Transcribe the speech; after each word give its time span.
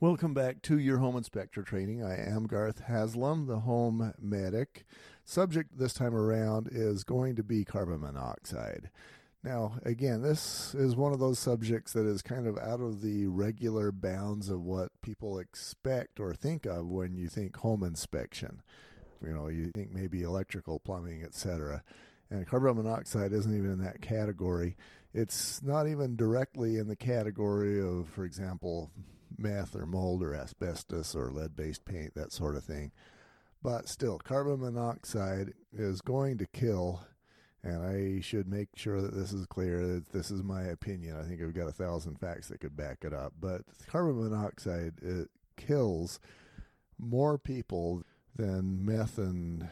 Welcome 0.00 0.34
back 0.34 0.60
to 0.62 0.76
your 0.76 0.98
home 0.98 1.16
inspector 1.16 1.62
training. 1.62 2.02
I 2.02 2.16
am 2.16 2.48
Garth 2.48 2.80
Haslam, 2.80 3.46
the 3.46 3.60
home 3.60 4.12
medic. 4.20 4.84
Subject 5.24 5.78
this 5.78 5.94
time 5.94 6.16
around 6.16 6.68
is 6.70 7.04
going 7.04 7.36
to 7.36 7.44
be 7.44 7.64
carbon 7.64 8.00
monoxide. 8.00 8.90
Now, 9.44 9.74
again, 9.84 10.20
this 10.20 10.74
is 10.74 10.96
one 10.96 11.12
of 11.12 11.20
those 11.20 11.38
subjects 11.38 11.92
that 11.92 12.06
is 12.06 12.22
kind 12.22 12.48
of 12.48 12.58
out 12.58 12.80
of 12.80 13.02
the 13.02 13.28
regular 13.28 13.92
bounds 13.92 14.48
of 14.48 14.62
what 14.62 14.90
people 15.00 15.38
expect 15.38 16.18
or 16.18 16.34
think 16.34 16.66
of 16.66 16.88
when 16.88 17.14
you 17.16 17.28
think 17.28 17.56
home 17.58 17.84
inspection. 17.84 18.62
You 19.24 19.32
know, 19.32 19.46
you 19.46 19.70
think 19.70 19.92
maybe 19.92 20.22
electrical, 20.22 20.80
plumbing, 20.80 21.22
etc. 21.22 21.84
And 22.30 22.44
carbon 22.48 22.76
monoxide 22.76 23.32
isn't 23.32 23.56
even 23.56 23.70
in 23.70 23.84
that 23.84 24.02
category. 24.02 24.76
It's 25.14 25.62
not 25.62 25.86
even 25.86 26.16
directly 26.16 26.78
in 26.78 26.88
the 26.88 26.96
category 26.96 27.80
of, 27.80 28.08
for 28.08 28.24
example, 28.24 28.90
meth 29.38 29.74
or 29.74 29.86
mold 29.86 30.22
or 30.22 30.34
asbestos 30.34 31.14
or 31.14 31.30
lead 31.30 31.56
based 31.56 31.84
paint, 31.84 32.14
that 32.14 32.32
sort 32.32 32.56
of 32.56 32.64
thing. 32.64 32.92
But 33.62 33.88
still, 33.88 34.18
carbon 34.18 34.60
monoxide 34.60 35.54
is 35.72 36.02
going 36.02 36.38
to 36.38 36.46
kill, 36.46 37.00
and 37.62 37.82
I 37.82 38.20
should 38.20 38.46
make 38.46 38.68
sure 38.76 39.00
that 39.00 39.14
this 39.14 39.32
is 39.32 39.46
clear. 39.46 39.86
That 39.86 40.12
this 40.12 40.30
is 40.30 40.42
my 40.42 40.64
opinion. 40.64 41.18
I 41.18 41.22
think 41.22 41.40
I've 41.40 41.54
got 41.54 41.68
a 41.68 41.72
thousand 41.72 42.18
facts 42.18 42.48
that 42.48 42.60
could 42.60 42.76
back 42.76 42.98
it 43.02 43.14
up. 43.14 43.32
But 43.40 43.62
carbon 43.86 44.22
monoxide 44.22 44.94
it 45.00 45.28
kills 45.56 46.20
more 46.98 47.38
people 47.38 48.02
than 48.36 48.84
meth 48.84 49.18
and 49.18 49.68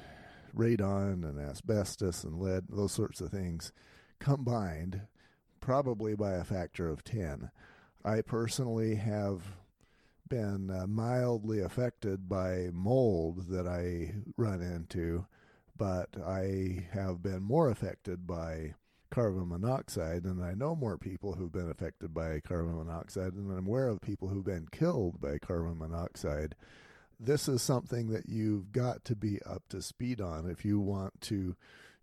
radon 0.57 1.25
and 1.25 1.39
asbestos 1.39 2.25
and 2.25 2.41
lead, 2.41 2.65
those 2.69 2.93
sorts 2.93 3.21
of 3.21 3.31
things 3.31 3.73
combined, 4.19 5.03
probably 5.61 6.15
by 6.15 6.33
a 6.33 6.45
factor 6.45 6.89
of 6.89 7.05
10. 7.05 7.51
I 8.05 8.21
personally 8.23 8.97
have 8.97 9.43
been 10.29 10.71
uh, 10.71 10.87
mildly 10.87 11.61
affected 11.61 12.29
by 12.29 12.69
mold 12.73 13.49
that 13.49 13.67
I 13.67 14.15
run 14.37 14.61
into, 14.61 15.27
but 15.77 16.09
I 16.25 16.87
have 16.93 17.23
been 17.23 17.43
more 17.43 17.71
affected 17.71 18.27
by 18.27 18.75
carbon 19.11 19.49
monoxide, 19.49 20.25
and 20.25 20.43
I 20.43 20.55
know 20.55 20.75
more 20.75 20.97
people 20.97 21.35
who've 21.35 21.53
been 21.53 21.71
affected 21.71 22.15
by 22.15 22.41
carbon 22.41 22.77
monoxide, 22.77 23.35
and 23.35 23.53
I'm 23.53 23.67
aware 23.67 23.89
of 23.89 24.01
people 24.01 24.29
who've 24.29 24.45
been 24.45 24.69
killed 24.73 25.21
by 25.21 25.39
carbon 25.39 25.79
monoxide. 25.79 26.57
This 27.21 27.47
is 27.47 27.63
something 27.63 28.09
that 28.09 28.29
you've 28.29 28.73
got 28.73 29.05
to 29.05 29.15
be 29.15 29.41
up 29.43 29.63
to 29.69 29.83
speed 29.83 30.21
on 30.21 30.51
if 30.51 30.65
you 30.65 30.81
want 30.81 31.21
to 31.23 31.55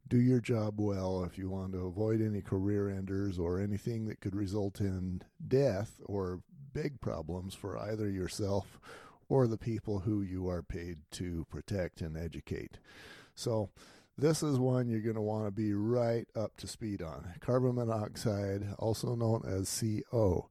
do 0.09 0.19
your 0.19 0.41
job 0.41 0.81
well, 0.81 1.23
if 1.23 1.37
you 1.37 1.49
want 1.49 1.71
to 1.73 1.85
avoid 1.85 2.19
any 2.21 2.41
career 2.41 2.89
enders 2.89 3.37
or 3.37 3.59
anything 3.59 4.07
that 4.07 4.19
could 4.19 4.35
result 4.35 4.81
in 4.81 5.21
death 5.47 6.01
or 6.05 6.41
big 6.73 6.99
problems 6.99 7.53
for 7.53 7.77
either 7.77 8.09
yourself 8.09 8.79
or 9.29 9.47
the 9.47 9.57
people 9.57 9.99
who 9.99 10.21
you 10.21 10.49
are 10.49 10.63
paid 10.63 10.97
to 11.11 11.45
protect 11.51 12.01
and 12.01 12.17
educate. 12.17 12.79
So, 13.35 13.69
this 14.17 14.43
is 14.43 14.59
one 14.59 14.89
you're 14.89 14.99
going 14.99 15.15
to 15.15 15.21
want 15.21 15.45
to 15.45 15.51
be 15.51 15.73
right 15.73 16.27
up 16.35 16.57
to 16.57 16.67
speed 16.67 17.01
on. 17.01 17.35
Carbon 17.39 17.75
monoxide, 17.75 18.73
also 18.77 19.15
known 19.15 19.43
as 19.47 19.81
CO. 20.11 20.49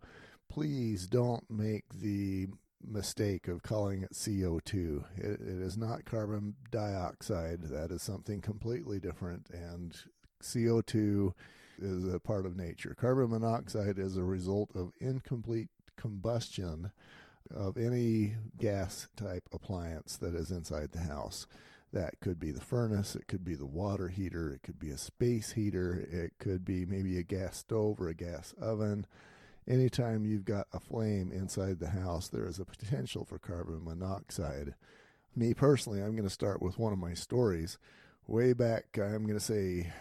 Please 0.49 1.07
don't 1.07 1.45
make 1.51 1.85
the 1.93 2.47
mistake 2.87 3.49
of 3.49 3.63
calling 3.63 4.03
it 4.03 4.13
CO2. 4.13 5.05
It, 5.17 5.41
it 5.41 5.41
is 5.41 5.77
not 5.77 6.05
carbon 6.05 6.55
dioxide. 6.71 7.63
That 7.63 7.91
is 7.91 8.03
something 8.03 8.41
completely 8.41 8.99
different. 8.99 9.49
And 9.53 9.97
CO2 10.43 11.33
is 11.81 12.13
a 12.13 12.19
part 12.19 12.47
of 12.47 12.57
nature. 12.57 12.97
Carbon 12.99 13.31
monoxide 13.31 13.99
is 13.99 14.17
a 14.17 14.25
result 14.25 14.71
of 14.75 14.93
incomplete 15.01 15.69
combustion 15.97 16.91
of 17.55 17.77
any 17.77 18.35
gas 18.59 19.09
type 19.17 19.49
appliance 19.53 20.17
that 20.17 20.35
is 20.35 20.51
inside 20.51 20.93
the 20.93 21.01
house. 21.01 21.47
That 21.93 22.21
could 22.21 22.39
be 22.39 22.51
the 22.51 22.61
furnace, 22.61 23.17
it 23.17 23.29
could 23.29 23.45
be 23.45 23.55
the 23.55 23.65
water 23.65 24.09
heater, 24.09 24.53
it 24.53 24.63
could 24.63 24.79
be 24.79 24.91
a 24.91 24.99
space 24.99 25.53
heater, 25.53 26.07
it 26.11 26.33
could 26.39 26.63
be 26.63 26.85
maybe 26.85 27.17
a 27.19 27.23
gas 27.23 27.57
stove 27.59 27.99
or 27.99 28.09
a 28.09 28.15
gas 28.15 28.55
oven 28.61 29.07
anytime 29.69 30.25
you've 30.25 30.45
got 30.45 30.67
a 30.73 30.81
flame 30.81 31.31
inside 31.33 31.79
the 31.79 31.91
house, 31.91 32.29
there 32.29 32.47
is 32.47 32.59
a 32.59 32.65
potential 32.65 33.25
for 33.25 33.39
carbon 33.39 33.85
monoxide. 33.85 34.75
Me 35.37 35.55
personally, 35.55 36.01
I'm 36.01 36.13
going 36.13 36.25
to 36.25 36.31
start 36.31 36.63
with 36.63 36.79
one 36.79 36.93
of 36.93 36.99
my 36.99 37.15
stories. 37.15 37.79
Way 38.27 38.53
back, 38.55 38.85
I'm 38.97 39.25
going 39.25 39.39
to 39.39 39.41
say 39.41 39.93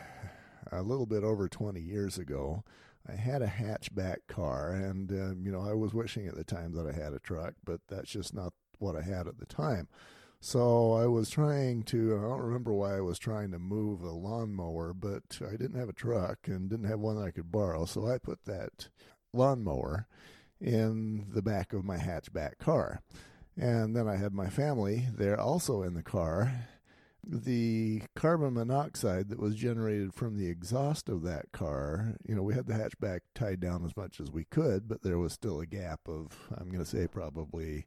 a 0.72 0.82
little 0.82 1.06
bit 1.06 1.24
over 1.24 1.48
20 1.48 1.80
years 1.80 2.18
ago, 2.18 2.64
I 3.08 3.16
had 3.16 3.42
a 3.42 3.48
hatchback 3.48 4.28
car, 4.28 4.72
and 4.72 5.12
uh, 5.12 5.36
you 5.42 5.52
know 5.52 5.62
I 5.62 5.74
was 5.74 5.94
wishing 5.94 6.28
at 6.28 6.36
the 6.36 6.44
time 6.44 6.74
that 6.74 6.86
I 6.86 6.92
had 6.92 7.14
a 7.14 7.20
truck, 7.20 7.54
but 7.64 7.80
that's 7.88 8.12
just 8.12 8.34
not 8.34 8.54
what 8.80 8.96
I 8.96 9.02
had 9.02 9.28
at 9.28 9.40
the 9.40 9.46
time. 9.46 9.88
So 10.40 10.94
I 10.94 11.08
was 11.08 11.30
trying 11.30 11.84
to, 11.84 12.16
I 12.16 12.22
don't 12.22 12.42
remember 12.42 12.74
why 12.74 12.98
I 12.98 13.02
was 13.02 13.18
trying 13.18 13.52
to 13.52 13.60
move 13.60 14.04
a 14.04 14.12
lawnmower, 14.12 14.94
but 14.94 15.40
I 15.42 15.52
didn't 15.52 15.80
have 15.80 15.90
a 15.90 15.94
truck 15.94 16.40
and 16.46 16.70
didn't 16.70 16.90
have 16.90 17.00
one 17.00 17.16
that 17.16 17.26
I 17.26 17.32
could 17.32 17.52
borrow. 17.52 17.86
So 17.86 18.08
I 18.08 18.20
put 18.20 18.46
that 18.46 18.90
lawnmower 19.34 20.08
in 20.60 21.26
the 21.34 21.42
back 21.42 21.74
of 21.74 21.86
my 21.86 21.98
hatchback 21.98 22.58
car. 22.58 23.02
And 23.56 23.96
then 23.96 24.08
I 24.08 24.16
had 24.16 24.34
my 24.34 24.50
family 24.50 25.08
there 25.16 25.40
also 25.40 25.82
in 25.82 25.94
the 25.94 26.04
car. 26.04 26.68
The 27.24 28.04
carbon 28.16 28.54
monoxide 28.54 29.30
that 29.30 29.40
was 29.40 29.56
generated 29.56 30.14
from 30.14 30.38
the 30.38 30.48
exhaust 30.48 31.10
of 31.10 31.24
that 31.24 31.52
car, 31.52 32.16
you 32.26 32.36
know, 32.36 32.44
we 32.44 32.54
had 32.54 32.68
the 32.68 32.74
hatchback 32.74 33.22
tied 33.36 33.60
down 33.60 33.84
as 33.84 33.98
much 33.98 34.22
as 34.22 34.32
we 34.32 34.46
could, 34.46 34.88
but 34.88 35.04
there 35.04 35.18
was 35.18 35.34
still 35.34 35.60
a 35.60 35.66
gap 35.66 36.02
of, 36.08 36.28
I'm 36.56 36.70
going 36.70 36.84
to 36.84 36.90
say, 36.90 37.08
probably 37.08 37.86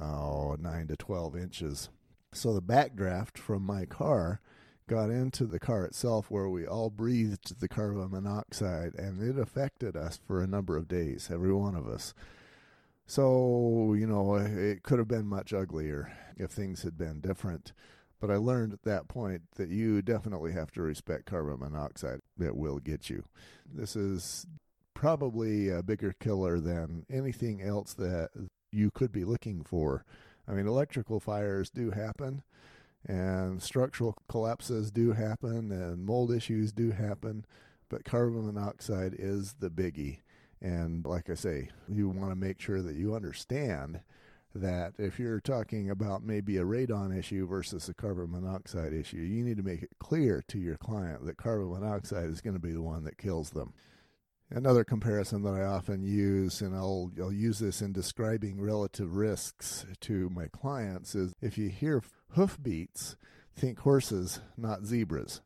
oh, 0.00 0.56
9 0.58 0.86
to 0.88 0.96
12 0.96 1.36
inches. 1.36 1.90
So 2.32 2.52
the 2.52 2.62
backdraft 2.62 3.38
from 3.38 3.62
my 3.62 3.84
car 3.84 4.40
got 4.88 5.10
into 5.10 5.44
the 5.44 5.58
car 5.58 5.84
itself 5.84 6.30
where 6.30 6.48
we 6.48 6.66
all 6.66 6.90
breathed 6.90 7.60
the 7.60 7.68
carbon 7.68 8.10
monoxide 8.10 8.94
and 8.94 9.20
it 9.20 9.40
affected 9.40 9.96
us 9.96 10.20
for 10.26 10.42
a 10.42 10.46
number 10.46 10.76
of 10.76 10.88
days, 10.88 11.28
every 11.32 11.52
one 11.52 11.74
of 11.74 11.88
us. 11.88 12.14
So, 13.06 13.94
you 13.94 14.06
know, 14.06 14.34
it 14.34 14.82
could 14.82 14.98
have 14.98 15.08
been 15.08 15.26
much 15.26 15.52
uglier 15.52 16.12
if 16.36 16.50
things 16.50 16.82
had 16.82 16.98
been 16.98 17.20
different. 17.20 17.72
But 18.20 18.30
I 18.30 18.36
learned 18.36 18.72
at 18.72 18.82
that 18.82 19.08
point 19.08 19.42
that 19.56 19.68
you 19.68 20.02
definitely 20.02 20.52
have 20.52 20.72
to 20.72 20.82
respect 20.82 21.26
carbon 21.26 21.60
monoxide. 21.60 22.20
It 22.40 22.56
will 22.56 22.78
get 22.78 23.10
you. 23.10 23.24
This 23.72 23.94
is 23.94 24.46
probably 24.94 25.68
a 25.68 25.82
bigger 25.82 26.14
killer 26.18 26.58
than 26.58 27.04
anything 27.10 27.60
else 27.60 27.92
that 27.94 28.30
you 28.72 28.90
could 28.90 29.12
be 29.12 29.24
looking 29.24 29.62
for. 29.62 30.04
I 30.48 30.52
mean, 30.52 30.66
electrical 30.66 31.20
fires 31.20 31.70
do 31.70 31.90
happen 31.90 32.42
and 33.06 33.62
structural 33.62 34.16
collapses 34.28 34.90
do 34.90 35.12
happen 35.12 35.70
and 35.70 36.04
mold 36.04 36.32
issues 36.32 36.72
do 36.72 36.90
happen, 36.90 37.44
but 37.88 38.04
carbon 38.04 38.46
monoxide 38.46 39.14
is 39.18 39.54
the 39.60 39.70
biggie. 39.70 40.20
And 40.60 41.04
like 41.04 41.30
I 41.30 41.34
say, 41.34 41.70
you 41.88 42.08
want 42.08 42.30
to 42.30 42.36
make 42.36 42.60
sure 42.60 42.82
that 42.82 42.96
you 42.96 43.14
understand 43.14 44.00
that 44.54 44.94
if 44.98 45.18
you're 45.18 45.40
talking 45.40 45.90
about 45.90 46.24
maybe 46.24 46.56
a 46.56 46.64
radon 46.64 47.16
issue 47.16 47.46
versus 47.46 47.88
a 47.88 47.94
carbon 47.94 48.32
monoxide 48.32 48.92
issue, 48.92 49.18
you 49.18 49.44
need 49.44 49.58
to 49.58 49.62
make 49.62 49.82
it 49.82 49.90
clear 50.00 50.42
to 50.48 50.58
your 50.58 50.76
client 50.76 51.26
that 51.26 51.36
carbon 51.36 51.70
monoxide 51.70 52.28
is 52.30 52.40
going 52.40 52.56
to 52.56 52.60
be 52.60 52.72
the 52.72 52.82
one 52.82 53.04
that 53.04 53.18
kills 53.18 53.50
them. 53.50 53.74
Another 54.50 54.84
comparison 54.84 55.42
that 55.42 55.54
I 55.54 55.64
often 55.64 56.04
use, 56.04 56.60
and 56.60 56.74
I'll, 56.74 57.10
I'll 57.20 57.32
use 57.32 57.58
this 57.58 57.82
in 57.82 57.92
describing 57.92 58.60
relative 58.60 59.16
risks 59.16 59.84
to 60.02 60.30
my 60.30 60.46
clients, 60.46 61.14
is 61.14 61.34
if 61.42 61.58
you 61.58 61.68
hear 61.68 62.00
hoofbeats, 62.30 63.16
think 63.54 63.80
horses, 63.80 64.40
not 64.56 64.84
zebras. 64.84 65.40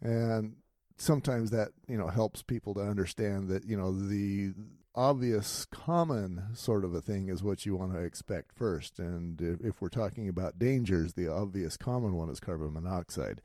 And 0.00 0.56
sometimes 0.96 1.50
that, 1.50 1.70
you 1.88 1.96
know, 1.96 2.08
helps 2.08 2.42
people 2.42 2.74
to 2.74 2.80
understand 2.80 3.48
that, 3.48 3.64
you 3.64 3.76
know, 3.76 3.92
the 3.92 4.52
obvious 4.94 5.64
common 5.66 6.42
sort 6.54 6.84
of 6.84 6.94
a 6.94 7.00
thing 7.00 7.28
is 7.28 7.42
what 7.42 7.66
you 7.66 7.74
want 7.74 7.92
to 7.92 8.00
expect 8.00 8.52
first. 8.52 8.98
And 8.98 9.40
if 9.62 9.80
we're 9.80 9.88
talking 9.88 10.28
about 10.28 10.58
dangers, 10.58 11.14
the 11.14 11.28
obvious 11.28 11.76
common 11.76 12.14
one 12.14 12.28
is 12.30 12.40
carbon 12.40 12.72
monoxide 12.72 13.40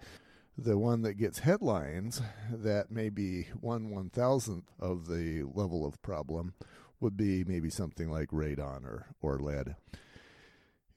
the 0.64 0.78
one 0.78 1.02
that 1.04 1.14
gets 1.14 1.40
headlines 1.40 2.22
that 2.52 2.92
may 2.92 3.10
be 3.10 3.48
one 3.62 3.90
one 3.90 4.10
thousandth 4.10 4.72
of 4.80 5.08
the 5.08 5.44
level 5.54 5.86
of 5.86 6.02
problem 6.02 6.54
would 7.00 7.16
be 7.16 7.44
maybe 7.46 7.70
something 7.70 8.12
like 8.12 8.30
radon 8.30 8.84
or, 8.84 9.08
or 9.22 9.40
lead. 9.40 9.76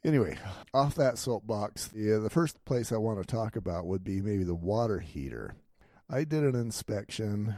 Anyway, 0.04 0.36
off 0.74 0.96
that 0.96 1.16
soapbox, 1.16 1.90
yeah, 1.94 2.18
the 2.18 2.28
first 2.30 2.64
place 2.64 2.90
I 2.90 2.96
want 2.96 3.20
to 3.20 3.24
talk 3.24 3.54
about 3.54 3.86
would 3.86 4.02
be 4.02 4.20
maybe 4.20 4.42
the 4.42 4.54
water 4.54 4.98
heater. 4.98 5.54
I 6.10 6.24
did 6.24 6.42
an 6.42 6.56
inspection 6.56 7.54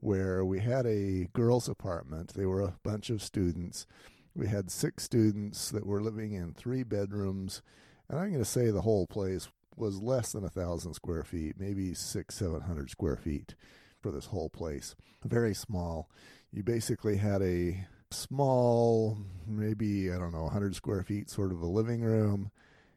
where 0.00 0.44
we 0.44 0.60
had 0.60 0.86
a 0.86 1.28
girls' 1.32 1.68
apartment. 1.68 2.34
They 2.34 2.46
were 2.46 2.60
a 2.60 2.74
bunch 2.84 3.10
of 3.10 3.20
students. 3.20 3.84
We 4.32 4.46
had 4.46 4.70
six 4.70 5.02
students 5.02 5.70
that 5.70 5.86
were 5.86 6.00
living 6.00 6.34
in 6.34 6.54
three 6.54 6.84
bedrooms, 6.84 7.62
and 8.08 8.20
I'm 8.20 8.28
going 8.28 8.38
to 8.38 8.44
say 8.44 8.70
the 8.70 8.82
whole 8.82 9.08
place 9.08 9.48
was 9.74 10.00
less 10.00 10.32
than 10.32 10.44
a 10.44 10.50
thousand 10.50 10.94
square 10.94 11.24
feet, 11.24 11.56
maybe 11.58 11.94
six, 11.94 12.36
seven 12.36 12.60
hundred 12.60 12.90
square 12.90 13.16
feet 13.16 13.56
for 14.00 14.12
this 14.12 14.26
whole 14.26 14.50
place. 14.50 14.94
Very 15.24 15.54
small. 15.54 16.08
You 16.52 16.62
basically 16.62 17.16
had 17.16 17.42
a 17.42 17.86
small, 18.10 19.18
maybe, 19.46 20.12
I 20.12 20.18
don't 20.18 20.32
know, 20.32 20.44
100 20.44 20.74
square 20.74 21.02
feet 21.02 21.30
sort 21.30 21.52
of 21.52 21.60
a 21.60 21.66
living 21.66 22.02
room, 22.02 22.50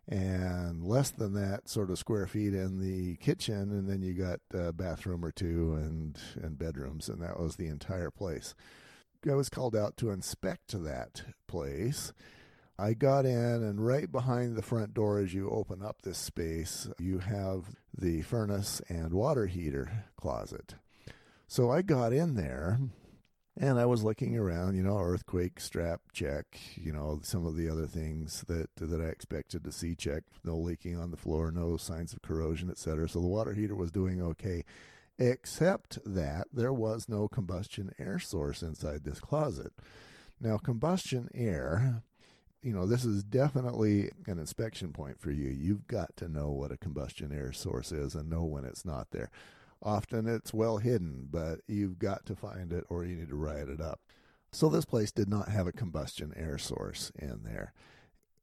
and 0.07 0.83
less 0.83 1.11
than 1.11 1.33
that 1.33 1.69
sort 1.69 1.89
of 1.89 1.99
square 1.99 2.27
feet 2.27 2.53
in 2.53 2.79
the 2.79 3.15
kitchen, 3.17 3.71
and 3.71 3.89
then 3.89 4.01
you 4.01 4.13
got 4.13 4.39
a 4.53 4.73
bathroom 4.73 5.23
or 5.23 5.31
two 5.31 5.73
and, 5.73 6.17
and 6.41 6.57
bedrooms, 6.57 7.07
and 7.07 7.21
that 7.21 7.39
was 7.39 7.55
the 7.55 7.67
entire 7.67 8.11
place. 8.11 8.53
I 9.29 9.35
was 9.35 9.49
called 9.49 9.75
out 9.75 9.97
to 9.97 10.09
inspect 10.09 10.83
that 10.83 11.23
place. 11.47 12.11
I 12.79 12.93
got 12.93 13.25
in, 13.25 13.63
and 13.63 13.85
right 13.85 14.11
behind 14.11 14.55
the 14.55 14.63
front 14.63 14.95
door, 14.95 15.19
as 15.19 15.33
you 15.33 15.49
open 15.49 15.83
up 15.83 16.01
this 16.01 16.17
space, 16.17 16.89
you 16.99 17.19
have 17.19 17.75
the 17.95 18.23
furnace 18.23 18.81
and 18.89 19.13
water 19.13 19.45
heater 19.45 20.05
closet. 20.17 20.75
So 21.47 21.69
I 21.69 21.83
got 21.83 22.13
in 22.13 22.35
there 22.35 22.79
and 23.61 23.79
I 23.79 23.85
was 23.85 24.03
looking 24.03 24.35
around, 24.35 24.75
you 24.75 24.81
know, 24.81 24.97
earthquake 24.97 25.59
strap 25.59 26.01
check, 26.11 26.59
you 26.73 26.91
know, 26.91 27.19
some 27.21 27.45
of 27.45 27.55
the 27.55 27.69
other 27.69 27.85
things 27.85 28.43
that 28.47 28.75
that 28.77 28.99
I 28.99 29.05
expected 29.05 29.63
to 29.63 29.71
see 29.71 29.93
check, 29.93 30.23
no 30.43 30.57
leaking 30.57 30.97
on 30.97 31.11
the 31.11 31.17
floor, 31.17 31.51
no 31.51 31.77
signs 31.77 32.11
of 32.11 32.23
corrosion, 32.23 32.71
etc. 32.71 33.07
So 33.07 33.21
the 33.21 33.27
water 33.27 33.53
heater 33.53 33.75
was 33.75 33.91
doing 33.91 34.19
okay, 34.19 34.65
except 35.19 35.99
that 36.03 36.47
there 36.51 36.73
was 36.73 37.07
no 37.07 37.27
combustion 37.27 37.91
air 37.99 38.17
source 38.17 38.63
inside 38.63 39.03
this 39.03 39.19
closet. 39.19 39.73
Now, 40.39 40.57
combustion 40.57 41.29
air, 41.35 42.01
you 42.63 42.73
know, 42.73 42.87
this 42.87 43.05
is 43.05 43.23
definitely 43.23 44.09
an 44.25 44.39
inspection 44.39 44.91
point 44.91 45.21
for 45.21 45.29
you. 45.29 45.49
You've 45.49 45.85
got 45.85 46.17
to 46.17 46.27
know 46.27 46.49
what 46.49 46.71
a 46.71 46.77
combustion 46.77 47.31
air 47.31 47.53
source 47.53 47.91
is 47.91 48.15
and 48.15 48.27
know 48.27 48.43
when 48.43 48.65
it's 48.65 48.85
not 48.85 49.11
there. 49.11 49.29
Often 49.81 50.27
it's 50.27 50.53
well 50.53 50.77
hidden, 50.77 51.27
but 51.31 51.61
you've 51.67 51.97
got 51.97 52.25
to 52.27 52.35
find 52.35 52.71
it 52.71 52.85
or 52.89 53.03
you 53.03 53.15
need 53.15 53.29
to 53.29 53.35
write 53.35 53.67
it 53.67 53.81
up. 53.81 53.99
So 54.51 54.69
this 54.69 54.85
place 54.85 55.11
did 55.11 55.29
not 55.29 55.49
have 55.49 55.65
a 55.65 55.71
combustion 55.71 56.33
air 56.35 56.57
source 56.57 57.11
in 57.17 57.41
there. 57.43 57.73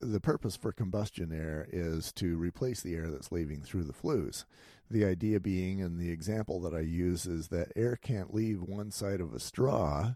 The 0.00 0.20
purpose 0.20 0.56
for 0.56 0.72
combustion 0.72 1.32
air 1.32 1.66
is 1.70 2.12
to 2.14 2.36
replace 2.36 2.80
the 2.80 2.94
air 2.94 3.10
that's 3.10 3.32
leaving 3.32 3.62
through 3.62 3.84
the 3.84 3.92
flues. 3.92 4.46
The 4.90 5.04
idea 5.04 5.38
being, 5.38 5.82
and 5.82 5.98
the 5.98 6.10
example 6.10 6.60
that 6.60 6.74
I 6.74 6.80
use, 6.80 7.26
is 7.26 7.48
that 7.48 7.72
air 7.76 7.96
can't 7.96 8.32
leave 8.32 8.62
one 8.62 8.90
side 8.90 9.20
of 9.20 9.34
a 9.34 9.40
straw, 9.40 10.14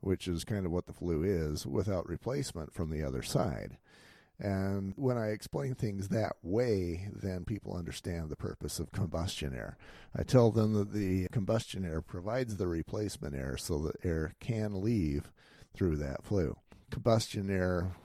which 0.00 0.26
is 0.26 0.44
kind 0.44 0.64
of 0.64 0.72
what 0.72 0.86
the 0.86 0.92
flue 0.92 1.22
is, 1.22 1.66
without 1.66 2.08
replacement 2.08 2.72
from 2.72 2.90
the 2.90 3.02
other 3.02 3.22
side. 3.22 3.78
And 4.38 4.92
when 4.96 5.16
I 5.16 5.28
explain 5.28 5.74
things 5.74 6.08
that 6.08 6.36
way, 6.42 7.08
then 7.10 7.44
people 7.44 7.74
understand 7.74 8.28
the 8.28 8.36
purpose 8.36 8.78
of 8.78 8.92
combustion 8.92 9.54
air. 9.54 9.78
I 10.14 10.24
tell 10.24 10.50
them 10.50 10.74
that 10.74 10.92
the 10.92 11.28
combustion 11.28 11.86
air 11.86 12.02
provides 12.02 12.56
the 12.56 12.66
replacement 12.66 13.34
air 13.34 13.56
so 13.56 13.78
that 13.78 14.04
air 14.04 14.34
can 14.38 14.82
leave 14.82 15.30
through 15.74 15.96
that 15.96 16.22
flue. 16.22 16.56
Combustion 16.90 17.50
air, 17.50 17.96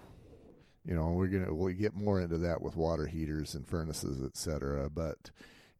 you 0.85 0.95
know, 0.95 1.07
we're 1.09 1.27
gonna 1.27 1.53
we'll 1.53 1.73
get 1.73 1.95
more 1.95 2.21
into 2.21 2.37
that 2.37 2.61
with 2.61 2.77
water 2.77 3.07
heaters 3.07 3.53
and 3.53 3.67
furnaces, 3.67 4.23
etc. 4.23 4.89
But 4.89 5.31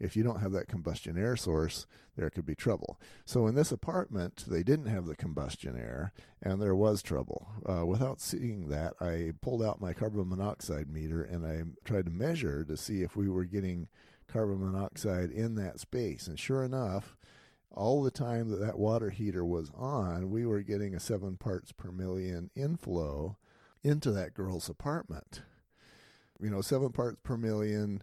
if 0.01 0.15
you 0.15 0.23
don't 0.23 0.41
have 0.41 0.51
that 0.53 0.67
combustion 0.67 1.17
air 1.17 1.35
source, 1.35 1.85
there 2.17 2.31
could 2.31 2.45
be 2.45 2.55
trouble. 2.55 2.99
So 3.23 3.45
in 3.45 3.53
this 3.53 3.71
apartment, 3.71 4.43
they 4.47 4.63
didn't 4.63 4.87
have 4.87 5.05
the 5.05 5.15
combustion 5.15 5.77
air, 5.77 6.11
and 6.41 6.59
there 6.59 6.75
was 6.75 7.03
trouble. 7.03 7.47
Uh, 7.69 7.85
without 7.85 8.19
seeing 8.19 8.67
that, 8.69 8.95
I 8.99 9.33
pulled 9.41 9.61
out 9.61 9.79
my 9.79 9.93
carbon 9.93 10.27
monoxide 10.27 10.89
meter 10.89 11.23
and 11.23 11.45
I 11.45 11.63
tried 11.87 12.05
to 12.05 12.11
measure 12.11 12.65
to 12.65 12.75
see 12.75 13.03
if 13.03 13.15
we 13.15 13.29
were 13.29 13.45
getting 13.45 13.87
carbon 14.27 14.59
monoxide 14.59 15.29
in 15.29 15.55
that 15.55 15.79
space. 15.79 16.27
And 16.27 16.39
sure 16.39 16.63
enough, 16.63 17.15
all 17.69 18.01
the 18.01 18.11
time 18.11 18.49
that 18.49 18.59
that 18.59 18.79
water 18.79 19.11
heater 19.11 19.45
was 19.45 19.71
on, 19.75 20.31
we 20.31 20.45
were 20.45 20.61
getting 20.61 20.95
a 20.95 20.99
seven 20.99 21.37
parts 21.37 21.71
per 21.71 21.91
million 21.91 22.49
inflow 22.55 23.37
into 23.83 24.11
that 24.11 24.33
girl's 24.33 24.67
apartment. 24.67 25.43
You 26.41 26.49
know, 26.49 26.61
seven 26.61 26.91
parts 26.91 27.19
per 27.23 27.37
million 27.37 28.01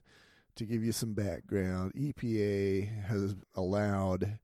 to 0.59 0.67
give 0.67 0.85
you 0.85 0.93
some 0.93 1.15
background, 1.15 1.93
EPA 1.95 3.05
has 3.07 3.37
allowed, 3.55 4.39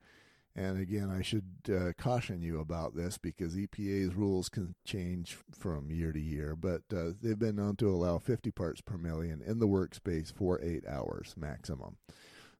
and 0.55 0.81
again, 0.81 1.11
I 1.11 1.23
should 1.23 1.45
uh, 1.69 1.93
caution 1.99 2.41
you 2.41 2.61
about 2.61 2.95
this 2.95 3.19
because 3.19 3.57
EPA's 3.57 4.15
rules 4.15 4.49
can 4.49 4.77
change 4.85 5.37
from 5.51 5.91
year 5.91 6.13
to 6.13 6.21
year, 6.21 6.57
but 6.57 6.83
uh, 6.95 7.11
they've 7.21 7.39
been 7.39 7.57
known 7.57 7.77
to 7.77 7.91
allow 7.91 8.19
50 8.19 8.53
parts 8.53 8.81
per 8.81 8.97
million 8.97 9.43
in 9.45 9.59
the 9.59 9.67
workspace 9.67 10.33
for 10.33 10.61
eight 10.63 10.87
hours 10.87 11.35
maximum. 11.37 11.97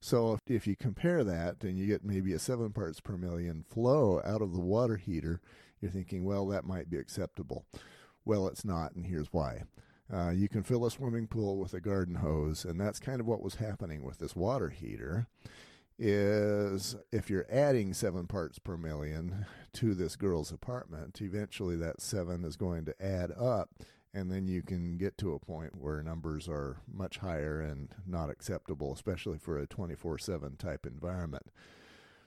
So 0.01 0.39
if, 0.47 0.67
you 0.67 0.77
compare 0.77 1.25
that 1.25 1.63
and 1.63 1.79
you 1.79 1.87
get 1.87 2.05
maybe 2.05 2.33
a 2.35 2.39
seven 2.39 2.73
parts 2.73 3.01
per 3.01 3.17
million 3.17 3.65
flow 3.67 4.21
out 4.25 4.43
of 4.43 4.53
the 4.53 4.61
water 4.61 4.97
heater, 4.97 5.41
you're 5.81 5.93
thinking, 5.93 6.25
well, 6.25 6.47
that 6.49 6.67
might 6.67 6.91
be 6.91 6.99
acceptable. 6.99 7.65
Well, 8.25 8.49
it's 8.49 8.65
not, 8.65 8.95
and 8.95 9.07
here's 9.07 9.33
why. 9.33 9.63
Uh, 10.13 10.31
you 10.31 10.49
can 10.49 10.63
fill 10.63 10.85
a 10.85 10.91
swimming 10.91 11.27
pool 11.27 11.57
with 11.57 11.73
a 11.75 11.81
garden 11.81 12.17
hose, 12.17 12.65
and 12.65 12.81
that's 12.81 13.01
kind 13.01 13.21
of 13.21 13.27
what 13.27 13.43
was 13.43 13.57
happening 13.57 14.05
with 14.05 14.19
this 14.19 14.37
water 14.37 14.69
heater. 14.69 15.27
Is 15.97 16.97
if 17.13 17.31
you're 17.31 17.47
adding 17.49 17.95
seven 17.95 18.27
parts 18.27 18.59
per 18.59 18.77
million 18.77 19.47
to 19.75 19.95
this 19.95 20.17
girl's 20.17 20.51
apartment, 20.51 21.21
eventually 21.23 21.77
that 21.77 22.01
seven 22.01 22.45
is 22.45 22.57
going 22.57 22.85
to 22.87 23.03
add 23.03 23.31
up, 23.31 23.71
and 24.13 24.31
then 24.31 24.49
you 24.49 24.61
can 24.61 24.99
get 24.99 25.17
to 25.19 25.35
a 25.35 25.39
point 25.39 25.77
where 25.77 26.03
numbers 26.03 26.49
are 26.49 26.79
much 26.93 27.19
higher 27.19 27.61
and 27.61 27.95
not 28.07 28.29
acceptable, 28.29 28.93
especially 28.93 29.39
for 29.39 29.57
a 29.57 29.67
24 29.69 30.19
7 30.19 30.57
type 30.57 30.85
environment. 30.85 31.47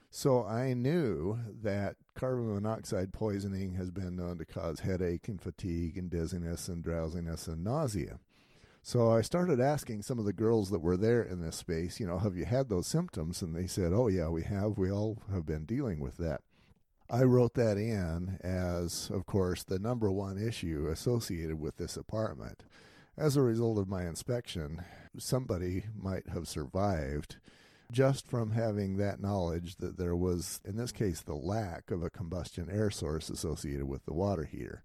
So 0.09 0.45
I 0.45 0.73
knew 0.73 1.39
that 1.61 1.95
carbon 2.15 2.53
monoxide 2.53 3.13
poisoning 3.13 3.73
has 3.75 3.91
been 3.91 4.15
known 4.15 4.37
to 4.37 4.45
cause 4.45 4.79
headache 4.79 5.27
and 5.27 5.41
fatigue 5.41 5.97
and 5.97 6.09
dizziness 6.09 6.67
and 6.67 6.83
drowsiness 6.83 7.47
and 7.47 7.63
nausea. 7.63 8.19
So 8.81 9.11
I 9.11 9.21
started 9.21 9.59
asking 9.59 10.03
some 10.03 10.17
of 10.17 10.23
the 10.23 10.31
girls 10.31 10.69
that 10.69 10.79
were 10.79 10.95
there 10.95 11.21
in 11.21 11.41
this 11.41 11.57
space, 11.57 11.99
you 11.99 12.07
know, 12.07 12.19
have 12.19 12.37
you 12.37 12.45
had 12.45 12.69
those 12.69 12.87
symptoms? 12.87 13.41
And 13.41 13.53
they 13.53 13.67
said, 13.67 13.91
oh, 13.91 14.07
yeah, 14.07 14.29
we 14.29 14.43
have. 14.43 14.77
We 14.77 14.89
all 14.89 15.21
have 15.31 15.45
been 15.45 15.65
dealing 15.65 15.99
with 15.99 16.15
that. 16.17 16.41
I 17.09 17.23
wrote 17.23 17.53
that 17.55 17.77
in 17.77 18.37
as, 18.41 19.09
of 19.13 19.25
course, 19.25 19.63
the 19.63 19.77
number 19.77 20.09
one 20.09 20.37
issue 20.37 20.87
associated 20.89 21.59
with 21.59 21.77
this 21.77 21.97
apartment. 21.97 22.63
As 23.17 23.35
a 23.35 23.41
result 23.41 23.77
of 23.77 23.89
my 23.89 24.05
inspection, 24.05 24.83
somebody 25.17 25.83
might 25.93 26.29
have 26.29 26.47
survived 26.47 27.37
just 27.91 28.27
from 28.27 28.51
having 28.51 28.97
that 28.97 29.21
knowledge 29.21 29.77
that 29.77 29.97
there 29.97 30.15
was, 30.15 30.59
in 30.65 30.75
this 30.75 30.91
case, 30.91 31.21
the 31.21 31.35
lack 31.35 31.89
of 31.91 32.03
a 32.03 32.09
combustion 32.09 32.69
air 32.71 32.89
source 32.89 33.29
associated 33.29 33.87
with 33.87 34.05
the 34.05 34.13
water 34.13 34.43
heater. 34.43 34.83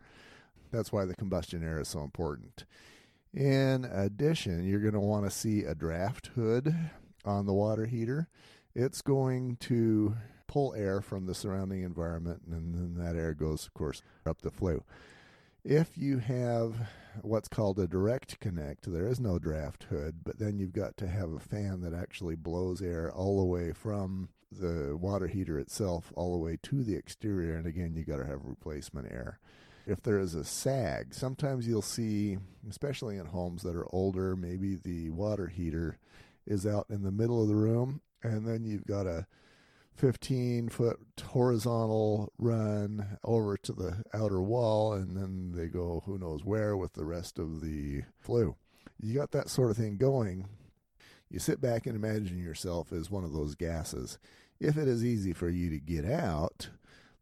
That's 0.71 0.93
why 0.93 1.05
the 1.05 1.15
combustion 1.15 1.63
air 1.63 1.81
is 1.81 1.89
so 1.89 2.01
important. 2.01 2.65
In 3.35 3.85
addition, 3.85 4.65
you're 4.65 4.81
going 4.81 4.95
to 4.95 5.01
want 5.01 5.25
to 5.25 5.31
see 5.31 5.65
a 5.65 5.75
draft 5.75 6.29
hood 6.35 6.75
on 7.25 7.47
the 7.47 7.53
water 7.53 7.87
heater. 7.87 8.29
It's 8.75 9.03
going 9.03 9.57
to 9.61 10.17
pull 10.47 10.75
air 10.75 11.01
from 11.01 11.27
the 11.27 11.35
surrounding 11.35 11.83
environment, 11.83 12.43
and 12.51 12.75
then 12.75 13.05
that 13.05 13.17
air 13.17 13.35
goes, 13.35 13.67
of 13.67 13.75
course, 13.75 14.03
up 14.27 14.43
the 14.43 14.51
flue. 14.51 14.85
If 15.65 15.97
you 15.97 16.19
have 16.19 16.89
what's 17.21 17.47
called 17.47 17.79
a 17.79 17.87
direct 17.87 18.41
connect, 18.41 18.91
there 18.93 19.07
is 19.07 19.21
no 19.21 19.39
draft 19.39 19.85
hood, 19.85 20.17
but 20.25 20.41
then 20.41 20.59
you've 20.59 20.73
got 20.73 20.97
to 20.97 21.07
have 21.07 21.31
a 21.31 21.39
fan 21.39 21.83
that 21.83 21.95
actually 21.95 22.35
blows 22.35 22.83
air 22.83 23.13
all 23.13 23.39
the 23.39 23.45
way 23.45 23.73
from 23.73 24.31
the 24.51 24.97
water 24.97 25.29
heater 25.29 25.61
itself 25.61 26.13
all 26.17 26.33
the 26.33 26.45
way 26.45 26.59
to 26.65 26.83
the 26.83 26.97
exterior. 26.97 27.55
And 27.55 27.67
again, 27.67 27.95
you've 27.95 28.09
got 28.09 28.17
to 28.17 28.27
have 28.27 28.41
replacement 28.45 29.13
air. 29.13 29.39
If 29.87 30.03
there 30.03 30.19
is 30.19 30.35
a 30.35 30.45
sag, 30.45 31.15
sometimes 31.15 31.69
you'll 31.69 31.81
see, 31.81 32.39
especially 32.69 33.17
in 33.17 33.27
homes 33.27 33.63
that 33.63 33.77
are 33.77 33.87
older, 33.95 34.35
maybe 34.35 34.75
the 34.75 35.11
water 35.11 35.47
heater 35.47 35.97
is 36.45 36.67
out 36.67 36.87
in 36.91 37.05
the 37.05 37.13
middle 37.13 37.41
of 37.41 37.49
the 37.49 37.55
room, 37.55 38.01
and 38.25 38.45
then 38.45 38.65
you've 38.65 38.87
got 38.87 39.07
a 39.07 39.29
15 40.03 40.69
foot 40.69 40.99
horizontal 41.27 42.33
run 42.37 43.19
over 43.23 43.57
to 43.57 43.73
the 43.73 44.03
outer 44.13 44.43
wall, 44.43 44.95
and 44.95 45.17
then 45.17 45.53
they 45.55 45.69
go 45.69 46.03
who 46.05 46.19
knows 46.19 46.45
where 46.45 46.77
with 46.77 46.95
the 46.95 47.05
rest 47.05 47.39
of 47.39 47.61
the 47.61 48.03
flue. 48.19 48.57
You 49.01 49.15
got 49.15 49.31
that 49.31 49.49
sort 49.49 49.71
of 49.71 49.77
thing 49.77 49.99
going. 49.99 50.49
You 51.31 51.39
sit 51.39 51.61
back 51.61 51.87
and 51.87 51.95
imagine 51.95 52.43
yourself 52.43 52.93
as 52.93 53.13
one 53.13 53.23
of 53.23 53.33
those 53.33 53.55
gases. 53.55 54.19
If 54.59 54.77
it 54.77 54.89
is 54.89 55.05
easy 55.05 55.33
for 55.33 55.49
you 55.49 55.71
to 55.71 55.79
get 55.79 56.05
out, 56.05 56.71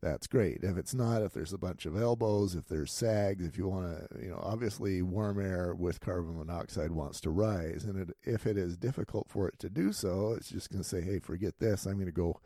that's 0.00 0.26
great. 0.26 0.60
If 0.62 0.78
it's 0.78 0.94
not, 0.94 1.20
if 1.20 1.34
there's 1.34 1.52
a 1.52 1.58
bunch 1.58 1.84
of 1.84 2.00
elbows, 2.00 2.54
if 2.54 2.66
there's 2.66 2.90
sags, 2.90 3.44
if 3.44 3.58
you 3.58 3.68
want 3.68 4.10
to, 4.10 4.22
you 4.22 4.30
know, 4.30 4.40
obviously 4.42 5.02
warm 5.02 5.38
air 5.38 5.75
with 5.75 6.00
carbon 6.00 6.38
monoxide 6.38 6.92
wants 6.92 7.20
to 7.20 7.30
rise. 7.30 7.84
And 7.84 8.08
it, 8.08 8.16
if 8.22 8.46
it 8.46 8.56
is 8.56 8.78
difficult 8.78 9.28
for 9.28 9.49
it 9.49 9.58
to 9.58 9.68
do 9.68 9.92
so, 9.92 10.32
it's 10.32 10.49
just 10.49 10.70
going 10.70 10.82
to 10.82 10.88
say, 10.88 11.02
hey, 11.02 11.18
forget 11.18 11.58
this. 11.58 11.84
I'm 11.84 11.96
going 11.96 12.06
to 12.06 12.12
go 12.12 12.40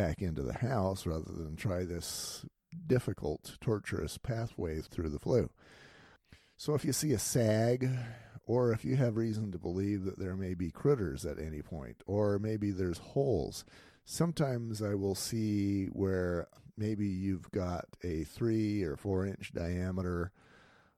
back 0.00 0.22
into 0.22 0.40
the 0.40 0.54
house 0.54 1.04
rather 1.04 1.30
than 1.30 1.56
try 1.56 1.84
this 1.84 2.46
difficult, 2.86 3.58
torturous 3.60 4.16
pathway 4.16 4.80
through 4.80 5.10
the 5.10 5.18
flue. 5.18 5.50
So 6.56 6.74
if 6.74 6.86
you 6.86 6.92
see 6.94 7.12
a 7.12 7.18
sag, 7.18 7.86
or 8.46 8.72
if 8.72 8.82
you 8.82 8.96
have 8.96 9.18
reason 9.18 9.52
to 9.52 9.58
believe 9.58 10.04
that 10.04 10.18
there 10.18 10.36
may 10.36 10.54
be 10.54 10.70
critters 10.70 11.26
at 11.26 11.38
any 11.38 11.60
point, 11.60 12.02
or 12.06 12.38
maybe 12.38 12.70
there's 12.70 12.96
holes, 12.96 13.66
sometimes 14.06 14.80
I 14.80 14.94
will 14.94 15.14
see 15.14 15.86
where 15.86 16.48
maybe 16.78 17.06
you've 17.06 17.50
got 17.50 17.84
a 18.02 18.24
three 18.24 18.82
or 18.82 18.96
four 18.96 19.26
inch 19.26 19.52
diameter 19.52 20.32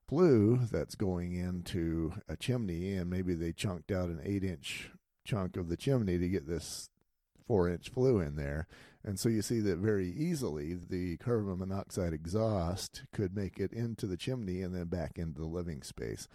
flue 0.09 0.61
that's 0.71 0.95
going 0.95 1.33
into 1.33 2.13
a 2.29 2.37
chimney, 2.37 2.95
and 2.95 3.11
maybe 3.11 3.35
they 3.35 3.53
chunked 3.53 3.91
out 3.91 4.11
an 4.11 4.21
eight 4.23 4.45
inch 4.45 4.91
chunk 5.25 5.57
of 5.57 5.69
the 5.69 5.77
chimney 5.77 6.19
to 6.19 6.29
get 6.29 6.47
this 6.47 6.89
four 7.49 7.69
inch 7.69 7.89
flue 7.89 8.21
in 8.21 8.37
there. 8.37 8.69
And 9.05 9.19
so 9.19 9.29
you 9.29 9.43
see 9.43 9.61
that 9.61 9.79
very 9.79 10.09
easily 10.09 10.75
the 10.75 11.17
carbon 11.17 11.59
monoxide 11.59 12.13
exhaust 12.13 13.05
could 13.13 13.35
make 13.35 13.59
it 13.59 13.73
into 13.73 14.07
the 14.07 14.17
chimney 14.17 14.63
and 14.63 14.75
then 14.75 14.87
back 14.87 15.19
into 15.19 15.41
the 15.41 15.47
living 15.47 15.83
space. 15.83 16.29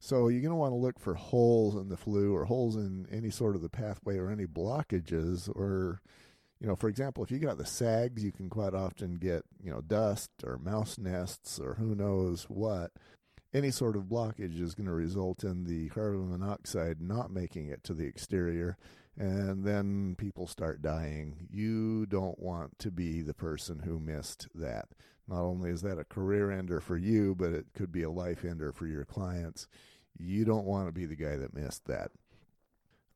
So 0.00 0.28
you're 0.28 0.42
going 0.42 0.50
to 0.50 0.56
want 0.56 0.72
to 0.72 0.76
look 0.76 0.98
for 0.98 1.14
holes 1.14 1.76
in 1.76 1.88
the 1.88 1.96
flue 1.96 2.34
or 2.34 2.44
holes 2.44 2.76
in 2.76 3.06
any 3.10 3.30
sort 3.30 3.54
of 3.54 3.62
the 3.62 3.68
pathway 3.68 4.18
or 4.18 4.30
any 4.30 4.44
blockages 4.44 5.48
or 5.48 6.00
you 6.60 6.68
know, 6.68 6.76
for 6.76 6.88
example, 6.88 7.22
if 7.22 7.30
you 7.30 7.38
got 7.38 7.58
the 7.58 7.66
sags, 7.66 8.24
you 8.24 8.32
can 8.32 8.48
quite 8.48 8.72
often 8.74 9.16
get, 9.16 9.44
you 9.62 9.70
know, 9.70 9.82
dust 9.82 10.30
or 10.44 10.56
mouse 10.56 10.96
nests 10.96 11.58
or 11.58 11.74
who 11.74 11.94
knows 11.94 12.44
what. 12.44 12.92
Any 13.52 13.70
sort 13.70 13.96
of 13.96 14.04
blockage 14.04 14.60
is 14.60 14.74
going 14.74 14.86
to 14.86 14.94
result 14.94 15.44
in 15.44 15.64
the 15.64 15.90
carbon 15.90 16.30
monoxide 16.30 17.02
not 17.02 17.30
making 17.30 17.68
it 17.68 17.84
to 17.84 17.92
the 17.92 18.06
exterior, 18.06 18.78
and 19.16 19.64
then 19.64 20.16
people 20.18 20.46
start 20.46 20.82
dying. 20.82 21.48
You 21.50 22.06
don't 22.06 22.38
want 22.38 22.78
to 22.80 22.90
be 22.90 23.22
the 23.22 23.34
person 23.34 23.80
who 23.80 23.98
missed 23.98 24.48
that. 24.54 24.88
Not 25.26 25.42
only 25.42 25.70
is 25.70 25.82
that 25.82 25.98
a 25.98 26.04
career 26.04 26.50
ender 26.50 26.80
for 26.80 26.96
you, 26.96 27.34
but 27.34 27.52
it 27.52 27.66
could 27.74 27.92
be 27.92 28.02
a 28.02 28.10
life 28.10 28.44
ender 28.44 28.72
for 28.72 28.86
your 28.86 29.04
clients. 29.04 29.66
You 30.18 30.44
don't 30.44 30.66
want 30.66 30.88
to 30.88 30.92
be 30.92 31.06
the 31.06 31.16
guy 31.16 31.36
that 31.36 31.54
missed 31.54 31.86
that 31.86 32.10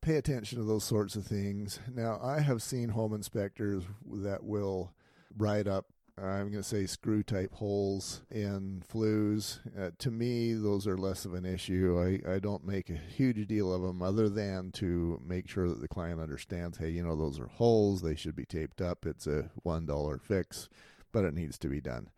pay 0.01 0.17
attention 0.17 0.59
to 0.59 0.65
those 0.65 0.85
sorts 0.85 1.17
of 1.17 1.27
things. 1.27 1.81
Now, 1.93 2.21
I 2.23 2.41
have 2.41 2.63
seen 2.63 2.91
home 2.91 3.13
inspectors 3.13 3.85
that 4.11 4.45
will 4.45 4.93
write 5.37 5.67
up, 5.67 5.87
I'm 6.23 6.51
going 6.51 6.63
to 6.63 6.69
say, 6.69 6.87
screw 6.87 7.23
type 7.23 7.55
holes 7.55 8.23
in 8.31 8.83
flues. 8.87 9.61
Uh, 9.79 9.91
to 9.99 10.11
me, 10.11 10.55
those 10.55 10.87
are 10.87 10.99
less 10.99 11.25
of 11.25 11.35
an 11.35 11.45
issue. 11.45 12.21
I, 12.27 12.35
I 12.35 12.39
don't 12.39 12.67
make 12.67 12.91
a 12.91 12.95
huge 12.95 13.47
deal 13.47 13.73
of 13.73 13.83
them 13.83 14.03
other 14.03 14.29
than 14.29 14.73
to 14.73 15.21
make 15.25 15.49
sure 15.49 15.69
that 15.69 15.81
the 15.81 15.89
client 15.89 16.21
understands 16.21 16.79
hey, 16.79 16.91
you 16.91 17.03
know, 17.03 17.17
those 17.17 17.39
are 17.39 17.47
holes. 17.47 18.03
They 18.03 18.17
should 18.17 18.37
be 18.37 18.45
taped 18.45 18.81
up. 18.81 19.07
It's 19.07 19.27
a 19.27 19.51
$1 19.65 20.23
fix, 20.23 20.69
but 21.13 21.25
it 21.25 21.35
needs 21.35 21.59
to 21.59 21.69
be 21.69 21.81
done 21.81 22.11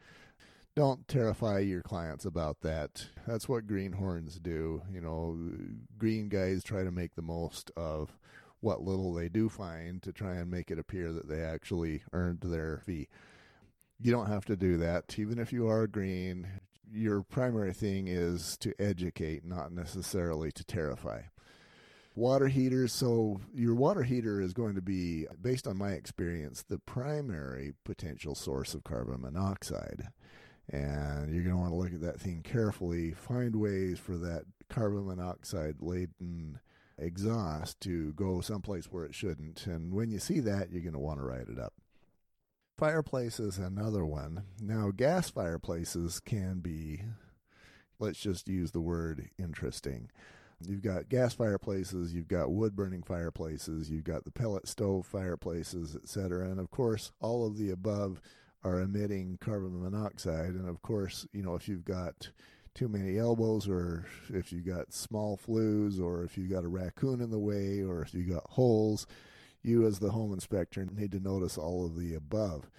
don't 0.77 1.09
terrify 1.09 1.59
your 1.59 1.83
clients 1.83 2.25
about 2.25 2.61
that. 2.63 3.07
That's 3.27 3.49
what 3.49 3.67
greenhorns 3.67 4.39
do. 4.39 4.83
You 4.91 5.01
know, 5.01 5.37
green 5.99 6.29
guys 6.29 6.63
try 6.63 6.85
to 6.85 6.91
make 6.91 7.17
the 7.17 7.23
most 7.23 7.71
of 7.77 8.17
what 8.61 8.83
little 8.83 9.13
they 9.13 9.29
do 9.29 9.49
find 9.49 10.03
to 10.03 10.13
try 10.13 10.37
and 10.37 10.51
make 10.51 10.71
it 10.71 10.79
appear 10.79 11.13
that 11.13 11.29
they 11.29 11.43
actually 11.43 12.03
earned 12.13 12.41
their 12.43 12.83
fee. 12.87 13.09
You 14.03 14.13
don't 14.13 14.29
have 14.29 14.45
to 14.47 14.57
do 14.57 14.77
that. 14.79 15.19
Even 15.19 15.39
if 15.39 15.53
you 15.53 15.69
are 15.69 15.87
green, 15.87 16.47
your 16.91 17.23
primary 17.23 17.73
thing 17.73 18.09
is 18.09 18.57
to 18.59 18.73
educate, 18.79 19.45
not 19.45 19.73
necessarily 19.73 20.51
to 20.53 20.65
terrify. 20.65 21.23
Water 22.15 22.49
heaters. 22.49 22.93
So, 22.93 23.41
your 23.55 23.75
water 23.75 24.03
heater 24.03 24.41
is 24.41 24.53
going 24.53 24.75
to 24.75 24.83
be, 24.83 25.27
based 25.41 25.67
on 25.67 25.77
my 25.77 25.93
experience, 25.93 26.65
the 26.69 26.79
primary 26.79 27.75
potential 27.85 28.35
source 28.35 28.75
of 28.75 28.85
carbon 28.85 29.21
monoxide 29.21 30.09
and 30.73 31.33
you're 31.33 31.43
going 31.43 31.55
to 31.55 31.61
want 31.61 31.73
to 31.73 31.77
look 31.77 31.93
at 31.93 32.01
that 32.01 32.21
thing 32.21 32.43
carefully, 32.43 33.13
find 33.13 33.57
ways 33.57 33.99
for 33.99 34.17
that 34.17 34.45
carbon 34.69 35.07
monoxide 35.07 35.77
laden 35.81 36.61
exhaust 36.97 37.81
to 37.81 38.13
go 38.13 38.41
someplace 38.41 38.87
where 38.87 39.05
it 39.05 39.15
shouldn't. 39.15 39.67
And 39.67 39.93
when 39.93 40.11
you 40.11 40.19
see 40.19 40.39
that, 40.41 40.71
you're 40.71 40.83
going 40.83 40.93
to 40.93 40.99
want 40.99 41.19
to 41.19 41.25
write 41.25 41.49
it 41.49 41.59
up. 41.59 41.73
Fireplace 42.81 43.39
is 43.39 43.59
another 43.59 44.07
one. 44.07 44.45
Now, 44.59 44.91
gas 44.91 45.29
fireplaces 45.29 46.19
can 46.19 46.61
be, 46.61 47.03
let's 47.99 48.19
just 48.19 48.49
use 48.49 48.71
the 48.71 48.81
word 48.81 49.29
interesting. 49.39 50.11
You've 50.67 50.81
got 50.81 51.11
gas 51.11 51.35
fireplaces, 51.35 52.15
you've 52.15 52.27
got 52.27 52.53
wood 52.53 52.75
burning 52.75 53.03
fireplaces, 53.03 53.91
you've 53.91 54.05
got 54.05 54.25
the 54.25 54.31
pellet 54.31 54.67
stove 54.67 55.05
fireplaces, 55.05 55.95
etc. 55.95 56.49
And 56.49 56.59
of 56.59 56.71
course, 56.71 57.13
all 57.21 57.47
of 57.47 57.59
the 57.59 57.69
above 57.69 58.23
are 58.65 58.81
emitting 58.81 59.37
carbon 59.43 59.83
monoxide. 59.83 60.55
And 60.55 60.67
of 60.67 60.81
course, 60.81 61.27
you 61.35 61.43
know, 61.43 61.57
if 61.57 61.69
you've 61.69 61.85
got 61.85 62.31
too 62.75 62.89
many 62.89 63.19
elbows, 63.19 63.69
or 63.69 64.07
if 64.31 64.55
you've 64.55 64.65
got 64.65 64.95
small 64.95 65.37
flues, 65.37 66.01
or 66.01 66.25
if 66.25 66.39
you've 66.39 66.51
got 66.51 66.65
a 66.65 66.69
raccoon 66.69 67.21
in 67.21 67.31
the 67.31 67.39
way, 67.39 67.83
or 67.83 68.01
if 68.01 68.15
you've 68.15 68.31
got 68.31 68.49
holes, 68.49 69.07
you 69.63 69.87
as 69.87 69.99
the 69.99 70.11
home 70.11 70.33
inspector 70.33 70.87
need 70.87 71.13
to 71.13 71.21
notice 71.21 71.59
all 71.59 71.85
of 71.85 71.99
the 71.99 72.15
above. 72.15 72.71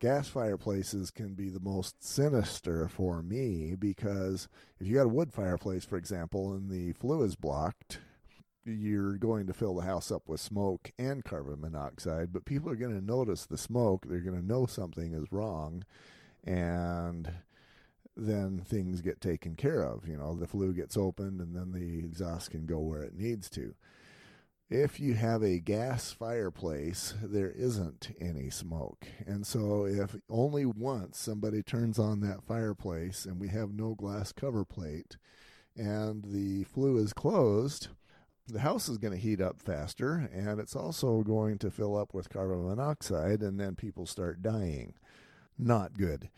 Gas 0.00 0.28
fireplaces 0.28 1.10
can 1.10 1.34
be 1.34 1.48
the 1.48 1.60
most 1.60 2.04
sinister 2.04 2.88
for 2.88 3.22
me 3.22 3.74
because 3.78 4.48
if 4.78 4.86
you 4.86 4.96
got 4.96 5.06
a 5.06 5.08
wood 5.08 5.32
fireplace, 5.32 5.84
for 5.84 5.96
example, 5.96 6.52
and 6.52 6.68
the 6.68 6.92
flue 6.92 7.22
is 7.22 7.36
blocked, 7.36 8.00
you're 8.64 9.16
going 9.16 9.46
to 9.46 9.52
fill 9.52 9.74
the 9.74 9.82
house 9.86 10.10
up 10.10 10.22
with 10.26 10.40
smoke 10.40 10.90
and 10.98 11.24
carbon 11.24 11.60
monoxide, 11.60 12.32
but 12.32 12.44
people 12.44 12.70
are 12.70 12.76
going 12.76 12.98
to 12.98 13.04
notice 13.04 13.46
the 13.46 13.58
smoke. 13.58 14.06
They're 14.06 14.20
going 14.20 14.40
to 14.40 14.46
know 14.46 14.66
something 14.66 15.12
is 15.14 15.30
wrong, 15.30 15.84
and 16.42 17.30
then 18.16 18.64
things 18.66 19.00
get 19.00 19.20
taken 19.20 19.54
care 19.54 19.82
of. 19.82 20.08
You 20.08 20.16
know, 20.16 20.34
the 20.34 20.46
flue 20.46 20.72
gets 20.72 20.96
opened, 20.96 21.40
and 21.40 21.54
then 21.54 21.72
the 21.72 21.98
exhaust 21.98 22.50
can 22.50 22.66
go 22.66 22.78
where 22.78 23.02
it 23.02 23.16
needs 23.16 23.50
to. 23.50 23.74
If 24.70 24.98
you 24.98 25.12
have 25.14 25.42
a 25.42 25.58
gas 25.58 26.10
fireplace, 26.10 27.12
there 27.22 27.50
isn't 27.50 28.16
any 28.18 28.48
smoke. 28.48 29.06
And 29.26 29.46
so, 29.46 29.84
if 29.84 30.16
only 30.30 30.64
once 30.64 31.18
somebody 31.18 31.62
turns 31.62 31.98
on 31.98 32.20
that 32.20 32.42
fireplace 32.42 33.26
and 33.26 33.38
we 33.38 33.48
have 33.48 33.74
no 33.74 33.94
glass 33.94 34.32
cover 34.32 34.64
plate 34.64 35.18
and 35.76 36.24
the 36.24 36.64
flue 36.64 36.96
is 36.96 37.12
closed, 37.12 37.88
the 38.48 38.60
house 38.60 38.88
is 38.88 38.96
going 38.96 39.12
to 39.12 39.20
heat 39.20 39.40
up 39.40 39.60
faster 39.60 40.30
and 40.32 40.58
it's 40.58 40.74
also 40.76 41.22
going 41.22 41.58
to 41.58 41.70
fill 41.70 41.96
up 41.96 42.14
with 42.14 42.30
carbon 42.30 42.66
monoxide 42.66 43.42
and 43.42 43.60
then 43.60 43.74
people 43.74 44.06
start 44.06 44.42
dying. 44.42 44.94
Not 45.58 45.98
good. 45.98 46.30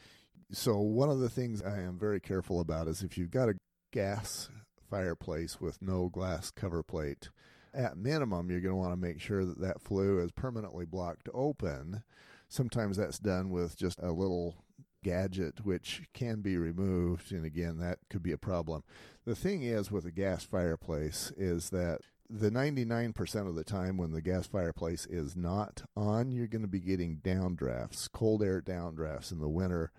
So, 0.50 0.78
one 0.78 1.11
of 1.11 1.21
the 1.21 1.30
things 1.30 1.62
I 1.62 1.78
am 1.78 1.97
very 1.97 2.21
careful 2.21 2.59
about 2.59 2.88
is 2.88 3.02
if 3.02 3.16
you've 3.16 3.30
got 3.30 3.49
a 3.49 3.59
gas 3.92 4.50
fireplace 4.90 5.61
with 5.61 5.80
no 5.80 6.09
glass 6.09 6.50
cover 6.50 6.83
plate, 6.83 7.30
at 7.76 7.97
minimum, 7.97 8.50
you're 8.50 8.61
going 8.61 8.73
to 8.73 8.76
want 8.76 8.92
to 8.92 8.97
make 8.97 9.21
sure 9.21 9.45
that 9.45 9.61
that 9.61 9.83
flue 9.83 10.18
is 10.18 10.33
permanently 10.33 10.87
blocked 10.87 11.28
open. 11.35 12.02
Sometimes 12.49 12.97
that's 12.97 13.18
done 13.18 13.50
with 13.50 13.76
just 13.76 14.00
a 14.00 14.12
little 14.12 14.56
gadget 15.06 15.64
which 15.64 16.02
can 16.14 16.40
be 16.40 16.56
removed 16.56 17.30
and 17.30 17.45
again 17.45 17.78
that 17.78 18.00
could 18.11 18.25
be 18.25 18.33
a 18.33 18.38
problem 18.38 18.83
the 19.25 19.37
thing 19.37 19.62
is 19.62 19.88
with 19.88 20.04
a 20.04 20.11
gas 20.11 20.42
fireplace 20.42 21.33
is 21.37 21.71
that 21.71 22.00
the 22.28 22.50
99% 22.50 23.49
of 23.49 23.54
the 23.54 23.62
time 23.62 23.97
when 23.97 24.11
the 24.11 24.21
gas 24.21 24.49
fireplace 24.49 25.06
is 25.06 25.37
not 25.37 25.83
on 25.97 26.33
you're 26.33 26.49
going 26.49 26.62
to 26.62 26.66
be 26.66 26.80
getting 26.80 27.18
downdrafts 27.18 28.11
cold 28.11 28.42
air 28.42 28.61
downdrafts 28.61 29.30
in 29.30 29.38
the 29.38 29.49
winter 29.49 29.92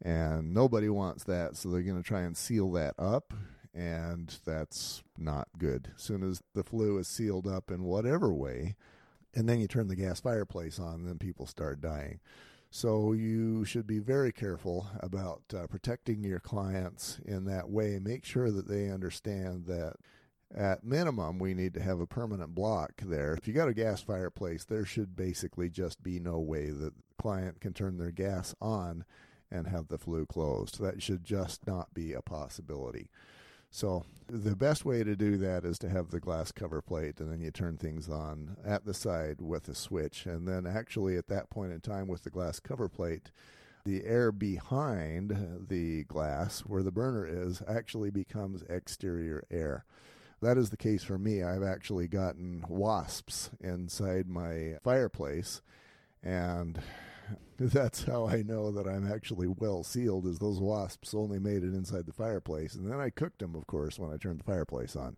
and 0.00 0.54
nobody 0.54 0.88
wants 0.88 1.24
that 1.24 1.56
so 1.56 1.68
they're 1.68 1.82
going 1.82 2.00
to 2.00 2.08
try 2.08 2.20
and 2.20 2.36
seal 2.36 2.70
that 2.70 2.94
up 3.00 3.34
and 3.74 4.38
that's 4.44 5.02
not 5.16 5.48
good 5.58 5.92
as 5.96 6.02
soon 6.02 6.22
as 6.22 6.42
the 6.54 6.64
flue 6.64 6.98
is 6.98 7.08
sealed 7.08 7.46
up 7.46 7.70
in 7.70 7.82
whatever 7.84 8.32
way 8.32 8.76
and 9.34 9.48
then 9.48 9.60
you 9.60 9.66
turn 9.66 9.88
the 9.88 9.96
gas 9.96 10.20
fireplace 10.20 10.78
on 10.78 11.04
then 11.04 11.18
people 11.18 11.46
start 11.46 11.80
dying 11.80 12.20
so 12.74 13.12
you 13.12 13.66
should 13.66 13.86
be 13.86 13.98
very 13.98 14.32
careful 14.32 14.86
about 15.00 15.42
uh, 15.54 15.66
protecting 15.66 16.24
your 16.24 16.40
clients 16.40 17.20
in 17.22 17.44
that 17.44 17.68
way. 17.68 17.98
Make 17.98 18.24
sure 18.24 18.50
that 18.50 18.66
they 18.66 18.88
understand 18.88 19.66
that 19.66 19.96
at 20.56 20.82
minimum 20.82 21.38
we 21.38 21.52
need 21.52 21.74
to 21.74 21.82
have 21.82 22.00
a 22.00 22.06
permanent 22.06 22.54
block 22.54 23.02
there. 23.04 23.34
If 23.34 23.46
you 23.46 23.52
got 23.52 23.68
a 23.68 23.74
gas 23.74 24.00
fireplace, 24.00 24.64
there 24.64 24.86
should 24.86 25.14
basically 25.14 25.68
just 25.68 26.02
be 26.02 26.18
no 26.18 26.38
way 26.38 26.70
that 26.70 26.96
the 26.96 27.02
client 27.20 27.60
can 27.60 27.74
turn 27.74 27.98
their 27.98 28.10
gas 28.10 28.54
on 28.58 29.04
and 29.50 29.66
have 29.66 29.88
the 29.88 29.98
flue 29.98 30.24
closed. 30.24 30.80
That 30.80 31.02
should 31.02 31.24
just 31.24 31.66
not 31.66 31.92
be 31.92 32.14
a 32.14 32.22
possibility. 32.22 33.10
So 33.74 34.04
the 34.28 34.54
best 34.54 34.84
way 34.84 35.02
to 35.02 35.16
do 35.16 35.38
that 35.38 35.64
is 35.64 35.78
to 35.78 35.88
have 35.88 36.10
the 36.10 36.20
glass 36.20 36.52
cover 36.52 36.82
plate, 36.82 37.18
and 37.20 37.32
then 37.32 37.40
you 37.40 37.50
turn 37.50 37.78
things 37.78 38.08
on 38.08 38.56
at 38.64 38.84
the 38.84 38.94
side 38.94 39.40
with 39.40 39.66
a 39.68 39.74
switch, 39.74 40.26
and 40.26 40.46
then 40.46 40.66
actually 40.66 41.16
at 41.16 41.28
that 41.28 41.48
point 41.48 41.72
in 41.72 41.80
time 41.80 42.06
with 42.06 42.22
the 42.22 42.30
glass 42.30 42.60
cover 42.60 42.88
plate, 42.88 43.30
the 43.84 44.04
air 44.04 44.30
behind 44.30 45.66
the 45.68 46.04
glass 46.04 46.60
where 46.60 46.82
the 46.82 46.92
burner 46.92 47.26
is 47.26 47.62
actually 47.66 48.10
becomes 48.10 48.62
exterior 48.68 49.42
air. 49.50 49.84
That 50.42 50.58
is 50.58 50.68
the 50.70 50.76
case 50.76 51.02
for 51.02 51.18
me. 51.18 51.42
I've 51.42 51.62
actually 51.62 52.08
gotten 52.08 52.64
wasps 52.68 53.50
inside 53.58 54.28
my 54.28 54.76
fireplace, 54.84 55.62
and 56.22 56.78
that's 57.58 58.04
how 58.04 58.26
I 58.28 58.42
know 58.42 58.70
that 58.72 58.86
I'm 58.88 59.10
actually 59.10 59.46
well 59.48 59.82
sealed. 59.84 60.26
Is 60.26 60.38
those 60.38 60.60
wasps 60.60 61.14
only 61.14 61.38
made 61.38 61.62
it 61.64 61.74
inside 61.74 62.06
the 62.06 62.12
fireplace, 62.12 62.74
and 62.74 62.90
then 62.90 63.00
I 63.00 63.10
cooked 63.10 63.40
them, 63.40 63.54
of 63.54 63.66
course, 63.66 63.98
when 63.98 64.12
I 64.12 64.16
turned 64.16 64.40
the 64.40 64.44
fireplace 64.44 64.96
on. 64.96 65.16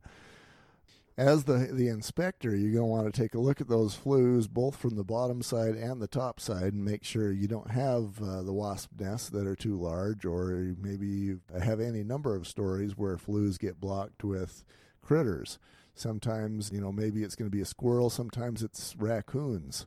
as 1.16 1.44
the 1.44 1.68
the 1.72 1.88
inspector, 1.88 2.54
you're 2.56 2.72
going 2.72 2.82
to 2.82 2.86
want 2.86 3.12
to 3.12 3.22
take 3.22 3.34
a 3.34 3.40
look 3.40 3.60
at 3.60 3.68
those 3.68 3.94
flues, 3.94 4.48
both 4.48 4.76
from 4.76 4.96
the 4.96 5.04
bottom 5.04 5.42
side 5.42 5.74
and 5.76 6.00
the 6.00 6.08
top 6.08 6.40
side, 6.40 6.72
and 6.72 6.84
make 6.84 7.04
sure 7.04 7.30
you 7.32 7.46
don't 7.46 7.70
have 7.70 8.20
uh, 8.22 8.42
the 8.42 8.52
wasp 8.52 8.90
nests 8.98 9.28
that 9.30 9.46
are 9.46 9.54
too 9.56 9.76
large, 9.80 10.24
or 10.24 10.74
maybe 10.80 11.06
you 11.06 11.40
have 11.62 11.80
any 11.80 12.02
number 12.02 12.34
of 12.34 12.48
stories 12.48 12.96
where 12.96 13.16
flues 13.16 13.58
get 13.58 13.80
blocked 13.80 14.24
with 14.24 14.64
critters. 15.02 15.58
Sometimes, 15.94 16.72
you 16.72 16.80
know, 16.80 16.90
maybe 16.90 17.22
it's 17.22 17.36
going 17.36 17.48
to 17.48 17.56
be 17.56 17.62
a 17.62 17.66
squirrel. 17.66 18.10
Sometimes 18.10 18.62
it's 18.62 18.96
raccoons. 18.98 19.86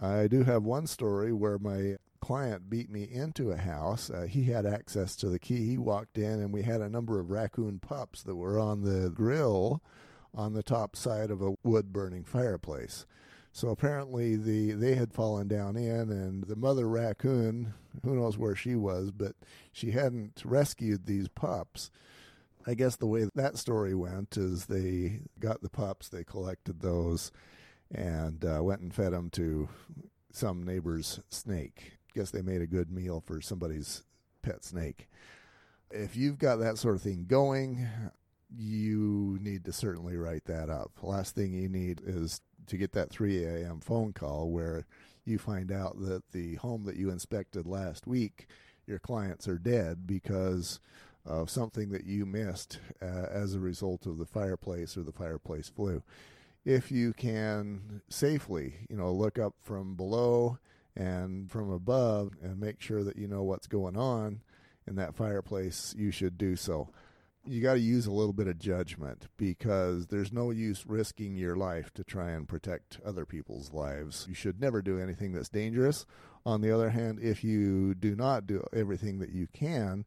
I 0.00 0.26
do 0.26 0.44
have 0.44 0.62
one 0.62 0.86
story 0.86 1.32
where 1.32 1.58
my 1.58 1.96
client 2.20 2.70
beat 2.70 2.88
me 2.88 3.08
into 3.10 3.50
a 3.50 3.56
house. 3.56 4.08
Uh, 4.08 4.26
he 4.28 4.44
had 4.44 4.64
access 4.64 5.16
to 5.16 5.28
the 5.28 5.38
key. 5.38 5.66
He 5.66 5.78
walked 5.78 6.16
in, 6.16 6.40
and 6.40 6.52
we 6.52 6.62
had 6.62 6.80
a 6.80 6.88
number 6.88 7.18
of 7.18 7.30
raccoon 7.30 7.80
pups 7.80 8.22
that 8.22 8.36
were 8.36 8.58
on 8.58 8.82
the 8.82 9.10
grill 9.10 9.82
on 10.34 10.54
the 10.54 10.62
top 10.62 10.96
side 10.96 11.30
of 11.30 11.42
a 11.42 11.54
wood 11.62 11.92
burning 11.92 12.24
fireplace. 12.24 13.06
So 13.52 13.68
apparently 13.68 14.36
the 14.36 14.72
they 14.72 14.94
had 14.94 15.12
fallen 15.12 15.46
down 15.46 15.76
in 15.76 16.10
and 16.10 16.44
the 16.44 16.56
mother 16.56 16.88
raccoon, 16.88 17.74
who 18.02 18.14
knows 18.14 18.38
where 18.38 18.56
she 18.56 18.74
was, 18.74 19.10
but 19.10 19.34
she 19.72 19.90
hadn't 19.90 20.42
rescued 20.44 21.04
these 21.04 21.28
pups. 21.28 21.90
I 22.66 22.74
guess 22.74 22.96
the 22.96 23.06
way 23.06 23.28
that 23.34 23.58
story 23.58 23.94
went 23.94 24.36
is 24.36 24.66
they 24.66 25.20
got 25.38 25.60
the 25.60 25.68
pups, 25.68 26.08
they 26.08 26.24
collected 26.24 26.80
those, 26.80 27.30
and 27.94 28.44
uh, 28.44 28.62
went 28.62 28.80
and 28.80 28.94
fed 28.94 29.12
them 29.12 29.30
to 29.30 29.68
some 30.32 30.62
neighbor's 30.62 31.20
snake. 31.28 31.92
Guess 32.14 32.30
they 32.30 32.42
made 32.42 32.62
a 32.62 32.66
good 32.66 32.90
meal 32.90 33.22
for 33.24 33.40
somebody's 33.40 34.02
pet 34.42 34.64
snake. 34.64 35.08
If 35.90 36.16
you've 36.16 36.38
got 36.38 36.56
that 36.56 36.78
sort 36.78 36.96
of 36.96 37.02
thing 37.02 37.26
going, 37.28 37.86
you 38.56 39.38
need 39.40 39.64
to 39.64 39.72
certainly 39.72 40.16
write 40.16 40.44
that 40.46 40.68
up. 40.70 40.90
Last 41.02 41.34
thing 41.34 41.52
you 41.52 41.68
need 41.68 42.00
is 42.04 42.40
to 42.66 42.76
get 42.76 42.92
that 42.92 43.10
3 43.10 43.44
a.m. 43.44 43.80
phone 43.80 44.12
call 44.12 44.50
where 44.50 44.86
you 45.24 45.38
find 45.38 45.70
out 45.70 46.00
that 46.00 46.32
the 46.32 46.56
home 46.56 46.84
that 46.84 46.96
you 46.96 47.10
inspected 47.10 47.66
last 47.66 48.06
week, 48.06 48.46
your 48.86 48.98
clients 48.98 49.46
are 49.46 49.58
dead 49.58 50.06
because 50.06 50.80
of 51.24 51.48
something 51.48 51.90
that 51.90 52.04
you 52.04 52.26
missed 52.26 52.78
uh, 53.00 53.26
as 53.30 53.54
a 53.54 53.60
result 53.60 54.06
of 54.06 54.18
the 54.18 54.26
fireplace 54.26 54.96
or 54.96 55.02
the 55.02 55.12
fireplace 55.12 55.68
flue. 55.68 56.02
If 56.64 56.92
you 56.92 57.12
can 57.12 58.02
safely, 58.08 58.74
you 58.88 58.96
know, 58.96 59.12
look 59.12 59.38
up 59.38 59.54
from 59.62 59.96
below 59.96 60.58
and 60.94 61.50
from 61.50 61.70
above 61.70 62.32
and 62.42 62.60
make 62.60 62.80
sure 62.80 63.02
that 63.02 63.16
you 63.16 63.26
know 63.26 63.42
what's 63.42 63.66
going 63.66 63.96
on 63.96 64.42
in 64.86 64.96
that 64.96 65.16
fireplace, 65.16 65.94
you 65.98 66.10
should 66.10 66.38
do 66.38 66.54
so 66.56 66.90
you 67.44 67.60
got 67.60 67.74
to 67.74 67.80
use 67.80 68.06
a 68.06 68.12
little 68.12 68.32
bit 68.32 68.46
of 68.46 68.58
judgment 68.58 69.26
because 69.36 70.06
there's 70.06 70.32
no 70.32 70.50
use 70.50 70.86
risking 70.86 71.36
your 71.36 71.56
life 71.56 71.92
to 71.94 72.04
try 72.04 72.30
and 72.30 72.48
protect 72.48 73.00
other 73.04 73.26
people's 73.26 73.72
lives. 73.72 74.26
You 74.28 74.34
should 74.34 74.60
never 74.60 74.80
do 74.80 75.00
anything 75.00 75.32
that's 75.32 75.48
dangerous. 75.48 76.06
On 76.46 76.60
the 76.60 76.70
other 76.70 76.90
hand, 76.90 77.18
if 77.20 77.42
you 77.42 77.94
do 77.94 78.14
not 78.14 78.46
do 78.46 78.64
everything 78.72 79.18
that 79.18 79.30
you 79.30 79.48
can, 79.52 80.04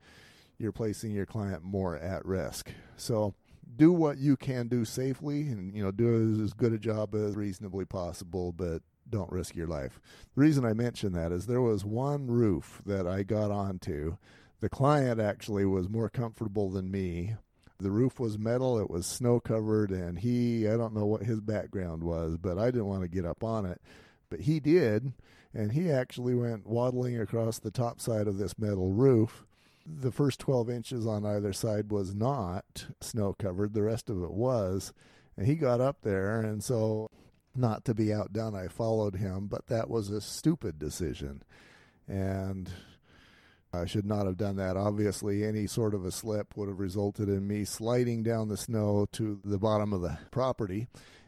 you're 0.57 0.71
placing 0.71 1.11
your 1.11 1.25
client 1.25 1.63
more 1.63 1.97
at 1.97 2.25
risk. 2.25 2.71
So 2.95 3.33
do 3.75 3.91
what 3.91 4.17
you 4.17 4.37
can 4.37 4.67
do 4.67 4.85
safely 4.85 5.41
and 5.43 5.75
you 5.75 5.83
know 5.83 5.91
do 5.91 6.41
as 6.43 6.53
good 6.53 6.73
a 6.73 6.77
job 6.77 7.15
as 7.15 7.35
reasonably 7.35 7.85
possible, 7.85 8.51
but 8.51 8.81
don't 9.09 9.31
risk 9.31 9.55
your 9.55 9.67
life. 9.67 9.99
The 10.35 10.41
reason 10.41 10.65
I 10.65 10.73
mention 10.73 11.13
that 11.13 11.31
is 11.31 11.45
there 11.45 11.61
was 11.61 11.85
one 11.85 12.27
roof 12.27 12.81
that 12.85 13.07
I 13.07 13.23
got 13.23 13.51
onto 13.51 14.17
the 14.61 14.69
client 14.69 15.19
actually 15.19 15.65
was 15.65 15.89
more 15.89 16.09
comfortable 16.09 16.69
than 16.69 16.89
me. 16.89 17.35
The 17.79 17.91
roof 17.91 18.19
was 18.19 18.39
metal, 18.39 18.79
it 18.79 18.89
was 18.89 19.05
snow 19.05 19.39
covered, 19.39 19.91
and 19.91 20.17
he, 20.17 20.67
I 20.67 20.77
don't 20.77 20.95
know 20.95 21.05
what 21.05 21.23
his 21.23 21.41
background 21.41 22.03
was, 22.03 22.37
but 22.37 22.57
I 22.57 22.67
didn't 22.67 22.87
want 22.87 23.01
to 23.01 23.09
get 23.09 23.25
up 23.25 23.43
on 23.43 23.65
it. 23.65 23.81
But 24.29 24.41
he 24.41 24.59
did, 24.59 25.11
and 25.53 25.73
he 25.73 25.91
actually 25.91 26.33
went 26.33 26.65
waddling 26.65 27.19
across 27.19 27.59
the 27.59 27.71
top 27.71 27.99
side 27.99 28.27
of 28.27 28.37
this 28.37 28.57
metal 28.57 28.91
roof. 28.91 29.45
The 29.85 30.11
first 30.11 30.39
12 30.39 30.69
inches 30.69 31.05
on 31.05 31.25
either 31.25 31.53
side 31.53 31.91
was 31.91 32.15
not 32.15 32.87
snow 33.01 33.33
covered, 33.37 33.73
the 33.73 33.83
rest 33.83 34.09
of 34.09 34.23
it 34.23 34.31
was. 34.31 34.93
And 35.37 35.45
he 35.45 35.55
got 35.55 35.81
up 35.81 36.01
there, 36.01 36.41
and 36.41 36.63
so, 36.63 37.09
not 37.55 37.85
to 37.85 37.93
be 37.93 38.13
outdone, 38.13 38.55
I 38.55 38.67
followed 38.67 39.15
him, 39.15 39.47
but 39.47 39.67
that 39.67 39.89
was 39.89 40.09
a 40.09 40.21
stupid 40.21 40.79
decision. 40.79 41.43
And 42.07 42.69
I 43.73 43.85
should 43.85 44.05
not 44.05 44.25
have 44.25 44.37
done 44.37 44.55
that. 44.55 44.77
Obviously, 44.77 45.43
any 45.43 45.67
sort 45.67 45.93
of 45.93 46.05
a 46.05 46.11
slip 46.11 46.55
would 46.55 46.69
have 46.69 46.79
resulted 46.79 47.27
in 47.27 47.47
me 47.47 47.65
sliding 47.65 48.23
down 48.23 48.47
the 48.47 48.57
snow 48.57 49.05
to 49.13 49.39
the 49.43 49.57
bottom 49.57 49.93
of 49.93 50.01
the 50.01 50.17
property, 50.31 50.87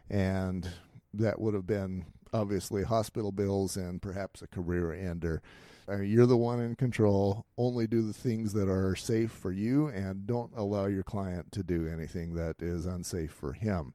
and 0.09 0.69
that 1.13 1.39
would 1.39 1.53
have 1.53 1.67
been 1.67 2.05
obviously 2.33 2.83
hospital 2.83 3.31
bills 3.31 3.75
and 3.77 4.01
perhaps 4.01 4.41
a 4.41 4.47
career 4.47 4.93
ender. 4.93 5.41
I 5.89 5.95
mean, 5.95 6.09
you're 6.09 6.25
the 6.25 6.37
one 6.37 6.59
in 6.59 6.75
control. 6.75 7.45
Only 7.57 7.87
do 7.87 8.01
the 8.01 8.13
things 8.13 8.53
that 8.53 8.69
are 8.69 8.95
safe 8.95 9.31
for 9.31 9.51
you, 9.51 9.87
and 9.87 10.27
don't 10.27 10.51
allow 10.55 10.87
your 10.87 11.03
client 11.03 11.51
to 11.53 11.63
do 11.63 11.87
anything 11.87 12.35
that 12.35 12.61
is 12.61 12.85
unsafe 12.85 13.31
for 13.31 13.53
him. 13.53 13.93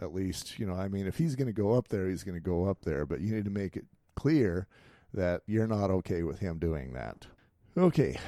At 0.00 0.14
least, 0.14 0.58
you 0.58 0.66
know, 0.66 0.74
I 0.74 0.88
mean, 0.88 1.06
if 1.06 1.18
he's 1.18 1.36
going 1.36 1.48
to 1.48 1.52
go 1.52 1.72
up 1.72 1.88
there, 1.88 2.08
he's 2.08 2.24
going 2.24 2.36
to 2.36 2.40
go 2.40 2.66
up 2.68 2.82
there, 2.82 3.04
but 3.04 3.20
you 3.20 3.34
need 3.34 3.44
to 3.44 3.50
make 3.50 3.76
it 3.76 3.86
clear 4.14 4.66
that 5.14 5.42
you're 5.46 5.66
not 5.66 5.90
okay 5.90 6.22
with 6.22 6.38
him 6.38 6.58
doing 6.58 6.92
that. 6.92 7.26
Okay. 7.76 8.18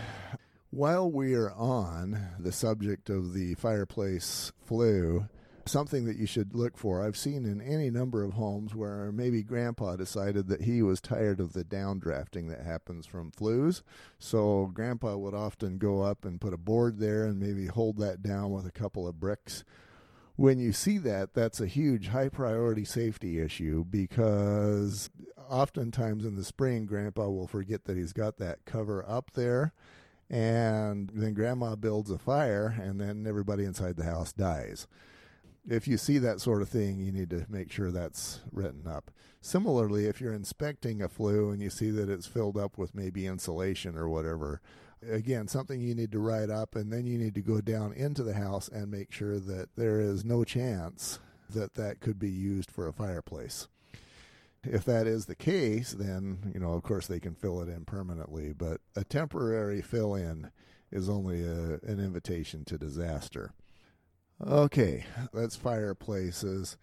While 0.71 1.11
we 1.11 1.35
are 1.35 1.53
on 1.53 2.19
the 2.39 2.53
subject 2.53 3.09
of 3.09 3.33
the 3.33 3.55
fireplace 3.55 4.53
flue, 4.65 5.29
something 5.69 6.05
that 6.05 6.17
you 6.17 6.27
should 6.27 6.55
look 6.55 6.77
for. 6.77 7.03
I've 7.03 7.17
seen 7.17 7.45
in 7.45 7.61
any 7.61 7.91
number 7.91 8.23
of 8.23 8.35
homes 8.35 8.75
where 8.75 9.11
maybe 9.13 9.43
grandpa 9.43 9.97
decided 9.97 10.49
that 10.49 10.63
he 10.63 10.83
was 10.83 11.01
tired 11.01 11.41
of 11.41 11.53
the 11.53 11.65
downdrafting 11.65 12.49
that 12.49 12.65
happens 12.65 13.07
from 13.07 13.31
flues. 13.31 13.83
So 14.19 14.71
grandpa 14.73 15.17
would 15.17 15.35
often 15.35 15.79
go 15.79 16.03
up 16.03 16.25
and 16.25 16.41
put 16.41 16.55
a 16.55 16.59
board 16.59 16.99
there 16.99 17.25
and 17.25 17.41
maybe 17.41 17.67
hold 17.67 17.99
that 17.99 18.23
down 18.23 18.51
with 18.51 18.67
a 18.67 18.73
couple 18.73 19.07
of 19.07 19.21
bricks 19.21 19.65
when 20.37 20.59
you 20.59 20.73
see 20.73 20.99
that, 20.99 21.35
that's 21.35 21.61
a 21.61 21.67
huge 21.67 22.09
high 22.09 22.29
priority 22.29 22.85
safety 22.85 23.41
issue 23.41 23.85
because 23.85 25.11
oftentimes 25.49 26.25
in 26.25 26.35
the 26.37 26.45
spring, 26.45 26.87
grandpa 26.87 27.29
will 27.29 27.47
forget 27.47 27.85
that 27.85 27.97
he's 27.97 28.13
got 28.13 28.39
that 28.39 28.65
cover 28.65 29.05
up 29.09 29.33
there. 29.35 29.73
And 30.31 31.11
then 31.15 31.35
grandma 31.35 31.77
builds 31.77 32.11
a 32.11 32.19
fire, 32.19 32.75
and 32.81 32.99
then 32.99 33.27
everybody 33.27 33.65
inside 33.65 33.97
the 33.97 34.05
house 34.05 34.33
dies. 34.33 34.89
If 35.67 35.89
you 35.89 35.97
see 35.97 36.19
that 36.19 36.41
sort 36.41 36.61
of 36.61 36.69
thing, 36.69 36.99
you 36.99 37.11
need 37.11 37.31
to 37.31 37.47
make 37.49 37.73
sure 37.73 37.91
that's 37.91 38.41
written 38.53 38.87
up. 38.87 39.11
Similarly, 39.41 40.07
if 40.07 40.21
you're 40.21 40.35
inspecting 40.35 41.01
a 41.01 41.09
flue 41.09 41.51
and 41.51 41.63
you 41.63 41.71
see 41.71 41.91
that 41.91 42.11
it's 42.11 42.27
filled 42.27 42.59
up 42.59 42.77
with 42.77 42.95
maybe 42.95 43.27
insulation 43.27 43.97
or 43.97 44.09
whatever, 44.09 44.61
again 45.11 45.49
something 45.49 45.81
you 45.81 45.95
need 45.95 46.13
to 46.13 46.19
write 46.19 46.51
up 46.51 46.75
and 46.75 46.93
then 46.93 47.07
you 47.07 47.19
need 47.19 47.35
to 47.35 47.43
go 47.43 47.61
down 47.61 47.93
into 47.93 48.23
the 48.23 48.35
house 48.35 48.69
and 48.69 48.91
make 48.91 49.13
sure 49.13 49.39
that 49.39 49.69
there 49.77 50.01
is 50.01 50.25
no 50.25 50.45
chance 50.45 51.19
that 51.51 51.75
that 51.75 52.01
could 52.01 52.19
be 52.19 52.31
used 52.31 52.71
for 52.71 52.89
a 52.89 52.93
fireplace 52.93 53.69
if 54.63 54.85
that 54.85 55.07
is 55.07 55.27
the 55.27 55.35
case 55.35 55.93
then 55.93 56.53
you 56.55 56.61
know 56.61 56.73
of 56.73 56.83
course 56.83 57.07
they 57.07 57.21
can 57.21 57.35
fill 57.35 57.61
it 57.61 57.69
in 57.69 57.85
permanently 57.85 58.53
but 58.53 58.81
a 58.97 59.05
temporary 59.05 59.83
fill 59.83 60.15
in 60.15 60.51
is 60.91 61.09
only 61.09 61.45
a, 61.45 61.75
an 61.83 62.01
invitation 62.01 62.65
to 62.65 62.79
disaster 62.79 63.53
okay 64.41 65.05
that's 65.33 65.57
fireplaces 65.57 66.77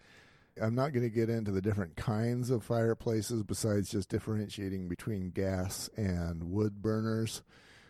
I'm 0.60 0.74
not 0.74 0.92
going 0.92 1.04
to 1.04 1.14
get 1.14 1.30
into 1.30 1.50
the 1.50 1.62
different 1.62 1.96
kinds 1.96 2.50
of 2.50 2.62
fireplaces 2.62 3.42
besides 3.42 3.90
just 3.90 4.10
differentiating 4.10 4.88
between 4.88 5.30
gas 5.30 5.88
and 5.96 6.50
wood 6.50 6.82
burners. 6.82 7.42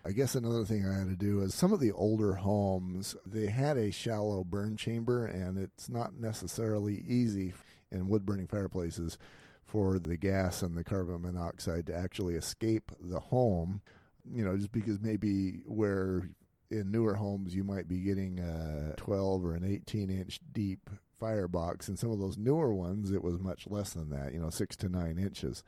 I 0.05 0.13
guess 0.13 0.35
another 0.35 0.65
thing 0.65 0.87
I 0.87 0.99
had 0.99 1.09
to 1.09 1.17
do 1.17 1.41
is 1.43 1.55
some 1.55 1.73
of 1.73 1.81
the 1.81 1.93
older 1.93 2.35
homes, 2.35 3.17
they 3.27 3.47
had 3.47 3.77
a 3.77 3.91
shallow 3.91 4.45
burn 4.45 4.77
chamber, 4.77 5.27
and 5.27 5.59
it's 5.59 5.89
not 5.89 6.15
necessarily 6.19 7.05
easy 7.07 7.53
in 7.91 8.09
wood 8.09 8.25
burning 8.25 8.47
fireplaces 8.47 9.19
for 9.65 9.99
the 9.99 10.17
gas 10.17 10.63
and 10.63 10.77
the 10.77 10.85
carbon 10.85 11.23
monoxide 11.23 11.87
to 11.87 11.97
actually 11.97 12.35
escape 12.35 12.93
the 13.01 13.21
home. 13.21 13.81
You 14.25 14.45
know, 14.45 14.57
just 14.57 14.73
because 14.73 15.01
maybe 15.01 15.63
where 15.67 16.29
in 16.73 16.91
newer 16.91 17.15
homes 17.15 17.55
you 17.55 17.65
might 17.65 17.89
be 17.89 18.01
getting 18.01 18.41
a 18.41 18.95
12 18.97 19.45
or 19.45 19.55
an 19.55 19.65
18 19.65 20.11
inch 20.11 20.41
deep 20.53 20.91
firebox, 21.21 21.89
and 21.89 21.99
some 21.99 22.11
of 22.11 22.19
those 22.19 22.39
newer 22.39 22.75
ones 22.75 23.13
it 23.13 23.23
was 23.23 23.39
much 23.39 23.67
less 23.69 23.91
than 23.91 24.11
that, 24.11 24.33
you 24.33 24.41
know, 24.41 24.51
six 24.51 24.75
to 24.77 24.89
nine 24.89 25.19
inches. 25.19 25.63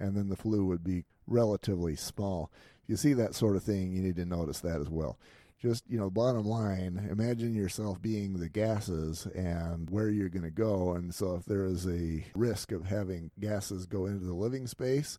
And 0.00 0.16
then 0.16 0.28
the 0.28 0.36
flue 0.36 0.64
would 0.66 0.82
be 0.82 1.04
relatively 1.26 1.96
small 1.96 2.50
If 2.84 2.90
you 2.90 2.96
see 2.96 3.12
that 3.14 3.34
sort 3.34 3.56
of 3.56 3.62
thing, 3.62 3.92
you 3.92 4.02
need 4.02 4.16
to 4.16 4.24
notice 4.24 4.60
that 4.60 4.80
as 4.80 4.88
well. 4.88 5.18
Just, 5.58 5.84
you 5.88 5.98
know, 5.98 6.10
bottom 6.10 6.44
line, 6.44 7.08
imagine 7.10 7.54
yourself 7.54 8.02
being 8.02 8.34
the 8.34 8.48
gases 8.48 9.26
and 9.34 9.88
where 9.88 10.10
you're 10.10 10.28
going 10.28 10.42
to 10.42 10.50
go. 10.50 10.92
And 10.92 11.14
so, 11.14 11.34
if 11.36 11.46
there 11.46 11.64
is 11.64 11.86
a 11.86 12.26
risk 12.34 12.72
of 12.72 12.84
having 12.84 13.30
gases 13.40 13.86
go 13.86 14.04
into 14.04 14.26
the 14.26 14.34
living 14.34 14.66
space, 14.66 15.18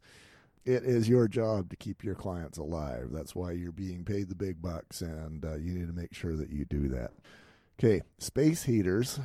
it 0.67 0.83
is 0.83 1.07
your 1.07 1.27
job 1.27 1.69
to 1.69 1.75
keep 1.75 2.03
your 2.03 2.15
clients 2.15 2.57
alive. 2.57 3.09
That's 3.11 3.35
why 3.35 3.51
you're 3.53 3.71
being 3.71 4.03
paid 4.03 4.29
the 4.29 4.35
big 4.35 4.61
bucks, 4.61 5.01
and 5.01 5.43
uh, 5.45 5.55
you 5.55 5.73
need 5.73 5.87
to 5.87 5.93
make 5.93 6.13
sure 6.13 6.35
that 6.35 6.49
you 6.49 6.65
do 6.65 6.89
that. 6.89 7.11
Okay, 7.79 8.01
space 8.19 8.63
heaters 8.63 9.19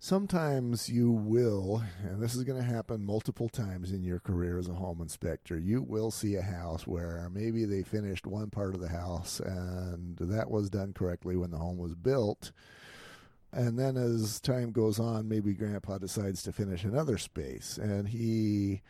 sometimes 0.00 0.88
you 0.88 1.12
will, 1.12 1.82
and 2.02 2.20
this 2.20 2.34
is 2.34 2.42
going 2.42 2.58
to 2.58 2.66
happen 2.66 3.04
multiple 3.04 3.50
times 3.50 3.92
in 3.92 4.02
your 4.02 4.18
career 4.18 4.58
as 4.58 4.66
a 4.66 4.72
home 4.72 5.00
inspector, 5.00 5.58
you 5.58 5.82
will 5.82 6.10
see 6.10 6.34
a 6.34 6.42
house 6.42 6.86
where 6.86 7.28
maybe 7.30 7.66
they 7.66 7.82
finished 7.82 8.26
one 8.26 8.48
part 8.48 8.74
of 8.74 8.80
the 8.80 8.88
house 8.88 9.40
and 9.40 10.16
that 10.18 10.50
was 10.50 10.70
done 10.70 10.94
correctly 10.94 11.36
when 11.36 11.50
the 11.50 11.58
home 11.58 11.76
was 11.76 11.94
built. 11.94 12.50
And 13.52 13.78
then 13.78 13.96
as 13.96 14.40
time 14.40 14.72
goes 14.72 14.98
on, 14.98 15.28
maybe 15.28 15.52
grandpa 15.52 15.98
decides 15.98 16.42
to 16.44 16.52
finish 16.52 16.84
another 16.84 17.18
space 17.18 17.78
and 17.80 18.08
he 18.08 18.80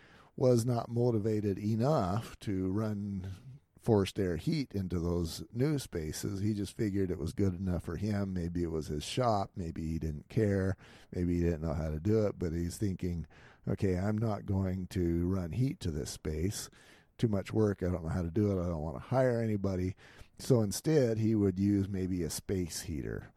was 0.40 0.64
not 0.64 0.90
motivated 0.90 1.58
enough 1.58 2.34
to 2.40 2.72
run 2.72 3.30
forced 3.82 4.18
air 4.18 4.36
heat 4.36 4.72
into 4.72 4.98
those 4.98 5.44
new 5.52 5.78
spaces. 5.78 6.40
He 6.40 6.54
just 6.54 6.76
figured 6.76 7.10
it 7.10 7.18
was 7.18 7.34
good 7.34 7.54
enough 7.58 7.84
for 7.84 7.96
him. 7.96 8.32
Maybe 8.32 8.62
it 8.62 8.70
was 8.70 8.88
his 8.88 9.04
shop. 9.04 9.50
Maybe 9.54 9.86
he 9.86 9.98
didn't 9.98 10.30
care. 10.30 10.76
Maybe 11.14 11.36
he 11.36 11.44
didn't 11.44 11.62
know 11.62 11.74
how 11.74 11.90
to 11.90 12.00
do 12.00 12.26
it. 12.26 12.36
But 12.38 12.52
he's 12.52 12.78
thinking, 12.78 13.26
okay, 13.68 13.96
I'm 13.96 14.16
not 14.16 14.46
going 14.46 14.86
to 14.90 15.26
run 15.28 15.52
heat 15.52 15.78
to 15.80 15.90
this 15.90 16.10
space. 16.10 16.70
Too 17.18 17.28
much 17.28 17.52
work. 17.52 17.82
I 17.82 17.90
don't 17.90 18.04
know 18.04 18.10
how 18.10 18.22
to 18.22 18.30
do 18.30 18.50
it. 18.50 18.62
I 18.62 18.66
don't 18.68 18.82
want 18.82 18.96
to 18.96 19.02
hire 19.02 19.42
anybody. 19.42 19.94
So 20.38 20.62
instead, 20.62 21.18
he 21.18 21.34
would 21.34 21.58
use 21.58 21.86
maybe 21.86 22.22
a 22.22 22.30
space 22.30 22.80
heater. 22.80 23.30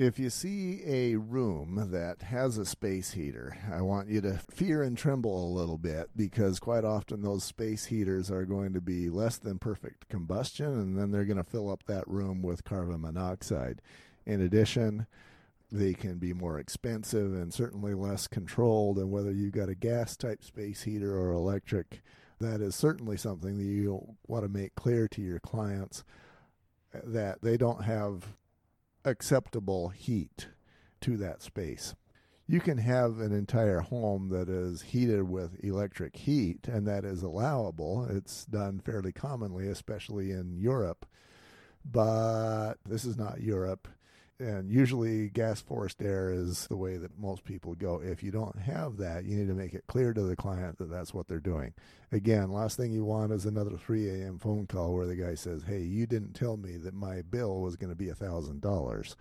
If 0.00 0.16
you 0.20 0.30
see 0.30 0.80
a 0.86 1.16
room 1.16 1.88
that 1.90 2.22
has 2.22 2.56
a 2.56 2.64
space 2.64 3.10
heater, 3.10 3.58
I 3.68 3.80
want 3.80 4.08
you 4.08 4.20
to 4.20 4.34
fear 4.48 4.80
and 4.84 4.96
tremble 4.96 5.44
a 5.44 5.50
little 5.52 5.76
bit 5.76 6.10
because 6.14 6.60
quite 6.60 6.84
often 6.84 7.20
those 7.20 7.42
space 7.42 7.86
heaters 7.86 8.30
are 8.30 8.44
going 8.44 8.74
to 8.74 8.80
be 8.80 9.10
less 9.10 9.38
than 9.38 9.58
perfect 9.58 10.08
combustion 10.08 10.66
and 10.66 10.96
then 10.96 11.10
they're 11.10 11.24
going 11.24 11.36
to 11.36 11.42
fill 11.42 11.68
up 11.68 11.82
that 11.88 12.06
room 12.06 12.42
with 12.42 12.62
carbon 12.62 13.00
monoxide. 13.00 13.82
In 14.24 14.40
addition, 14.40 15.08
they 15.72 15.94
can 15.94 16.18
be 16.18 16.32
more 16.32 16.60
expensive 16.60 17.34
and 17.34 17.52
certainly 17.52 17.94
less 17.94 18.28
controlled. 18.28 18.98
And 18.98 19.10
whether 19.10 19.32
you've 19.32 19.50
got 19.50 19.68
a 19.68 19.74
gas 19.74 20.16
type 20.16 20.44
space 20.44 20.84
heater 20.84 21.12
or 21.18 21.32
electric, 21.32 22.02
that 22.38 22.60
is 22.60 22.76
certainly 22.76 23.16
something 23.16 23.58
that 23.58 23.64
you 23.64 24.14
want 24.28 24.44
to 24.44 24.48
make 24.48 24.76
clear 24.76 25.08
to 25.08 25.20
your 25.20 25.40
clients 25.40 26.04
that 27.02 27.42
they 27.42 27.56
don't 27.56 27.82
have 27.82 28.37
acceptable 29.08 29.88
heat 29.88 30.48
to 31.00 31.16
that 31.16 31.42
space. 31.42 31.94
You 32.46 32.60
can 32.60 32.78
have 32.78 33.18
an 33.18 33.32
entire 33.32 33.80
home 33.80 34.30
that 34.30 34.48
is 34.48 34.80
heated 34.80 35.28
with 35.28 35.62
electric 35.62 36.16
heat, 36.16 36.66
and 36.66 36.86
that 36.86 37.04
is 37.04 37.22
allowable. 37.22 38.06
It's 38.08 38.46
done 38.46 38.80
fairly 38.80 39.12
commonly, 39.12 39.68
especially 39.68 40.30
in 40.30 40.56
Europe. 40.56 41.04
But 41.84 42.74
this 42.86 43.04
is 43.04 43.18
not 43.18 43.42
Europe. 43.42 43.86
And 44.40 44.70
usually, 44.70 45.30
gas 45.30 45.60
forced 45.60 46.00
air 46.00 46.30
is 46.30 46.68
the 46.68 46.76
way 46.76 46.96
that 46.96 47.18
most 47.18 47.44
people 47.44 47.74
go. 47.74 48.00
If 48.00 48.22
you 48.22 48.30
don't 48.30 48.56
have 48.56 48.96
that, 48.98 49.24
you 49.24 49.36
need 49.36 49.48
to 49.48 49.54
make 49.54 49.74
it 49.74 49.88
clear 49.88 50.12
to 50.12 50.22
the 50.22 50.36
client 50.36 50.78
that 50.78 50.88
that's 50.88 51.12
what 51.12 51.26
they're 51.26 51.40
doing. 51.40 51.74
Again, 52.12 52.52
last 52.52 52.76
thing 52.76 52.92
you 52.92 53.04
want 53.04 53.32
is 53.32 53.46
another 53.46 53.76
3 53.76 54.08
a.m. 54.08 54.38
phone 54.38 54.68
call 54.68 54.94
where 54.94 55.06
the 55.06 55.16
guy 55.16 55.34
says, 55.34 55.64
Hey, 55.66 55.80
you 55.80 56.06
didn't 56.06 56.34
tell 56.34 56.56
me 56.56 56.76
that 56.76 56.94
my 56.94 57.22
bill 57.22 57.60
was 57.60 57.74
going 57.74 57.90
to 57.90 57.96
be 57.96 58.06
$1,000. 58.06 59.16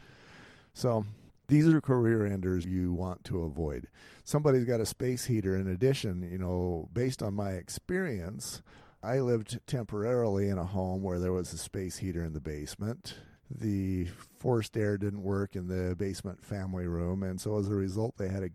So, 0.76 1.06
these 1.48 1.68
are 1.68 1.82
career 1.82 2.24
enders 2.24 2.66
you 2.66 2.94
want 2.94 3.24
to 3.24 3.42
avoid. 3.42 3.88
Somebody's 4.24 4.66
got 4.66 4.82
a 4.82 4.86
space 4.86 5.26
heater. 5.26 5.56
In 5.56 5.68
addition, 5.68 6.30
you 6.30 6.38
know, 6.38 6.90
based 6.94 7.24
on 7.24 7.34
my 7.34 7.54
experience, 7.54 8.62
I 9.02 9.22
lived 9.22 9.62
temporarily 9.66 10.50
in 10.50 10.60
a 10.60 10.66
home 10.66 11.02
where 11.02 11.18
there 11.18 11.34
was 11.34 11.52
a 11.54 11.58
space 11.58 11.98
heater 11.98 12.24
in 12.24 12.34
the 12.34 12.42
basement 12.42 13.16
the 13.50 14.08
forced 14.40 14.76
air 14.78 14.98
didn't 14.98 15.24
work 15.24 15.56
in 15.56 15.68
the 15.68 15.96
basement 15.96 16.44
family 16.44 16.88
room, 16.88 17.24
and 17.24 17.40
so 17.40 17.58
as 17.58 17.70
a 17.70 17.76
result, 17.76 18.18
they 18.18 18.30
had 18.30 18.44
a 18.44 18.50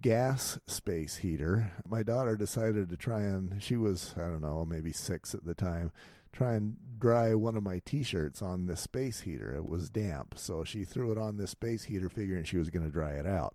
gas 0.00 0.58
space 0.66 1.16
heater. 1.16 1.72
My 1.88 2.02
daughter 2.02 2.36
decided 2.36 2.88
to 2.90 2.96
try 2.96 3.20
and, 3.20 3.62
she 3.62 3.76
was, 3.76 4.14
I 4.16 4.22
don't 4.22 4.42
know, 4.42 4.64
maybe 4.64 4.92
six 4.92 5.34
at 5.34 5.44
the 5.44 5.54
time, 5.54 5.92
try 6.32 6.54
and 6.54 6.76
dry 6.98 7.34
one 7.34 7.56
of 7.56 7.62
my 7.62 7.80
t 7.84 8.02
shirts 8.02 8.42
on 8.42 8.66
the 8.66 8.76
space 8.76 9.20
heater. 9.20 9.54
It 9.54 9.68
was 9.68 9.90
damp, 9.90 10.34
so 10.36 10.64
she 10.64 10.84
threw 10.84 11.12
it 11.12 11.18
on 11.18 11.36
the 11.36 11.46
space 11.46 11.84
heater, 11.84 12.08
figuring 12.08 12.44
she 12.44 12.58
was 12.58 12.70
going 12.70 12.84
to 12.84 12.92
dry 12.92 13.12
it 13.12 13.26
out. 13.26 13.54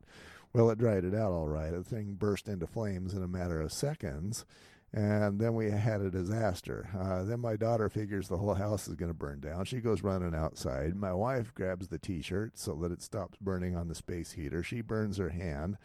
Well, 0.54 0.70
it 0.72 0.80
dried 0.80 1.04
it 1.04 1.14
out 1.14 1.32
all 1.32 1.48
right. 1.48 1.72
The 1.72 1.84
thing 1.84 2.16
burst 2.18 2.48
into 2.48 2.66
flames 2.66 3.14
in 3.14 3.22
a 3.22 3.28
matter 3.28 3.62
of 3.62 3.72
seconds 3.72 4.46
and 4.92 5.40
then 5.40 5.54
we 5.54 5.70
had 5.70 6.02
a 6.02 6.10
disaster. 6.10 6.90
Uh, 7.00 7.24
then 7.24 7.40
my 7.40 7.56
daughter 7.56 7.90
figures 7.90 8.28
the 8.28 8.38
whole 8.38 8.56
house 8.56 8.88
is 8.88 8.96
going 8.96 9.12
to 9.12 9.18
burn 9.18 9.40
down. 9.40 9.66
She 9.66 9.80
goes 9.80 10.04
running 10.04 10.34
outside. 10.34 10.96
My 10.96 11.14
wife 11.14 11.54
grabs 11.54 11.88
the 11.88 12.00
t 12.00 12.22
shirt 12.22 12.58
so 12.58 12.74
that 12.82 12.92
it 12.92 13.02
stops 13.02 13.38
burning 13.40 13.76
on 13.76 13.88
the 13.88 13.96
space 13.96 14.32
heater. 14.32 14.64
She 14.64 14.82
burns 14.82 15.18
her 15.18 15.30
hand. 15.30 15.78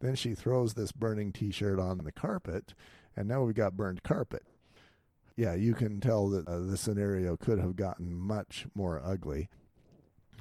Then 0.00 0.14
she 0.14 0.34
throws 0.34 0.74
this 0.74 0.92
burning 0.92 1.32
t 1.32 1.50
shirt 1.50 1.78
on 1.78 1.98
the 1.98 2.12
carpet, 2.12 2.74
and 3.16 3.28
now 3.28 3.42
we've 3.42 3.54
got 3.54 3.76
burned 3.76 4.02
carpet. 4.02 4.42
Yeah, 5.36 5.54
you 5.54 5.74
can 5.74 6.00
tell 6.00 6.28
that 6.30 6.48
uh, 6.48 6.60
the 6.60 6.78
scenario 6.78 7.36
could 7.36 7.58
have 7.58 7.76
gotten 7.76 8.14
much 8.14 8.66
more 8.74 9.02
ugly. 9.04 9.50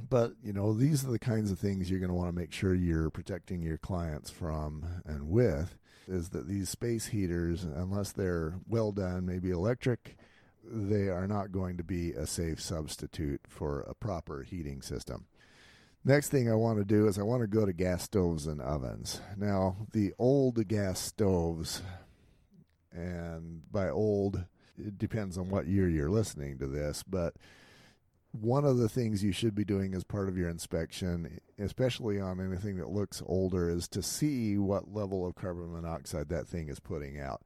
But, 0.10 0.34
you 0.44 0.54
know, 0.54 0.74
these 0.74 1.06
are 1.06 1.12
the 1.12 1.20
kinds 1.20 1.52
of 1.52 1.60
things 1.60 1.90
you're 1.90 2.00
going 2.00 2.10
to 2.10 2.16
want 2.16 2.30
to 2.30 2.40
make 2.40 2.52
sure 2.52 2.74
you're 2.74 3.10
protecting 3.10 3.62
your 3.62 3.78
clients 3.78 4.30
from 4.30 4.86
and 5.06 5.30
with 5.30 5.78
is 6.08 6.30
that 6.30 6.48
these 6.48 6.70
space 6.70 7.08
heaters, 7.08 7.64
unless 7.64 8.12
they're 8.12 8.56
well 8.68 8.92
done, 8.92 9.26
maybe 9.26 9.52
electric, 9.52 10.18
they 10.64 11.10
are 11.10 11.28
not 11.28 11.52
going 11.52 11.78
to 11.78 11.84
be 11.84 12.12
a 12.12 12.26
safe 12.26 12.60
substitute 12.60 13.42
for 13.48 13.82
a 13.82 13.94
proper 13.94 14.44
heating 14.44 14.82
system. 14.82 15.26
Next 16.04 16.30
thing 16.30 16.50
I 16.50 16.56
want 16.56 16.78
to 16.78 16.86
do 16.86 17.08
is 17.08 17.18
I 17.18 17.24
want 17.24 17.42
to 17.42 17.48
go 17.48 17.66
to 17.66 17.74
gas 17.74 18.04
stoves 18.04 18.46
and 18.46 18.62
ovens. 18.62 19.22
Now, 19.38 19.76
the 19.92 20.14
old 20.20 20.68
gas 20.68 21.00
stoves, 21.00 21.82
and 22.92 23.62
by 23.72 23.90
old, 23.90 24.44
it 24.78 24.98
depends 25.00 25.38
on 25.38 25.50
what 25.50 25.68
year 25.68 25.90
you're 25.90 26.10
listening 26.10 26.60
to 26.60 26.68
this, 26.68 27.04
but 27.04 27.36
one 28.42 28.66
of 28.66 28.78
the 28.78 28.90
things 28.90 29.24
you 29.24 29.32
should 29.32 29.56
be 29.56 29.66
doing 29.66 29.94
as 29.94 30.04
part 30.04 30.30
of 30.30 30.38
your 30.38 30.50
inspection, 30.50 31.40
especially 31.58 32.20
on 32.20 32.40
anything 32.40 32.78
that 32.78 32.90
looks 32.90 33.22
older, 33.26 33.70
is 33.70 33.88
to 33.90 34.02
see 34.02 34.58
what 34.58 34.94
level 34.94 35.26
of 35.26 35.36
carbon 35.36 35.72
monoxide 35.72 36.30
that 36.30 36.48
thing 36.48 36.70
is 36.70 36.80
putting 36.80 37.20
out. 37.20 37.42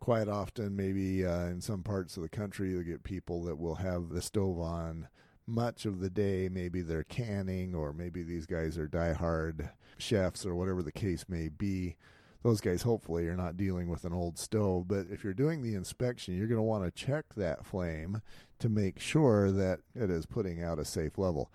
Quite 0.00 0.28
often, 0.28 0.76
maybe 0.76 1.26
uh, 1.26 1.46
in 1.46 1.60
some 1.60 1.82
parts 1.82 2.16
of 2.16 2.22
the 2.22 2.28
country, 2.28 2.70
you'll 2.70 2.82
get 2.82 3.02
people 3.02 3.42
that 3.44 3.58
will 3.58 3.76
have 3.76 4.10
the 4.10 4.22
stove 4.22 4.60
on 4.60 5.08
much 5.46 5.86
of 5.86 6.00
the 6.00 6.10
day. 6.10 6.48
Maybe 6.48 6.82
they're 6.82 7.04
canning, 7.04 7.74
or 7.74 7.92
maybe 7.92 8.22
these 8.22 8.46
guys 8.46 8.78
are 8.78 8.86
die-hard 8.86 9.70
chefs, 9.98 10.46
or 10.46 10.54
whatever 10.54 10.82
the 10.82 10.92
case 10.92 11.24
may 11.28 11.48
be 11.48 11.96
those 12.42 12.60
guys 12.60 12.82
hopefully 12.82 13.26
are 13.26 13.36
not 13.36 13.56
dealing 13.56 13.88
with 13.88 14.04
an 14.04 14.12
old 14.12 14.38
stove. 14.38 14.86
But 14.88 15.06
if 15.10 15.24
you're 15.24 15.34
doing 15.34 15.62
the 15.62 15.74
inspection, 15.74 16.36
you're 16.36 16.46
going 16.46 16.58
to 16.58 16.62
want 16.62 16.84
to 16.84 17.04
check 17.04 17.24
that 17.36 17.66
flame 17.66 18.22
to 18.60 18.68
make 18.68 19.00
sure 19.00 19.50
that 19.50 19.80
it 19.94 20.10
is 20.10 20.26
putting 20.26 20.62
out 20.62 20.78
a 20.78 20.84
safe 20.84 21.18
level. 21.18 21.50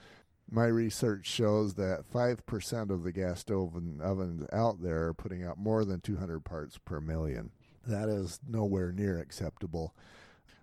My 0.51 0.65
research 0.65 1.25
shows 1.25 1.75
that 1.75 2.03
5% 2.13 2.89
of 2.89 3.03
the 3.03 3.11
gas 3.11 3.39
stove 3.39 3.75
and 3.75 4.01
ovens 4.01 4.45
out 4.51 4.81
there 4.81 5.07
are 5.07 5.13
putting 5.13 5.43
out 5.43 5.57
more 5.57 5.85
than 5.85 6.01
200 6.01 6.41
parts 6.41 6.77
per 6.77 6.99
million. 6.99 7.51
That 7.87 8.09
is 8.09 8.39
nowhere 8.47 8.91
near 8.91 9.19
acceptable. 9.19 9.95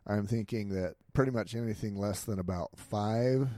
I'm 0.06 0.26
thinking 0.26 0.70
that 0.70 0.96
pretty 1.12 1.32
much 1.32 1.54
anything 1.54 1.96
less 1.96 2.24
than 2.24 2.38
about 2.38 2.70
five, 2.76 3.48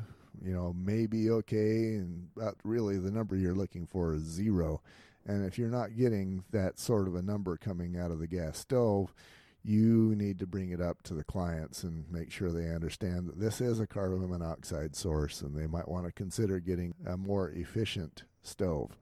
you 0.44 0.53
know, 0.53 0.72
may 0.72 1.07
be 1.07 1.31
okay. 1.31 1.94
And 1.94 2.29
but 2.37 2.55
really 2.64 2.98
the 2.98 3.11
number 3.11 3.37
you're 3.37 3.55
looking 3.55 3.87
for 3.87 4.14
is 4.14 4.22
zero. 4.22 4.81
And 5.27 5.45
if 5.45 5.59
you're 5.59 5.69
not 5.69 5.97
getting 5.97 6.45
that 6.51 6.79
sort 6.79 7.07
of 7.07 7.15
a 7.15 7.23
number 7.23 7.57
coming 7.57 7.97
out 7.97 8.11
of 8.11 8.19
the 8.19 8.27
gas 8.27 8.59
stove, 8.59 9.15
you 9.65 10.15
need 10.17 10.39
to 10.41 10.47
bring 10.47 10.71
it 10.71 10.81
up 10.81 11.03
to 11.03 11.15
the 11.15 11.25
clients 11.25 11.85
and 11.85 12.11
make 12.11 12.33
sure 12.33 12.51
they 12.51 12.75
understand 12.75 13.29
that 13.29 13.39
this 13.39 13.61
is 13.61 13.79
a 13.79 13.87
carbon 13.87 14.29
monoxide 14.29 14.97
source 14.97 15.41
and 15.41 15.57
they 15.57 15.69
might 15.69 15.89
want 15.89 16.05
to 16.05 16.13
consider 16.13 16.59
getting 16.59 16.95
a 17.07 17.17
more 17.17 17.51
efficient 17.51 18.25
stove. 18.43 18.99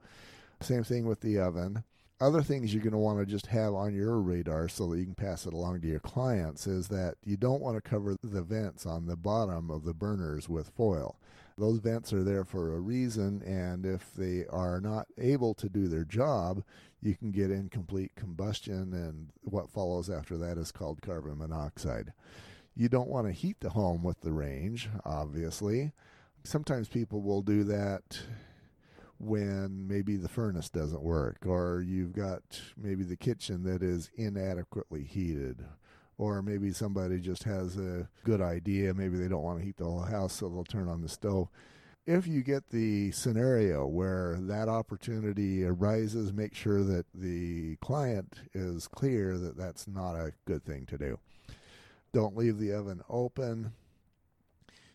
Same 0.59 0.83
thing 0.83 1.07
with 1.07 1.21
the 1.21 1.39
oven. 1.39 1.83
Other 2.19 2.43
things 2.43 2.71
you're 2.71 2.83
going 2.83 2.91
to 2.91 2.99
want 2.99 3.19
to 3.19 3.25
just 3.25 3.47
have 3.47 3.73
on 3.73 3.95
your 3.95 4.21
radar 4.21 4.69
so 4.69 4.87
that 4.91 4.99
you 4.99 5.05
can 5.05 5.15
pass 5.15 5.47
it 5.47 5.53
along 5.53 5.81
to 5.81 5.87
your 5.87 5.99
clients 5.99 6.67
is 6.67 6.87
that 6.89 7.15
you 7.25 7.35
don't 7.35 7.61
want 7.61 7.83
to 7.83 7.89
cover 7.89 8.15
the 8.21 8.43
vents 8.43 8.85
on 8.85 9.07
the 9.07 9.15
bottom 9.15 9.71
of 9.71 9.83
the 9.83 9.95
burners 9.95 10.47
with 10.47 10.69
foil. 10.69 11.17
Those 11.57 11.79
vents 11.79 12.13
are 12.13 12.23
there 12.23 12.43
for 12.43 12.73
a 12.73 12.79
reason, 12.79 13.41
and 13.43 13.85
if 13.85 14.13
they 14.15 14.45
are 14.49 14.81
not 14.81 15.07
able 15.17 15.53
to 15.55 15.69
do 15.69 15.87
their 15.87 16.05
job, 16.05 16.63
you 17.01 17.15
can 17.15 17.31
get 17.31 17.51
incomplete 17.51 18.15
combustion, 18.15 18.93
and 18.93 19.29
what 19.41 19.69
follows 19.69 20.09
after 20.09 20.37
that 20.37 20.57
is 20.57 20.71
called 20.71 21.01
carbon 21.01 21.37
monoxide. 21.37 22.13
You 22.75 22.89
don't 22.89 23.09
want 23.09 23.27
to 23.27 23.33
heat 23.33 23.59
the 23.59 23.71
home 23.71 24.03
with 24.03 24.21
the 24.21 24.31
range, 24.31 24.89
obviously. 25.05 25.91
Sometimes 26.43 26.87
people 26.87 27.21
will 27.21 27.41
do 27.41 27.63
that 27.65 28.21
when 29.19 29.87
maybe 29.87 30.15
the 30.15 30.29
furnace 30.29 30.69
doesn't 30.69 31.03
work, 31.03 31.45
or 31.45 31.83
you've 31.85 32.13
got 32.13 32.41
maybe 32.75 33.03
the 33.03 33.17
kitchen 33.17 33.63
that 33.63 33.83
is 33.83 34.09
inadequately 34.15 35.03
heated, 35.03 35.65
or 36.21 36.43
maybe 36.43 36.71
somebody 36.71 37.19
just 37.19 37.41
has 37.45 37.77
a 37.77 38.07
good 38.25 38.41
idea. 38.41 38.93
Maybe 38.93 39.17
they 39.17 39.27
don't 39.27 39.41
want 39.41 39.57
to 39.57 39.65
heat 39.65 39.77
the 39.77 39.85
whole 39.85 40.03
house, 40.03 40.33
so 40.33 40.49
they'll 40.49 40.63
turn 40.63 40.87
on 40.87 41.01
the 41.01 41.09
stove. 41.09 41.49
if 42.05 42.27
you 42.27 42.43
get 42.43 42.69
the 42.69 43.09
scenario 43.09 43.87
where 43.87 44.37
that 44.41 44.69
opportunity 44.69 45.65
arises, 45.65 46.31
make 46.31 46.53
sure 46.53 46.83
that 46.83 47.07
the 47.15 47.75
client 47.77 48.35
is 48.53 48.87
clear 48.87 49.35
that 49.39 49.57
that's 49.57 49.87
not 49.87 50.13
a 50.13 50.33
good 50.45 50.63
thing 50.63 50.85
to 50.85 50.97
do. 50.99 51.17
Don't 52.13 52.37
leave 52.37 52.59
the 52.59 52.71
oven 52.71 53.01
open. 53.09 53.73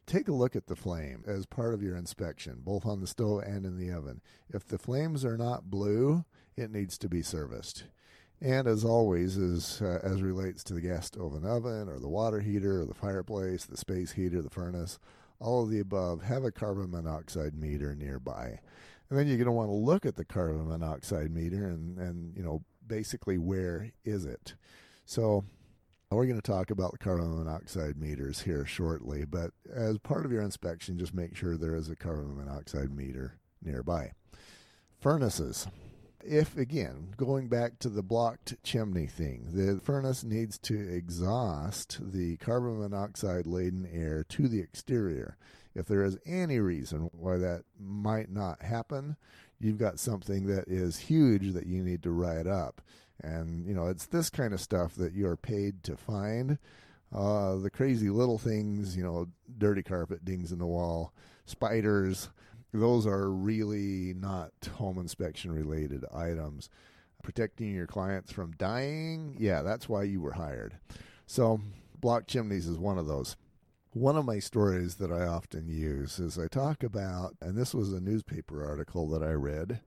Take 0.07 0.29
a 0.29 0.33
look 0.33 0.55
at 0.55 0.69
the 0.69 0.77
flame 0.77 1.25
as 1.27 1.45
part 1.45 1.75
of 1.75 1.83
your 1.83 1.97
inspection, 1.97 2.61
both 2.65 2.87
on 2.87 3.01
the 3.01 3.09
stove 3.09 3.43
and 3.43 3.67
in 3.67 3.79
the 3.79 3.91
oven. 3.91 4.21
If 4.49 4.65
the 4.69 4.79
flames 4.79 5.25
are 5.25 5.37
not 5.37 5.71
blue, 5.71 6.25
it 6.57 6.71
needs 6.71 6.97
to 6.99 7.09
be 7.09 7.23
serviced. 7.23 7.83
And 8.40 8.68
as 8.68 8.85
always, 8.85 9.38
as, 9.38 9.81
uh, 9.81 10.01
as 10.03 10.22
relates 10.22 10.62
to 10.64 10.75
the 10.75 10.81
gas 10.81 11.07
stove 11.07 11.35
and 11.35 11.46
oven, 11.46 11.88
or 11.88 11.99
the 11.99 12.09
water 12.09 12.40
heater, 12.40 12.83
or 12.83 12.85
the 12.85 12.94
fireplace, 12.94 13.64
the 13.64 13.77
space 13.77 14.12
heater, 14.12 14.42
the 14.42 14.51
furnace, 14.51 14.99
all 15.40 15.62
of 15.62 15.70
the 15.70 15.81
above, 15.81 16.22
have 16.22 16.44
a 16.44 16.53
carbon 16.53 16.90
monoxide 16.90 17.55
meter 17.55 17.94
nearby. 17.94 18.61
And 19.09 19.18
then 19.18 19.27
you're 19.27 19.37
going 19.37 19.46
to 19.46 19.53
want 19.53 19.68
to 19.70 19.75
look 19.75 20.05
at 20.05 20.16
the 20.16 20.25
carbon 20.25 20.68
monoxide 20.68 21.31
meter 21.31 21.66
and, 21.66 21.99
and 21.99 22.37
you 22.37 22.42
know, 22.42 22.62
basically 22.87 23.38
where 23.38 23.90
is 24.05 24.25
it? 24.25 24.55
So 25.05 25.44
we're 26.11 26.27
going 26.27 26.40
to 26.40 26.42
talk 26.42 26.70
about 26.70 26.99
carbon 26.99 27.37
monoxide 27.37 27.96
meters 27.96 28.42
here 28.42 28.64
shortly, 28.64 29.25
but 29.25 29.51
as 29.72 29.99
part 29.99 30.25
of 30.25 30.33
your 30.33 30.42
inspection, 30.42 30.99
just 30.99 31.14
make 31.14 31.37
sure 31.37 31.57
there 31.57 31.75
is 31.75 31.88
a 31.88 31.96
carbon 31.96 32.37
monoxide 32.37 32.94
meter 32.94 33.38
nearby. 33.62 34.12
Furnaces 35.01 35.66
if 36.27 36.57
again 36.57 37.15
going 37.17 37.49
back 37.49 37.79
to 37.79 37.89
the 37.89 38.03
blocked 38.03 38.55
chimney 38.62 39.07
thing 39.07 39.47
the 39.53 39.81
furnace 39.81 40.25
needs 40.25 40.59
to 40.59 40.77
exhaust 40.77 41.99
the 42.01 42.37
carbon 42.39 42.81
monoxide 42.81 43.47
laden 43.47 43.89
air 43.93 44.25
to 44.29 44.49
the 44.49 44.61
exterior. 44.61 45.37
If 45.75 45.87
there 45.87 46.03
is 46.03 46.19
any 46.25 46.59
reason 46.59 47.11
why 47.12 47.37
that 47.39 47.65
might 47.79 48.31
not 48.31 48.62
happen 48.62 49.17
you've 49.59 49.79
got 49.79 49.99
something 49.99 50.47
that 50.47 50.69
is 50.69 50.99
huge 50.99 51.53
that 51.53 51.67
you 51.67 51.83
need 51.83 52.03
to 52.03 52.11
write 52.11 52.47
up. 52.47 52.81
And 53.23 53.67
you 53.67 53.75
know 53.75 53.87
it's 53.87 54.07
this 54.07 54.31
kind 54.31 54.53
of 54.53 54.61
stuff 54.61 54.95
that 54.97 55.15
you're 55.15 55.37
paid 55.37 55.83
to 55.85 55.97
find. 55.97 56.59
Uh, 57.15 57.57
the 57.57 57.71
crazy 57.71 58.11
little 58.11 58.39
things 58.39 58.97
you 58.97 59.03
know 59.03 59.29
dirty 59.59 59.83
carpet 59.83 60.25
dings 60.25 60.51
in 60.51 60.59
the 60.59 60.67
wall 60.67 61.12
spiders 61.47 62.29
those 62.81 63.07
are 63.07 63.31
really 63.31 64.15
not 64.15 64.53
home 64.77 64.99
inspection 64.99 65.53
related 65.53 66.05
items. 66.15 66.69
Protecting 67.23 67.75
your 67.75 67.87
clients 67.87 68.31
from 68.31 68.53
dying, 68.53 69.37
yeah, 69.39 69.62
that's 69.62 69.89
why 69.89 70.05
you 70.05 70.21
were 70.21 70.33
hired. 70.33 70.79
So, 71.27 71.61
block 72.01 72.27
chimneys 72.27 72.67
is 72.67 72.79
one 72.79 72.99
of 72.99 73.07
those. 73.07 73.37
One 73.93 74.17
of 74.17 74.25
my 74.25 74.39
stories 74.39 74.97
that 74.97 75.11
I 75.11 75.27
often 75.27 75.69
use 75.69 76.19
is 76.19 76.39
I 76.39 76.49
talk 76.49 76.83
about, 76.83 77.35
and 77.41 77.57
this 77.57 77.75
was 77.75 77.93
a 77.93 78.01
newspaper 78.01 78.65
article 78.65 79.09
that 79.09 79.23
I 79.23 79.33
read 79.33 79.81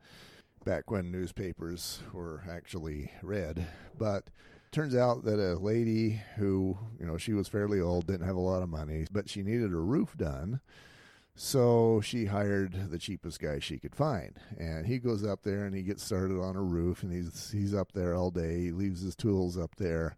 back 0.66 0.92
when 0.92 1.12
newspapers 1.12 2.02
were 2.12 2.44
actually 2.50 3.12
read, 3.22 3.68
but 3.98 4.30
turns 4.72 4.96
out 4.96 5.24
that 5.24 5.40
a 5.40 5.58
lady 5.58 6.22
who, 6.36 6.78
you 7.00 7.06
know, 7.06 7.18
she 7.18 7.34
was 7.34 7.48
fairly 7.48 7.80
old, 7.80 8.08
didn't 8.08 8.28
have 8.28 8.36
a 8.36 8.40
lot 8.40 8.62
of 8.62 8.70
money, 8.70 9.06
but 9.12 9.30
she 9.30 9.44
needed 9.44 9.72
a 9.72 9.78
roof 9.78 10.18
done 10.18 10.60
so 11.42 12.02
she 12.04 12.26
hired 12.26 12.92
the 12.92 12.98
cheapest 12.98 13.40
guy 13.40 13.60
she 13.60 13.78
could 13.78 13.96
find, 13.96 14.38
and 14.58 14.86
he 14.86 15.00
goes 15.00 15.26
up 15.26 15.42
there 15.44 15.64
and 15.64 15.74
he 15.74 15.84
gets 15.84 16.04
started 16.04 16.38
on 16.38 16.58
a 16.58 16.62
roof, 16.62 17.02
and 17.02 17.14
he's 17.14 17.50
he's 17.52 17.74
up 17.74 17.94
there 17.94 18.14
all 18.14 18.30
day. 18.30 18.60
He 18.60 18.72
leaves 18.72 19.02
his 19.02 19.16
tools 19.16 19.58
up 19.58 19.78
there, 19.78 20.18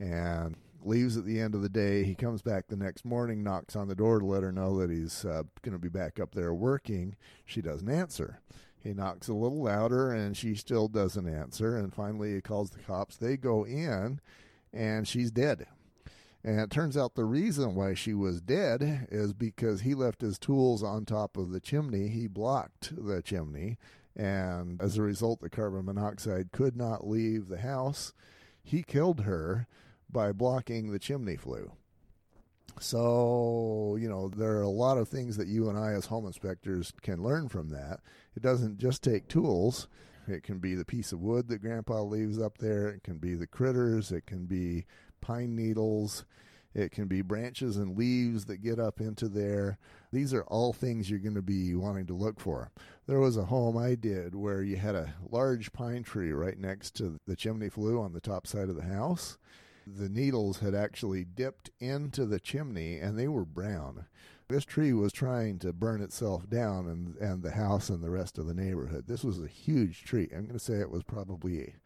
and 0.00 0.56
leaves 0.82 1.18
at 1.18 1.26
the 1.26 1.38
end 1.38 1.54
of 1.54 1.60
the 1.60 1.68
day. 1.68 2.02
He 2.04 2.14
comes 2.14 2.40
back 2.40 2.66
the 2.66 2.76
next 2.76 3.04
morning, 3.04 3.42
knocks 3.42 3.76
on 3.76 3.88
the 3.88 3.94
door 3.94 4.18
to 4.20 4.24
let 4.24 4.42
her 4.42 4.52
know 4.52 4.78
that 4.78 4.88
he's 4.88 5.26
uh, 5.26 5.42
going 5.60 5.74
to 5.74 5.78
be 5.78 5.90
back 5.90 6.18
up 6.18 6.34
there 6.34 6.54
working. 6.54 7.14
She 7.44 7.60
doesn't 7.60 7.90
answer. 7.90 8.40
He 8.78 8.94
knocks 8.94 9.28
a 9.28 9.34
little 9.34 9.62
louder, 9.62 10.12
and 10.12 10.34
she 10.34 10.54
still 10.54 10.88
doesn't 10.88 11.28
answer. 11.28 11.76
And 11.76 11.92
finally, 11.92 12.34
he 12.34 12.40
calls 12.40 12.70
the 12.70 12.80
cops. 12.80 13.18
They 13.18 13.36
go 13.36 13.66
in, 13.66 14.18
and 14.72 15.06
she's 15.06 15.30
dead. 15.30 15.66
And 16.44 16.60
it 16.60 16.70
turns 16.70 16.96
out 16.96 17.14
the 17.14 17.24
reason 17.24 17.74
why 17.74 17.94
she 17.94 18.12
was 18.12 18.42
dead 18.42 19.08
is 19.10 19.32
because 19.32 19.80
he 19.80 19.94
left 19.94 20.20
his 20.20 20.38
tools 20.38 20.82
on 20.82 21.06
top 21.06 21.38
of 21.38 21.50
the 21.50 21.60
chimney. 21.60 22.08
He 22.08 22.26
blocked 22.26 22.92
the 22.94 23.22
chimney. 23.22 23.78
And 24.14 24.80
as 24.80 24.98
a 24.98 25.02
result, 25.02 25.40
the 25.40 25.48
carbon 25.48 25.86
monoxide 25.86 26.52
could 26.52 26.76
not 26.76 27.06
leave 27.06 27.48
the 27.48 27.60
house. 27.60 28.12
He 28.62 28.82
killed 28.82 29.22
her 29.22 29.66
by 30.10 30.32
blocking 30.32 30.92
the 30.92 30.98
chimney 30.98 31.36
flue. 31.36 31.72
So, 32.78 33.96
you 33.98 34.08
know, 34.08 34.28
there 34.28 34.56
are 34.56 34.62
a 34.62 34.68
lot 34.68 34.98
of 34.98 35.08
things 35.08 35.36
that 35.36 35.48
you 35.48 35.68
and 35.68 35.78
I, 35.78 35.92
as 35.92 36.06
home 36.06 36.26
inspectors, 36.26 36.92
can 37.02 37.22
learn 37.22 37.48
from 37.48 37.70
that. 37.70 38.00
It 38.36 38.42
doesn't 38.42 38.78
just 38.78 39.02
take 39.02 39.28
tools, 39.28 39.88
it 40.26 40.42
can 40.42 40.58
be 40.58 40.74
the 40.74 40.84
piece 40.84 41.12
of 41.12 41.20
wood 41.20 41.48
that 41.48 41.62
grandpa 41.62 42.02
leaves 42.02 42.38
up 42.38 42.58
there, 42.58 42.88
it 42.88 43.02
can 43.02 43.18
be 43.18 43.34
the 43.34 43.46
critters, 43.46 44.10
it 44.10 44.26
can 44.26 44.46
be 44.46 44.86
pine 45.24 45.56
needles. 45.56 46.26
It 46.74 46.90
can 46.90 47.06
be 47.06 47.22
branches 47.22 47.78
and 47.78 47.96
leaves 47.96 48.44
that 48.44 48.58
get 48.58 48.78
up 48.78 49.00
into 49.00 49.26
there. 49.28 49.78
These 50.12 50.34
are 50.34 50.42
all 50.42 50.74
things 50.74 51.08
you're 51.08 51.18
going 51.18 51.34
to 51.34 51.42
be 51.42 51.74
wanting 51.74 52.06
to 52.06 52.14
look 52.14 52.38
for. 52.38 52.70
There 53.06 53.20
was 53.20 53.38
a 53.38 53.46
home 53.46 53.78
I 53.78 53.94
did 53.94 54.34
where 54.34 54.62
you 54.62 54.76
had 54.76 54.94
a 54.94 55.14
large 55.30 55.72
pine 55.72 56.02
tree 56.02 56.32
right 56.32 56.58
next 56.58 56.94
to 56.96 57.16
the 57.26 57.36
chimney 57.36 57.70
flue 57.70 58.00
on 58.00 58.12
the 58.12 58.20
top 58.20 58.46
side 58.46 58.68
of 58.68 58.76
the 58.76 58.84
house. 58.84 59.38
The 59.86 60.10
needles 60.10 60.58
had 60.58 60.74
actually 60.74 61.24
dipped 61.24 61.70
into 61.80 62.26
the 62.26 62.40
chimney 62.40 62.98
and 62.98 63.18
they 63.18 63.28
were 63.28 63.46
brown. 63.46 64.04
This 64.48 64.66
tree 64.66 64.92
was 64.92 65.12
trying 65.12 65.58
to 65.60 65.72
burn 65.72 66.02
itself 66.02 66.50
down 66.50 66.86
and, 66.86 67.16
and 67.16 67.42
the 67.42 67.52
house 67.52 67.88
and 67.88 68.02
the 68.02 68.10
rest 68.10 68.36
of 68.36 68.46
the 68.46 68.52
neighborhood. 68.52 69.04
This 69.06 69.24
was 69.24 69.40
a 69.40 69.46
huge 69.46 70.04
tree. 70.04 70.28
I'm 70.32 70.42
going 70.42 70.58
to 70.58 70.58
say 70.58 70.74
it 70.74 70.90
was 70.90 71.02
probably 71.02 71.76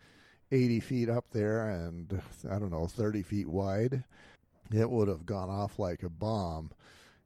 80 0.50 0.80
feet 0.80 1.08
up 1.08 1.26
there 1.32 1.68
and 1.68 2.22
I 2.50 2.58
don't 2.58 2.70
know, 2.70 2.86
30 2.86 3.22
feet 3.22 3.48
wide, 3.48 4.04
it 4.72 4.90
would 4.90 5.08
have 5.08 5.26
gone 5.26 5.50
off 5.50 5.78
like 5.78 6.02
a 6.02 6.08
bomb. 6.08 6.70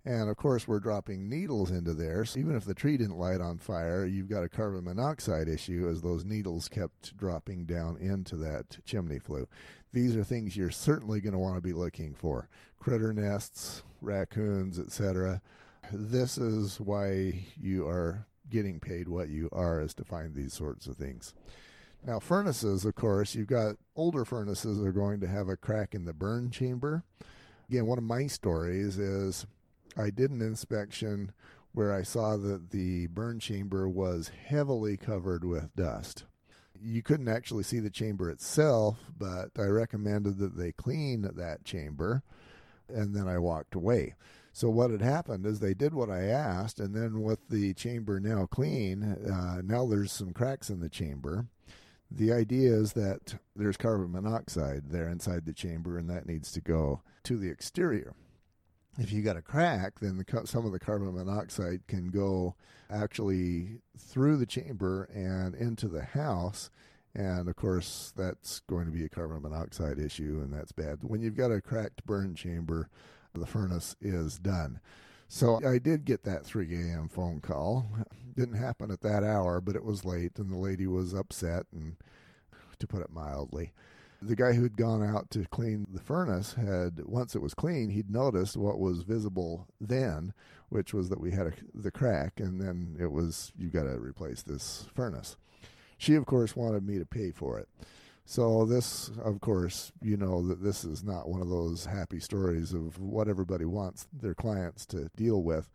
And 0.05 0.29
of 0.29 0.37
course, 0.37 0.67
we're 0.67 0.81
dropping 0.81 1.29
needles 1.29 1.71
into 1.71 1.95
there. 1.95 2.25
So 2.25 2.41
even 2.41 2.57
if 2.57 2.65
the 2.65 2.75
tree 2.75 2.97
didn't 2.97 3.19
light 3.19 3.41
on 3.41 3.59
fire, 3.59 4.05
you've 4.05 4.29
got 4.29 4.43
a 4.43 4.49
carbon 4.49 4.85
monoxide 4.85 5.49
issue 5.49 5.89
as 5.89 6.03
those 6.03 6.25
needles 6.25 6.69
kept 6.69 7.17
dropping 7.17 7.67
down 7.67 7.97
into 7.99 8.37
that 8.39 8.85
chimney 8.85 9.21
flue. 9.21 9.47
These 9.93 10.17
are 10.17 10.25
things 10.25 10.57
you're 10.57 10.71
certainly 10.71 11.21
going 11.21 11.35
to 11.35 11.39
want 11.39 11.57
to 11.57 11.61
be 11.61 11.73
looking 11.73 12.15
for 12.15 12.49
critter 12.81 13.13
nests, 13.13 13.85
raccoons, 14.01 14.79
etc. 14.81 15.41
This 15.93 16.37
is 16.37 16.81
why 16.81 17.47
you 17.61 17.87
are 17.87 18.27
getting 18.51 18.81
paid 18.81 19.09
what 19.09 19.29
you 19.29 19.49
are, 19.53 19.81
is 19.81 19.95
to 19.95 20.05
find 20.05 20.35
these 20.35 20.53
sorts 20.53 20.87
of 20.87 20.97
things. 20.97 21.33
Now, 22.05 22.19
furnaces, 22.19 22.85
of 22.85 22.97
course, 22.97 23.37
you've 23.37 23.47
got 23.47 23.77
older 23.95 24.25
furnaces 24.25 24.81
are 24.85 24.93
going 24.93 25.21
to 25.21 25.29
have 25.29 25.49
a 25.49 25.57
crack 25.57 25.95
in 25.95 26.05
the 26.05 26.13
burn 26.13 26.51
chamber. 26.51 27.05
Again, 27.69 27.87
one 27.87 27.99
of 27.99 28.05
my 28.05 28.27
stories 28.27 28.99
is 28.99 29.47
I 29.97 30.11
did 30.11 30.33
an 30.33 30.43
inspection 30.43 31.33
where 31.73 31.95
I 31.95 32.03
saw 32.03 32.37
that 32.37 32.71
the 32.71 33.07
burn 33.07 33.39
chamber 33.39 33.89
was 33.89 34.33
heavily 34.47 34.97
covered 34.97 35.45
with 35.45 35.75
dust. 35.77 36.25
You 36.83 37.03
couldn't 37.03 37.29
actually 37.29 37.63
see 37.63 37.79
the 37.79 37.89
chamber 37.89 38.29
itself, 38.31 38.99
but 39.17 39.51
I 39.57 39.67
recommended 39.67 40.39
that 40.39 40.57
they 40.57 40.73
clean 40.73 41.31
that 41.37 41.65
chamber, 41.65 42.25
and 42.89 43.15
then 43.15 43.29
I 43.29 43.39
walked 43.39 43.77
away. 43.77 44.15
So 44.53 44.69
what 44.69 44.91
had 44.91 45.03
happened 45.03 45.47
is 45.47 45.61
they 45.61 45.73
did 45.73 45.95
what 45.95 46.11
I 46.11 46.25
asked, 46.25 46.81
and 46.81 46.97
then 46.97 47.23
with 47.23 47.49
the 47.49 47.75
chamber 47.75 48.19
now 48.19 48.47
clean, 48.47 49.05
uh, 49.05 49.63
now 49.65 49.87
there's 49.87 50.11
some 50.11 50.33
cracks 50.33 50.69
in 50.69 50.81
the 50.81 50.89
chamber 50.91 51.47
the 52.17 52.33
idea 52.33 52.73
is 52.73 52.93
that 52.93 53.37
there's 53.57 53.77
carbon 53.77 54.13
monoxide 54.13 54.91
there 54.91 55.09
inside 55.09 55.47
the 55.47 55.53
chamber, 55.53 55.99
and 55.99 56.09
that 56.11 56.27
needs 56.27 56.53
to 56.53 56.61
go 56.61 57.03
to 57.25 57.37
the 57.37 57.51
exterior. 57.51 58.15
If 58.99 59.13
you 59.13 59.23
got 59.23 59.37
a 59.37 59.43
crack, 59.43 60.01
then 60.01 60.19
the, 60.19 60.43
some 60.47 60.67
of 60.67 60.73
the 60.73 60.79
carbon 60.79 61.15
monoxide 61.15 61.87
can 61.87 62.11
go 62.11 62.55
actually 62.91 63.81
through 63.97 64.37
the 64.37 64.47
chamber 64.47 65.09
and 65.15 65.55
into 65.55 65.89
the 65.89 66.05
house. 66.05 66.71
And 67.15 67.49
of 67.49 67.57
course, 67.57 68.13
that's 68.17 68.61
going 68.61 68.87
to 68.87 68.93
be 68.93 69.05
a 69.05 69.09
carbon 69.09 69.43
monoxide 69.43 69.99
issue, 69.99 70.41
and 70.43 70.53
that's 70.53 70.73
bad. 70.73 70.99
When 71.03 71.23
you've 71.23 71.37
got 71.37 71.53
a 71.53 71.61
cracked 71.61 72.05
burn 72.05 72.35
chamber, 72.35 72.89
the 73.35 73.47
furnace 73.47 73.97
is 74.01 74.39
done. 74.39 74.81
So 75.35 75.61
I 75.67 75.79
did 75.79 76.05
get 76.05 76.25
that 76.25 76.45
3 76.45 76.75
a.m. 76.75 77.09
phone 77.09 77.41
call. 77.41 77.87
Didn't 78.37 78.57
happen 78.57 78.91
at 78.91 79.01
that 79.01 79.25
hour, 79.25 79.63
but 79.63 79.75
it 79.75 79.83
was 79.83 80.05
late, 80.05 80.39
and 80.39 80.53
the 80.53 80.59
lady 80.59 80.87
was 80.87 81.15
upset, 81.15 81.65
and 81.73 81.97
to 82.79 82.87
put 82.87 83.01
it 83.01 83.11
mildly. 83.11 83.73
The 84.21 84.37
guy 84.37 84.53
who'd 84.53 84.77
gone 84.77 85.03
out 85.03 85.31
to 85.31 85.47
clean 85.47 85.87
the 85.91 86.03
furnace 86.03 86.53
had, 86.53 87.07
once 87.07 87.35
it 87.35 87.41
was 87.41 87.55
clean, 87.55 87.89
he'd 87.89 88.11
noticed 88.11 88.59
what 88.59 88.79
was 88.79 89.05
visible 89.05 89.69
then, 89.81 90.35
which 90.69 90.93
was 90.93 91.09
that 91.09 91.21
we 91.21 91.31
had 91.31 91.47
a, 91.47 91.53
the 91.75 91.91
crack, 91.91 92.39
and 92.39 92.61
then 92.61 92.99
it 93.01 93.11
was, 93.11 93.53
you've 93.57 93.73
got 93.73 93.85
to 93.85 93.99
replace 93.99 94.43
this 94.43 94.87
furnace. 94.95 95.39
She, 95.97 96.15
of 96.15 96.27
course, 96.27 96.55
wanted 96.55 96.87
me 96.87 96.99
to 96.99 97.07
pay 97.07 97.31
for 97.31 97.59
it. 97.59 97.71
So 98.25 98.65
this, 98.65 99.11
of 99.23 99.41
course, 99.41 99.93
you 100.01 100.17
know 100.17 100.47
that 100.47 100.63
this 100.63 100.85
is 100.85 101.03
not 101.03 101.29
one 101.29 101.43
of 101.43 101.49
those 101.49 101.87
happy 101.87 102.21
stories 102.21 102.73
of 102.73 102.99
what 102.99 103.29
everybody 103.29 103.65
wants 103.65 104.07
their 104.13 104.35
clients 104.35 104.87
to 104.87 105.11
deal 105.17 105.43
with. 105.43 105.71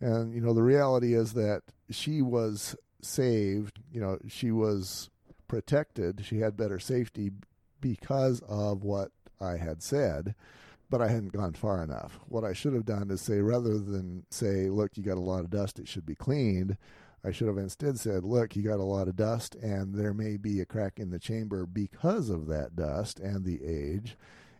And, 0.00 0.34
you 0.34 0.40
know, 0.40 0.54
the 0.54 0.62
reality 0.62 1.14
is 1.14 1.32
that 1.34 1.62
she 1.90 2.22
was 2.22 2.76
saved, 3.02 3.80
you 3.92 4.00
know, 4.00 4.18
she 4.28 4.50
was 4.50 5.10
protected, 5.48 6.24
she 6.24 6.38
had 6.38 6.56
better 6.56 6.78
safety 6.78 7.30
because 7.80 8.40
of 8.48 8.84
what 8.84 9.10
I 9.40 9.56
had 9.56 9.82
said, 9.82 10.34
but 10.88 11.02
I 11.02 11.08
hadn't 11.08 11.32
gone 11.32 11.52
far 11.52 11.82
enough. 11.82 12.18
What 12.28 12.44
I 12.44 12.52
should 12.52 12.74
have 12.74 12.86
done 12.86 13.10
is 13.10 13.20
say, 13.20 13.40
rather 13.40 13.78
than 13.78 14.24
say, 14.30 14.68
look, 14.70 14.96
you 14.96 15.02
got 15.02 15.18
a 15.18 15.20
lot 15.20 15.40
of 15.40 15.50
dust, 15.50 15.78
it 15.78 15.88
should 15.88 16.06
be 16.06 16.14
cleaned, 16.14 16.76
I 17.24 17.30
should 17.30 17.46
have 17.46 17.58
instead 17.58 17.98
said, 18.00 18.24
look, 18.24 18.56
you 18.56 18.62
got 18.62 18.80
a 18.80 18.84
lot 18.84 19.06
of 19.06 19.14
dust, 19.14 19.54
and 19.56 19.94
there 19.94 20.12
may 20.12 20.36
be 20.36 20.60
a 20.60 20.66
crack 20.66 20.98
in 20.98 21.10
the 21.10 21.20
chamber 21.20 21.66
because 21.66 22.28
of 22.28 22.46
that 22.48 22.74
dust 22.74 23.20
and 23.20 23.44
the 23.44 23.64
age. 23.64 24.16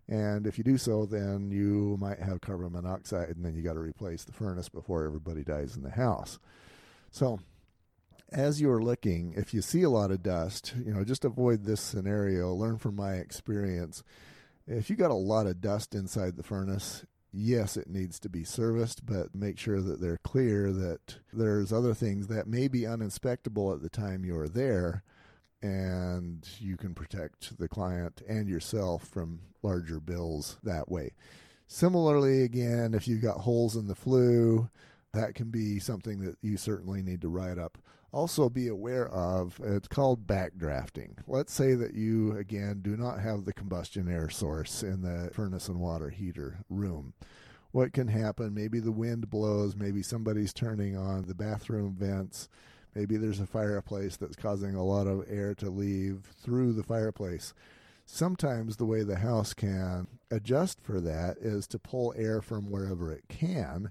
And 0.09 0.47
if 0.47 0.59
you 0.59 0.65
do 0.65 0.79
so, 0.79 1.05
then 1.05 1.51
you 1.51 1.97
might 2.01 2.21
have 2.21 2.41
carbon 2.41 2.73
monoxide, 2.73 3.31
and 3.31 3.45
then 3.45 3.55
you 3.55 3.63
got 3.63 3.75
to 3.75 3.81
replace 3.81 4.25
the 4.25 4.33
furnace 4.33 4.69
before 4.69 5.05
everybody 5.05 5.43
dies 5.43 5.77
in 5.77 5.83
the 5.83 5.91
house. 5.91 6.39
So, 7.11 7.41
as 8.31 8.61
you're 8.61 8.83
looking, 8.83 9.35
if 9.37 9.53
you 9.53 9.61
see 9.61 9.83
a 9.83 9.91
lot 9.91 10.11
of 10.11 10.23
dust, 10.23 10.75
you 10.85 10.95
know, 10.95 11.05
just 11.05 11.25
avoid 11.25 11.65
this 11.65 11.81
scenario. 11.81 12.55
Learn 12.55 12.79
from 12.79 12.97
my 12.97 13.15
experience. 13.15 14.03
If 14.67 14.89
you 14.89 14.97
got 14.97 15.11
a 15.11 15.15
lot 15.15 15.47
of 15.47 15.61
dust 15.61 15.95
inside 15.95 16.37
the 16.37 16.43
furnace, 16.43 17.05
yes, 17.33 17.77
it 17.77 17.89
needs 17.89 18.19
to 18.21 18.29
be 18.29 18.45
serviced, 18.45 19.07
but 19.07 19.35
make 19.35 19.59
sure 19.59 19.81
that 19.81 20.01
they're 20.01 20.19
clear 20.19 20.73
that 20.73 21.17
there's 21.33 21.73
other 21.73 21.95
things 21.95 22.27
that 22.29 22.47
may 22.47 22.69
be 22.69 22.81
uninspectable 22.83 23.73
at 23.73 23.83
the 23.83 23.89
time 23.89 24.25
you're 24.25 24.49
there, 24.49 25.03
and 25.63 26.49
you 26.59 26.77
can 26.77 26.95
protect 26.95 27.59
the 27.59 27.69
client 27.69 28.23
and 28.29 28.49
yourself 28.49 29.07
from 29.07 29.41
larger 29.63 30.01
bills 30.01 30.59
that 30.63 30.91
way. 30.91 31.13
Similarly, 31.67 32.43
again, 32.43 32.93
if 32.95 33.09
you've 33.09 33.23
got 33.23 33.39
holes 33.39 33.77
in 33.77 33.87
the 33.87 33.95
flue, 33.95 34.69
that 35.15 35.35
can 35.35 35.51
be 35.51 35.79
something 35.79 36.21
that 36.21 36.37
you 36.43 36.57
certainly 36.57 37.03
need 37.03 37.21
to 37.23 37.29
write 37.29 37.59
up. 37.59 37.79
Also, 38.13 38.51
be 38.51 38.69
aware 38.69 39.09
of 39.09 39.59
it's 39.65 39.89
called 39.89 40.27
backdrafting. 40.27 41.17
Let's 41.27 41.53
say 41.53 41.75
that 41.75 41.95
you, 41.95 42.37
again, 42.37 42.81
do 42.83 42.95
not 42.95 43.21
have 43.21 43.45
the 43.45 43.55
combustion 43.55 44.07
air 44.07 44.29
source 44.29 44.83
in 44.83 45.01
the 45.01 45.31
furnace 45.33 45.69
and 45.69 45.81
water 45.81 46.11
heater 46.11 46.59
room. 46.69 47.15
What 47.71 47.95
can 47.95 48.09
happen? 48.09 48.53
Maybe 48.53 48.81
the 48.81 48.93
wind 48.93 49.31
blows, 49.31 49.75
maybe 49.75 50.03
somebody's 50.03 50.53
turning 50.53 50.95
on 50.95 51.23
the 51.23 51.35
bathroom 51.35 51.97
vents, 51.99 52.51
maybe 52.95 53.17
there's 53.17 53.41
a 53.41 53.47
fireplace 53.47 54.17
that's 54.17 54.37
causing 54.37 54.75
a 54.75 54.85
lot 54.85 55.07
of 55.07 55.25
air 55.27 55.55
to 55.55 55.71
leave 55.71 56.29
through 56.43 56.75
the 56.75 56.83
fireplace. 56.83 57.55
Sometimes 58.05 58.77
the 58.77 58.85
way 58.85 59.03
the 59.03 59.21
house 59.21 59.55
can 59.55 60.07
adjust 60.31 60.83
for 60.83 61.01
that 61.01 61.39
is 61.39 61.67
to 61.69 61.79
pull 61.79 62.13
air 62.15 62.43
from 62.43 62.71
wherever 62.71 63.11
it 63.11 63.25
can 63.29 63.91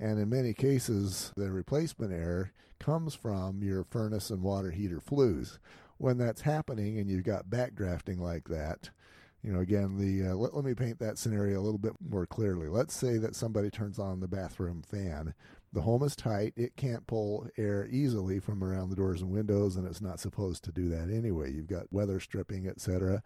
and 0.00 0.18
in 0.18 0.30
many 0.30 0.54
cases, 0.54 1.32
the 1.36 1.50
replacement 1.50 2.12
air 2.12 2.52
comes 2.78 3.14
from 3.14 3.62
your 3.62 3.84
furnace 3.84 4.30
and 4.30 4.42
water 4.42 4.70
heater 4.70 4.98
flues. 4.98 5.58
When 5.98 6.16
that's 6.16 6.40
happening 6.40 6.98
and 6.98 7.10
you've 7.10 7.24
got 7.24 7.50
backdrafting 7.50 8.18
like 8.18 8.48
that, 8.48 8.88
you 9.42 9.52
know, 9.52 9.60
again, 9.60 9.98
the 9.98 10.30
uh, 10.30 10.34
let, 10.34 10.54
let 10.54 10.64
me 10.64 10.72
paint 10.72 10.98
that 11.00 11.18
scenario 11.18 11.60
a 11.60 11.62
little 11.62 11.78
bit 11.78 11.92
more 12.08 12.26
clearly. 12.26 12.68
Let's 12.68 12.94
say 12.94 13.18
that 13.18 13.36
somebody 13.36 13.68
turns 13.68 13.98
on 13.98 14.20
the 14.20 14.28
bathroom 14.28 14.82
fan. 14.82 15.34
The 15.72 15.82
home 15.82 16.02
is 16.02 16.16
tight; 16.16 16.54
it 16.56 16.76
can't 16.76 17.06
pull 17.06 17.46
air 17.56 17.86
easily 17.90 18.38
from 18.38 18.64
around 18.64 18.88
the 18.88 18.96
doors 18.96 19.20
and 19.22 19.30
windows, 19.30 19.76
and 19.76 19.86
it's 19.86 20.00
not 20.00 20.20
supposed 20.20 20.64
to 20.64 20.72
do 20.72 20.88
that 20.90 21.10
anyway. 21.10 21.52
You've 21.52 21.68
got 21.68 21.92
weather 21.92 22.20
stripping, 22.20 22.66
etc. 22.66 23.22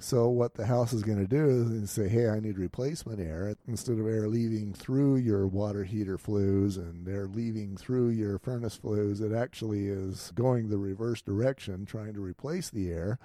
So 0.00 0.28
what 0.28 0.54
the 0.54 0.66
house 0.66 0.92
is 0.92 1.02
going 1.02 1.18
to 1.18 1.26
do 1.26 1.68
is 1.82 1.90
say, 1.90 2.08
"Hey, 2.08 2.28
I 2.28 2.38
need 2.38 2.56
replacement 2.56 3.18
air." 3.18 3.56
Instead 3.66 3.98
of 3.98 4.06
air 4.06 4.28
leaving 4.28 4.72
through 4.72 5.16
your 5.16 5.46
water 5.48 5.82
heater 5.82 6.16
flues 6.16 6.76
and 6.76 7.08
air 7.08 7.26
leaving 7.26 7.76
through 7.76 8.10
your 8.10 8.38
furnace 8.38 8.76
flues, 8.76 9.20
it 9.20 9.32
actually 9.32 9.88
is 9.88 10.32
going 10.36 10.68
the 10.68 10.78
reverse 10.78 11.20
direction, 11.20 11.84
trying 11.84 12.14
to 12.14 12.20
replace 12.20 12.70
the 12.70 12.92
air 12.92 13.18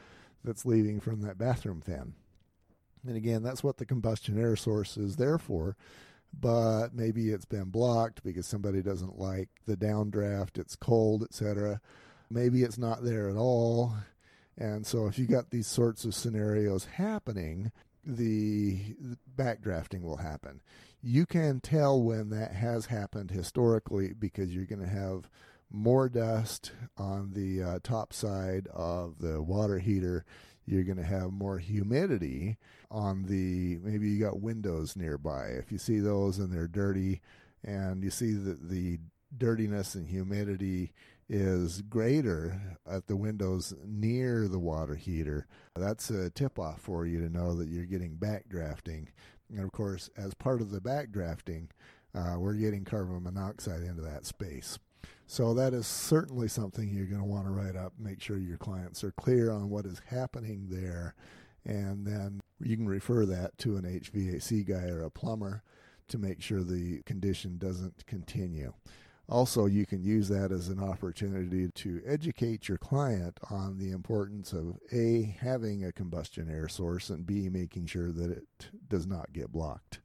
that's 0.43 0.65
leaving 0.65 0.99
from 0.99 1.21
that 1.21 1.37
bathroom 1.37 1.79
fan. 1.79 2.15
And 3.05 3.15
again, 3.15 3.43
that's 3.43 3.63
what 3.63 3.77
the 3.77 3.85
combustion 3.85 4.39
air 4.39 4.55
source 4.55 4.97
is 4.97 5.17
there 5.17 5.37
for. 5.37 5.77
But 6.33 6.95
maybe 6.95 7.29
it's 7.29 7.45
been 7.45 7.69
blocked 7.69 8.23
because 8.23 8.47
somebody 8.47 8.81
doesn't 8.81 9.19
like 9.19 9.49
the 9.67 9.77
downdraft, 9.77 10.57
it's 10.57 10.75
cold, 10.75 11.21
etc. 11.21 11.79
Maybe 12.31 12.63
it's 12.63 12.79
not 12.79 13.03
there 13.03 13.29
at 13.29 13.35
all 13.35 13.93
and 14.57 14.85
so 14.85 15.07
if 15.07 15.17
you 15.17 15.25
got 15.25 15.49
these 15.49 15.67
sorts 15.67 16.05
of 16.05 16.15
scenarios 16.15 16.85
happening, 16.85 17.71
the 18.05 18.95
backdrafting 19.35 20.01
will 20.01 20.17
happen. 20.17 20.61
You 21.01 21.25
can 21.25 21.59
tell 21.59 22.01
when 22.01 22.29
that 22.29 22.53
has 22.53 22.85
happened 22.85 23.31
historically 23.31 24.13
because 24.13 24.53
you're 24.53 24.65
going 24.65 24.81
to 24.81 24.87
have 24.87 25.29
more 25.71 26.07
dust 26.07 26.71
on 26.97 27.31
the 27.33 27.63
uh, 27.63 27.79
top 27.83 28.13
side 28.13 28.67
of 28.73 29.19
the 29.19 29.41
water 29.41 29.79
heater. 29.79 30.23
You're 30.65 30.83
going 30.83 30.97
to 30.97 31.03
have 31.03 31.33
more 31.33 31.57
humidity 31.57 32.57
on 32.89 33.23
the 33.23 33.79
maybe 33.83 34.09
you 34.09 34.19
got 34.19 34.39
windows 34.39 34.95
nearby. 34.95 35.47
If 35.47 35.71
you 35.71 35.77
see 35.77 35.99
those 35.99 36.39
and 36.39 36.53
they're 36.53 36.67
dirty, 36.67 37.21
and 37.63 38.03
you 38.03 38.11
see 38.11 38.33
that 38.33 38.69
the 38.69 38.99
dirtiness 39.35 39.95
and 39.95 40.07
humidity 40.07 40.93
is 41.29 41.81
greater 41.81 42.77
at 42.89 43.07
the 43.07 43.15
windows 43.15 43.73
near 43.85 44.47
the 44.47 44.59
water 44.59 44.95
heater, 44.95 45.47
that's 45.75 46.09
a 46.09 46.29
tip 46.29 46.59
off 46.59 46.81
for 46.81 47.05
you 47.05 47.19
to 47.19 47.29
know 47.29 47.55
that 47.55 47.69
you're 47.69 47.85
getting 47.85 48.15
backdrafting. 48.15 49.07
And 49.49 49.63
of 49.63 49.71
course, 49.71 50.09
as 50.17 50.33
part 50.33 50.61
of 50.61 50.71
the 50.71 50.81
backdrafting, 50.81 51.69
uh, 52.15 52.35
we're 52.37 52.53
getting 52.53 52.85
carbon 52.85 53.23
monoxide 53.23 53.81
into 53.81 54.01
that 54.01 54.25
space. 54.25 54.77
So 55.25 55.53
that 55.53 55.73
is 55.73 55.87
certainly 55.87 56.47
something 56.47 56.89
you're 56.89 57.05
going 57.05 57.21
to 57.21 57.27
want 57.27 57.45
to 57.45 57.51
write 57.51 57.75
up. 57.75 57.93
Make 57.97 58.21
sure 58.21 58.37
your 58.37 58.57
clients 58.57 59.03
are 59.03 59.11
clear 59.11 59.51
on 59.51 59.69
what 59.69 59.85
is 59.85 60.01
happening 60.07 60.67
there, 60.69 61.15
and 61.65 62.05
then 62.05 62.41
you 62.61 62.75
can 62.77 62.87
refer 62.87 63.25
that 63.25 63.57
to 63.59 63.77
an 63.77 63.83
HVAC 63.83 64.67
guy 64.67 64.87
or 64.89 65.01
a 65.01 65.09
plumber 65.09 65.63
to 66.09 66.17
make 66.17 66.41
sure 66.41 66.63
the 66.63 67.01
condition 67.03 67.57
doesn't 67.57 68.05
continue. 68.05 68.73
Also, 69.29 69.65
you 69.65 69.85
can 69.85 70.03
use 70.03 70.27
that 70.27 70.51
as 70.51 70.67
an 70.67 70.83
opportunity 70.83 71.69
to 71.69 72.01
educate 72.05 72.67
your 72.67 72.77
client 72.77 73.39
on 73.49 73.77
the 73.77 73.91
importance 73.91 74.51
of 74.51 74.77
A, 74.91 75.37
having 75.39 75.85
a 75.85 75.93
combustion 75.93 76.49
air 76.49 76.67
source, 76.67 77.09
and 77.09 77.25
B, 77.25 77.47
making 77.49 77.85
sure 77.85 78.11
that 78.11 78.29
it 78.29 78.69
does 78.89 79.07
not 79.07 79.31
get 79.31 79.51
blocked. 79.51 79.99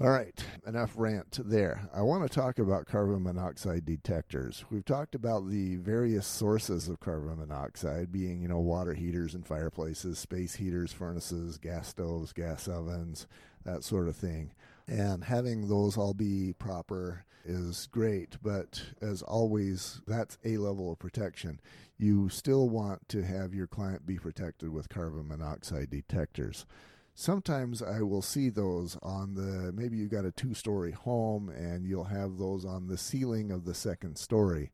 All 0.00 0.08
right, 0.08 0.42
enough 0.66 0.92
rant 0.96 1.40
there. 1.44 1.90
I 1.92 2.00
want 2.00 2.22
to 2.22 2.34
talk 2.34 2.58
about 2.58 2.86
carbon 2.86 3.22
monoxide 3.24 3.84
detectors. 3.84 4.64
We've 4.70 4.84
talked 4.84 5.14
about 5.14 5.50
the 5.50 5.76
various 5.76 6.26
sources 6.26 6.88
of 6.88 7.00
carbon 7.00 7.38
monoxide 7.38 8.10
being, 8.10 8.40
you 8.40 8.48
know, 8.48 8.60
water 8.60 8.94
heaters 8.94 9.34
and 9.34 9.46
fireplaces, 9.46 10.18
space 10.18 10.54
heaters, 10.54 10.92
furnaces, 10.92 11.58
gas 11.58 11.88
stoves, 11.88 12.32
gas 12.32 12.66
ovens, 12.66 13.26
that 13.64 13.84
sort 13.84 14.08
of 14.08 14.16
thing. 14.16 14.52
And 14.90 15.22
having 15.22 15.68
those 15.68 15.96
all 15.96 16.14
be 16.14 16.52
proper 16.58 17.24
is 17.44 17.86
great, 17.92 18.36
but 18.42 18.82
as 19.00 19.22
always, 19.22 20.00
that's 20.04 20.36
a 20.44 20.56
level 20.56 20.90
of 20.90 20.98
protection. 20.98 21.60
You 21.96 22.28
still 22.28 22.68
want 22.68 23.08
to 23.10 23.22
have 23.22 23.54
your 23.54 23.68
client 23.68 24.04
be 24.04 24.18
protected 24.18 24.70
with 24.70 24.88
carbon 24.88 25.28
monoxide 25.28 25.90
detectors. 25.90 26.66
Sometimes 27.14 27.82
I 27.82 28.02
will 28.02 28.20
see 28.20 28.48
those 28.48 28.98
on 29.00 29.34
the 29.34 29.72
maybe 29.72 29.96
you've 29.96 30.10
got 30.10 30.24
a 30.24 30.32
two 30.32 30.54
story 30.54 30.90
home 30.90 31.48
and 31.50 31.86
you'll 31.86 32.04
have 32.04 32.36
those 32.36 32.64
on 32.64 32.88
the 32.88 32.98
ceiling 32.98 33.52
of 33.52 33.64
the 33.64 33.74
second 33.74 34.18
story. 34.18 34.72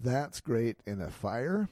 That's 0.00 0.40
great 0.40 0.78
in 0.86 1.02
a 1.02 1.10
fire. 1.10 1.68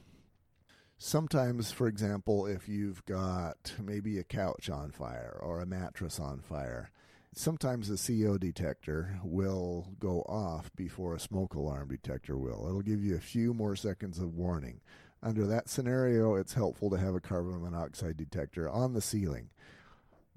Sometimes, 0.99 1.71
for 1.71 1.87
example, 1.87 2.45
if 2.45 2.69
you've 2.69 3.03
got 3.05 3.73
maybe 3.81 4.19
a 4.19 4.23
couch 4.23 4.69
on 4.69 4.91
fire 4.91 5.35
or 5.41 5.59
a 5.59 5.65
mattress 5.65 6.19
on 6.19 6.41
fire, 6.41 6.91
sometimes 7.33 7.89
a 7.89 7.97
CO 7.97 8.37
detector 8.37 9.19
will 9.23 9.87
go 9.99 10.21
off 10.23 10.69
before 10.75 11.15
a 11.15 11.19
smoke 11.19 11.53
alarm 11.53 11.89
detector 11.89 12.37
will. 12.37 12.65
It'll 12.67 12.81
give 12.81 13.03
you 13.03 13.15
a 13.15 13.21
few 13.21 13.53
more 13.53 13.75
seconds 13.75 14.19
of 14.19 14.35
warning. 14.35 14.81
Under 15.23 15.45
that 15.47 15.69
scenario, 15.69 16.35
it's 16.35 16.53
helpful 16.53 16.89
to 16.89 16.97
have 16.97 17.15
a 17.15 17.19
carbon 17.19 17.61
monoxide 17.61 18.17
detector 18.17 18.69
on 18.69 18.93
the 18.93 19.01
ceiling. 19.01 19.49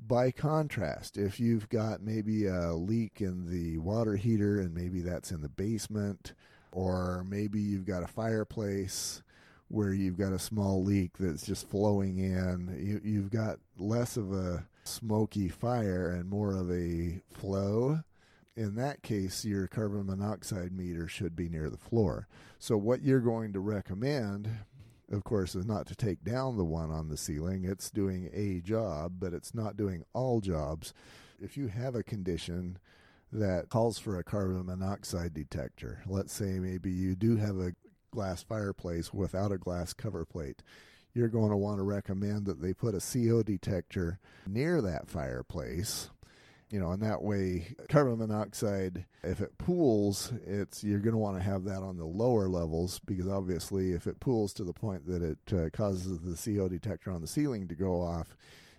By 0.06 0.30
contrast, 0.30 1.16
if 1.16 1.40
you've 1.40 1.68
got 1.68 2.02
maybe 2.02 2.46
a 2.46 2.74
leak 2.74 3.20
in 3.20 3.50
the 3.50 3.78
water 3.78 4.16
heater 4.16 4.60
and 4.60 4.74
maybe 4.74 5.00
that's 5.00 5.30
in 5.30 5.40
the 5.40 5.48
basement, 5.48 6.34
or 6.72 7.24
maybe 7.28 7.60
you've 7.60 7.86
got 7.86 8.02
a 8.02 8.08
fireplace 8.08 9.22
where 9.68 9.92
you've 9.92 10.18
got 10.18 10.32
a 10.32 10.38
small 10.38 10.84
leak 10.84 11.12
that's 11.18 11.46
just 11.46 11.68
flowing 11.70 12.18
in, 12.18 12.76
you, 12.78 13.00
you've 13.02 13.30
got 13.30 13.58
less 13.78 14.16
of 14.16 14.32
a 14.32 14.66
smoky 14.84 15.48
fire 15.48 16.10
and 16.10 16.28
more 16.28 16.54
of 16.54 16.70
a 16.70 17.20
flow, 17.32 18.00
in 18.56 18.76
that 18.76 19.02
case, 19.02 19.44
your 19.44 19.66
carbon 19.66 20.06
monoxide 20.06 20.72
meter 20.72 21.08
should 21.08 21.34
be 21.34 21.48
near 21.48 21.68
the 21.70 21.76
floor. 21.76 22.28
So, 22.58 22.76
what 22.76 23.02
you're 23.02 23.20
going 23.20 23.52
to 23.52 23.60
recommend, 23.60 24.48
of 25.10 25.24
course, 25.24 25.54
is 25.54 25.66
not 25.66 25.86
to 25.86 25.96
take 25.96 26.22
down 26.22 26.56
the 26.56 26.64
one 26.64 26.90
on 26.90 27.08
the 27.08 27.16
ceiling. 27.16 27.64
It's 27.64 27.90
doing 27.90 28.30
a 28.32 28.60
job, 28.60 29.14
but 29.18 29.32
it's 29.32 29.54
not 29.54 29.76
doing 29.76 30.04
all 30.12 30.40
jobs. 30.40 30.94
If 31.40 31.56
you 31.56 31.68
have 31.68 31.94
a 31.94 32.04
condition 32.04 32.78
that 33.34 33.68
calls 33.68 33.98
for 33.98 34.16
a 34.16 34.24
carbon 34.24 34.66
monoxide 34.66 35.34
detector. 35.34 36.02
Let's 36.06 36.32
say 36.32 36.60
maybe 36.60 36.90
you 36.90 37.16
do 37.16 37.36
have 37.36 37.58
a 37.58 37.74
glass 38.12 38.44
fireplace 38.44 39.12
without 39.12 39.50
a 39.50 39.58
glass 39.58 39.92
cover 39.92 40.24
plate. 40.24 40.62
You're 41.14 41.28
going 41.28 41.50
to 41.50 41.56
want 41.56 41.78
to 41.78 41.84
recommend 41.84 42.46
that 42.46 42.60
they 42.60 42.74
put 42.74 42.94
a 42.94 43.00
CO 43.00 43.42
detector 43.42 44.18
near 44.46 44.82
that 44.82 45.08
fireplace 45.08 46.10
you 46.74 46.80
know, 46.80 46.90
and 46.90 47.02
that 47.02 47.22
way 47.22 47.76
carbon 47.88 48.18
monoxide, 48.18 49.04
if 49.22 49.40
it 49.40 49.56
pools, 49.58 50.32
it's 50.44 50.82
you're 50.82 50.98
going 50.98 51.12
to 51.12 51.18
want 51.18 51.36
to 51.36 51.42
have 51.42 51.62
that 51.64 51.84
on 51.84 51.98
the 51.98 52.04
lower 52.04 52.48
levels 52.48 53.00
because 53.06 53.28
obviously, 53.28 53.92
if 53.92 54.08
it 54.08 54.18
pools 54.18 54.52
to 54.54 54.64
the 54.64 54.72
point 54.72 55.06
that 55.06 55.22
it 55.22 55.52
uh, 55.52 55.70
causes 55.70 56.18
the 56.18 56.56
CO 56.56 56.68
detector 56.68 57.12
on 57.12 57.20
the 57.20 57.28
ceiling 57.28 57.68
to 57.68 57.76
go 57.76 58.00
off, 58.00 58.36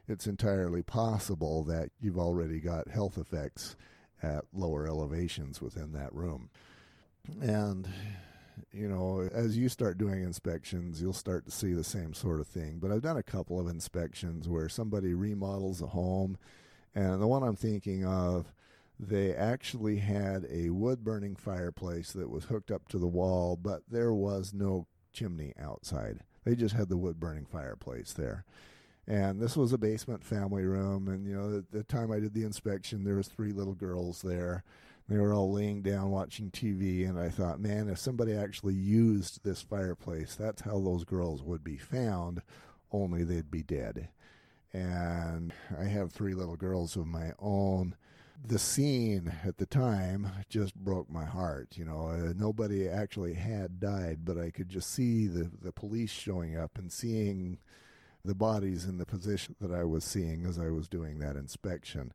it's 0.09 0.27
entirely 0.27 0.83
possible 0.83 1.63
that 1.63 1.89
you've 2.01 2.19
already 2.19 2.59
got 2.59 2.89
health 2.89 3.17
effects 3.17 3.77
at 4.21 4.43
lower 4.53 4.87
elevations 4.87 5.61
within 5.61 5.93
that 5.93 6.13
room. 6.13 6.49
And 7.41 7.87
you 8.71 8.87
know, 8.87 9.27
as 9.33 9.57
you 9.57 9.69
start 9.69 9.97
doing 9.97 10.23
inspections, 10.23 11.01
you'll 11.01 11.13
start 11.13 11.45
to 11.45 11.51
see 11.51 11.73
the 11.73 11.83
same 11.83 12.13
sort 12.13 12.39
of 12.39 12.47
thing. 12.47 12.79
But 12.81 12.91
I've 12.91 13.01
done 13.01 13.17
a 13.17 13.23
couple 13.23 13.59
of 13.59 13.67
inspections 13.67 14.47
where 14.47 14.69
somebody 14.69 15.13
remodels 15.13 15.81
a 15.81 15.87
home 15.87 16.37
and 16.95 17.21
the 17.21 17.27
one 17.27 17.43
I'm 17.43 17.57
thinking 17.57 18.05
of, 18.05 18.53
they 18.97 19.35
actually 19.35 19.97
had 19.97 20.47
a 20.49 20.69
wood 20.69 21.03
burning 21.03 21.35
fireplace 21.35 22.13
that 22.13 22.29
was 22.29 22.45
hooked 22.45 22.71
up 22.71 22.87
to 22.89 22.97
the 22.97 23.07
wall, 23.07 23.57
but 23.61 23.81
there 23.91 24.13
was 24.13 24.53
no 24.53 24.87
chimney 25.11 25.53
outside. 25.59 26.19
They 26.45 26.55
just 26.55 26.75
had 26.75 26.87
the 26.87 26.97
wood 26.97 27.19
burning 27.19 27.45
fireplace 27.45 28.13
there. 28.13 28.45
And 29.05 29.41
this 29.41 29.57
was 29.57 29.73
a 29.73 29.77
basement 29.77 30.23
family 30.23 30.63
room, 30.63 31.09
and 31.09 31.27
you 31.27 31.35
know, 31.35 31.57
at 31.57 31.71
the 31.71 31.83
time 31.83 32.11
I 32.11 32.19
did 32.19 32.33
the 32.33 32.45
inspection, 32.45 33.03
there 33.03 33.15
was 33.15 33.27
three 33.27 33.51
little 33.51 33.75
girls 33.75 34.21
there. 34.21 34.63
They 35.07 35.17
were 35.17 35.33
all 35.33 35.51
laying 35.51 35.81
down 35.81 36.09
watching 36.09 36.49
TV, 36.49 37.07
and 37.07 37.19
I 37.19 37.29
thought, 37.29 37.59
man, 37.59 37.89
if 37.89 37.99
somebody 37.99 38.33
actually 38.33 38.73
used 38.73 39.43
this 39.43 39.61
fireplace, 39.61 40.35
that's 40.35 40.63
how 40.63 40.79
those 40.79 41.03
girls 41.03 41.43
would 41.43 41.63
be 41.63 41.77
found, 41.77 42.41
only 42.91 43.23
they'd 43.23 43.51
be 43.51 43.61
dead 43.61 44.09
and 44.75 45.53
I 45.79 45.85
have 45.85 46.11
three 46.11 46.33
little 46.33 46.57
girls 46.57 46.97
of 46.97 47.07
my 47.07 47.31
own. 47.39 47.95
The 48.45 48.59
scene 48.59 49.31
at 49.45 49.57
the 49.57 49.65
time 49.65 50.29
just 50.49 50.75
broke 50.75 51.09
my 51.09 51.23
heart. 51.23 51.77
You 51.77 51.85
know, 51.85 52.07
uh, 52.07 52.33
nobody 52.35 52.87
actually 52.87 53.35
had 53.35 53.79
died, 53.79 54.25
but 54.25 54.37
I 54.37 54.51
could 54.51 54.67
just 54.67 54.91
see 54.91 55.27
the, 55.27 55.49
the 55.61 55.71
police 55.71 56.11
showing 56.11 56.57
up 56.57 56.77
and 56.77 56.91
seeing 56.91 57.59
the 58.25 58.35
bodies 58.35 58.83
in 58.83 58.97
the 58.97 59.05
position 59.05 59.55
that 59.61 59.71
I 59.71 59.85
was 59.85 60.03
seeing 60.03 60.45
as 60.45 60.59
I 60.59 60.69
was 60.69 60.89
doing 60.89 61.19
that 61.19 61.37
inspection. 61.37 62.11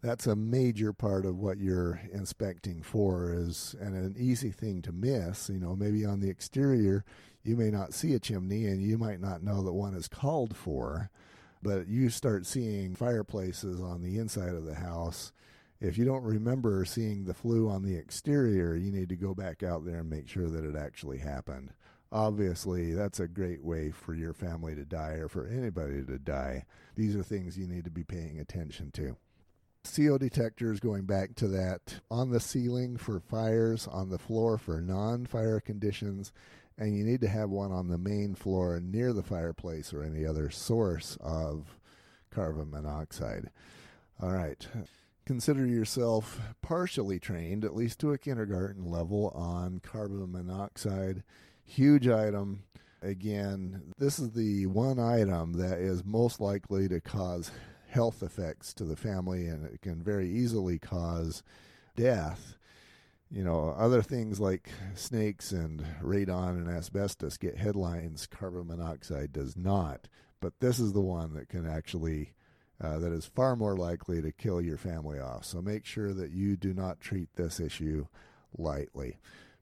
That's 0.00 0.26
a 0.26 0.36
major 0.36 0.92
part 0.92 1.26
of 1.26 1.38
what 1.38 1.58
you're 1.58 2.00
inspecting 2.12 2.82
for 2.82 3.32
is 3.32 3.74
and 3.80 3.96
an 3.96 4.14
easy 4.16 4.50
thing 4.50 4.80
to 4.82 4.92
miss, 4.92 5.48
you 5.48 5.58
know, 5.58 5.74
maybe 5.74 6.04
on 6.04 6.20
the 6.20 6.30
exterior 6.30 7.04
you 7.42 7.56
may 7.56 7.70
not 7.70 7.94
see 7.94 8.14
a 8.14 8.18
chimney 8.18 8.66
and 8.66 8.82
you 8.82 8.98
might 8.98 9.20
not 9.20 9.42
know 9.42 9.62
that 9.62 9.72
one 9.72 9.94
is 9.94 10.06
called 10.06 10.56
for 10.56 11.10
but 11.62 11.88
you 11.88 12.08
start 12.10 12.46
seeing 12.46 12.94
fireplaces 12.94 13.80
on 13.80 14.02
the 14.02 14.18
inside 14.18 14.54
of 14.54 14.64
the 14.64 14.76
house. 14.76 15.32
If 15.80 15.96
you 15.96 16.04
don't 16.04 16.24
remember 16.24 16.84
seeing 16.84 17.24
the 17.24 17.34
flue 17.34 17.68
on 17.68 17.82
the 17.82 17.96
exterior, 17.96 18.74
you 18.74 18.90
need 18.90 19.08
to 19.10 19.16
go 19.16 19.34
back 19.34 19.62
out 19.62 19.84
there 19.84 20.00
and 20.00 20.10
make 20.10 20.28
sure 20.28 20.48
that 20.48 20.64
it 20.64 20.76
actually 20.76 21.18
happened. 21.18 21.72
Obviously, 22.10 22.94
that's 22.94 23.20
a 23.20 23.28
great 23.28 23.62
way 23.62 23.90
for 23.90 24.14
your 24.14 24.32
family 24.32 24.74
to 24.74 24.84
die 24.84 25.14
or 25.14 25.28
for 25.28 25.46
anybody 25.46 26.02
to 26.04 26.18
die. 26.18 26.64
These 26.96 27.14
are 27.14 27.22
things 27.22 27.58
you 27.58 27.66
need 27.66 27.84
to 27.84 27.90
be 27.90 28.02
paying 28.02 28.40
attention 28.40 28.90
to. 28.92 29.16
CO 29.94 30.18
detectors, 30.18 30.80
going 30.80 31.04
back 31.04 31.34
to 31.36 31.48
that, 31.48 32.00
on 32.10 32.30
the 32.30 32.40
ceiling 32.40 32.96
for 32.96 33.20
fires, 33.20 33.86
on 33.86 34.10
the 34.10 34.18
floor 34.18 34.58
for 34.58 34.80
non 34.80 35.26
fire 35.26 35.60
conditions, 35.60 36.32
and 36.76 36.96
you 36.96 37.04
need 37.04 37.20
to 37.20 37.28
have 37.28 37.50
one 37.50 37.72
on 37.72 37.88
the 37.88 37.98
main 37.98 38.34
floor 38.34 38.80
near 38.80 39.12
the 39.12 39.22
fireplace 39.22 39.92
or 39.92 40.02
any 40.02 40.24
other 40.24 40.50
source 40.50 41.16
of 41.20 41.78
carbon 42.30 42.70
monoxide. 42.70 43.50
All 44.20 44.32
right. 44.32 44.66
Consider 45.26 45.66
yourself 45.66 46.40
partially 46.62 47.18
trained, 47.18 47.64
at 47.64 47.76
least 47.76 47.98
to 48.00 48.12
a 48.12 48.18
kindergarten 48.18 48.84
level, 48.84 49.28
on 49.34 49.80
carbon 49.80 50.32
monoxide. 50.32 51.22
Huge 51.64 52.08
item. 52.08 52.62
Again, 53.02 53.92
this 53.98 54.18
is 54.18 54.32
the 54.32 54.66
one 54.66 54.98
item 54.98 55.52
that 55.54 55.78
is 55.78 56.04
most 56.04 56.40
likely 56.40 56.88
to 56.88 57.00
cause 57.00 57.50
health 57.98 58.22
effects 58.22 58.72
to 58.74 58.84
the 58.84 58.96
family, 58.96 59.46
and 59.46 59.64
it 59.66 59.82
can 59.82 60.02
very 60.02 60.30
easily 60.30 60.78
cause 60.78 61.42
death 61.96 62.58
you 63.30 63.44
know, 63.44 63.74
other 63.76 64.02
things 64.02 64.40
like 64.40 64.70
snakes 64.94 65.52
and 65.52 65.84
radon 66.02 66.50
and 66.50 66.68
asbestos 66.68 67.36
get 67.36 67.58
headlines. 67.58 68.26
Carbon 68.26 68.68
monoxide 68.68 69.32
does 69.32 69.56
not. 69.56 70.08
But 70.40 70.60
this 70.60 70.78
is 70.78 70.92
the 70.92 71.00
one 71.00 71.34
that 71.34 71.48
can 71.48 71.66
actually, 71.66 72.32
uh, 72.80 72.98
that 72.98 73.12
is 73.12 73.26
far 73.26 73.54
more 73.54 73.76
likely 73.76 74.22
to 74.22 74.32
kill 74.32 74.60
your 74.62 74.78
family 74.78 75.18
off. 75.18 75.44
So 75.44 75.60
make 75.60 75.84
sure 75.84 76.14
that 76.14 76.30
you 76.30 76.56
do 76.56 76.72
not 76.72 77.00
treat 77.00 77.28
this 77.34 77.60
issue 77.60 78.06
lightly. 78.56 79.18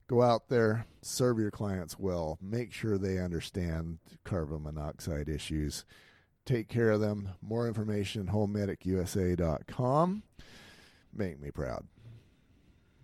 Go 0.07 0.21
out 0.21 0.47
there, 0.47 0.85
serve 1.01 1.37
your 1.37 1.51
clients 1.51 1.99
well, 1.99 2.37
make 2.41 2.71
sure 2.71 2.97
they 2.97 3.17
understand 3.17 3.97
carbon 4.23 4.63
monoxide 4.63 5.27
issues. 5.27 5.83
Take 6.47 6.69
care 6.69 6.91
of 6.91 7.01
them. 7.01 7.31
More 7.41 7.67
information, 7.67 8.27
homemedicusa.com. 8.27 10.23
Make 11.13 11.41
me 11.41 11.51
proud. 11.51 11.85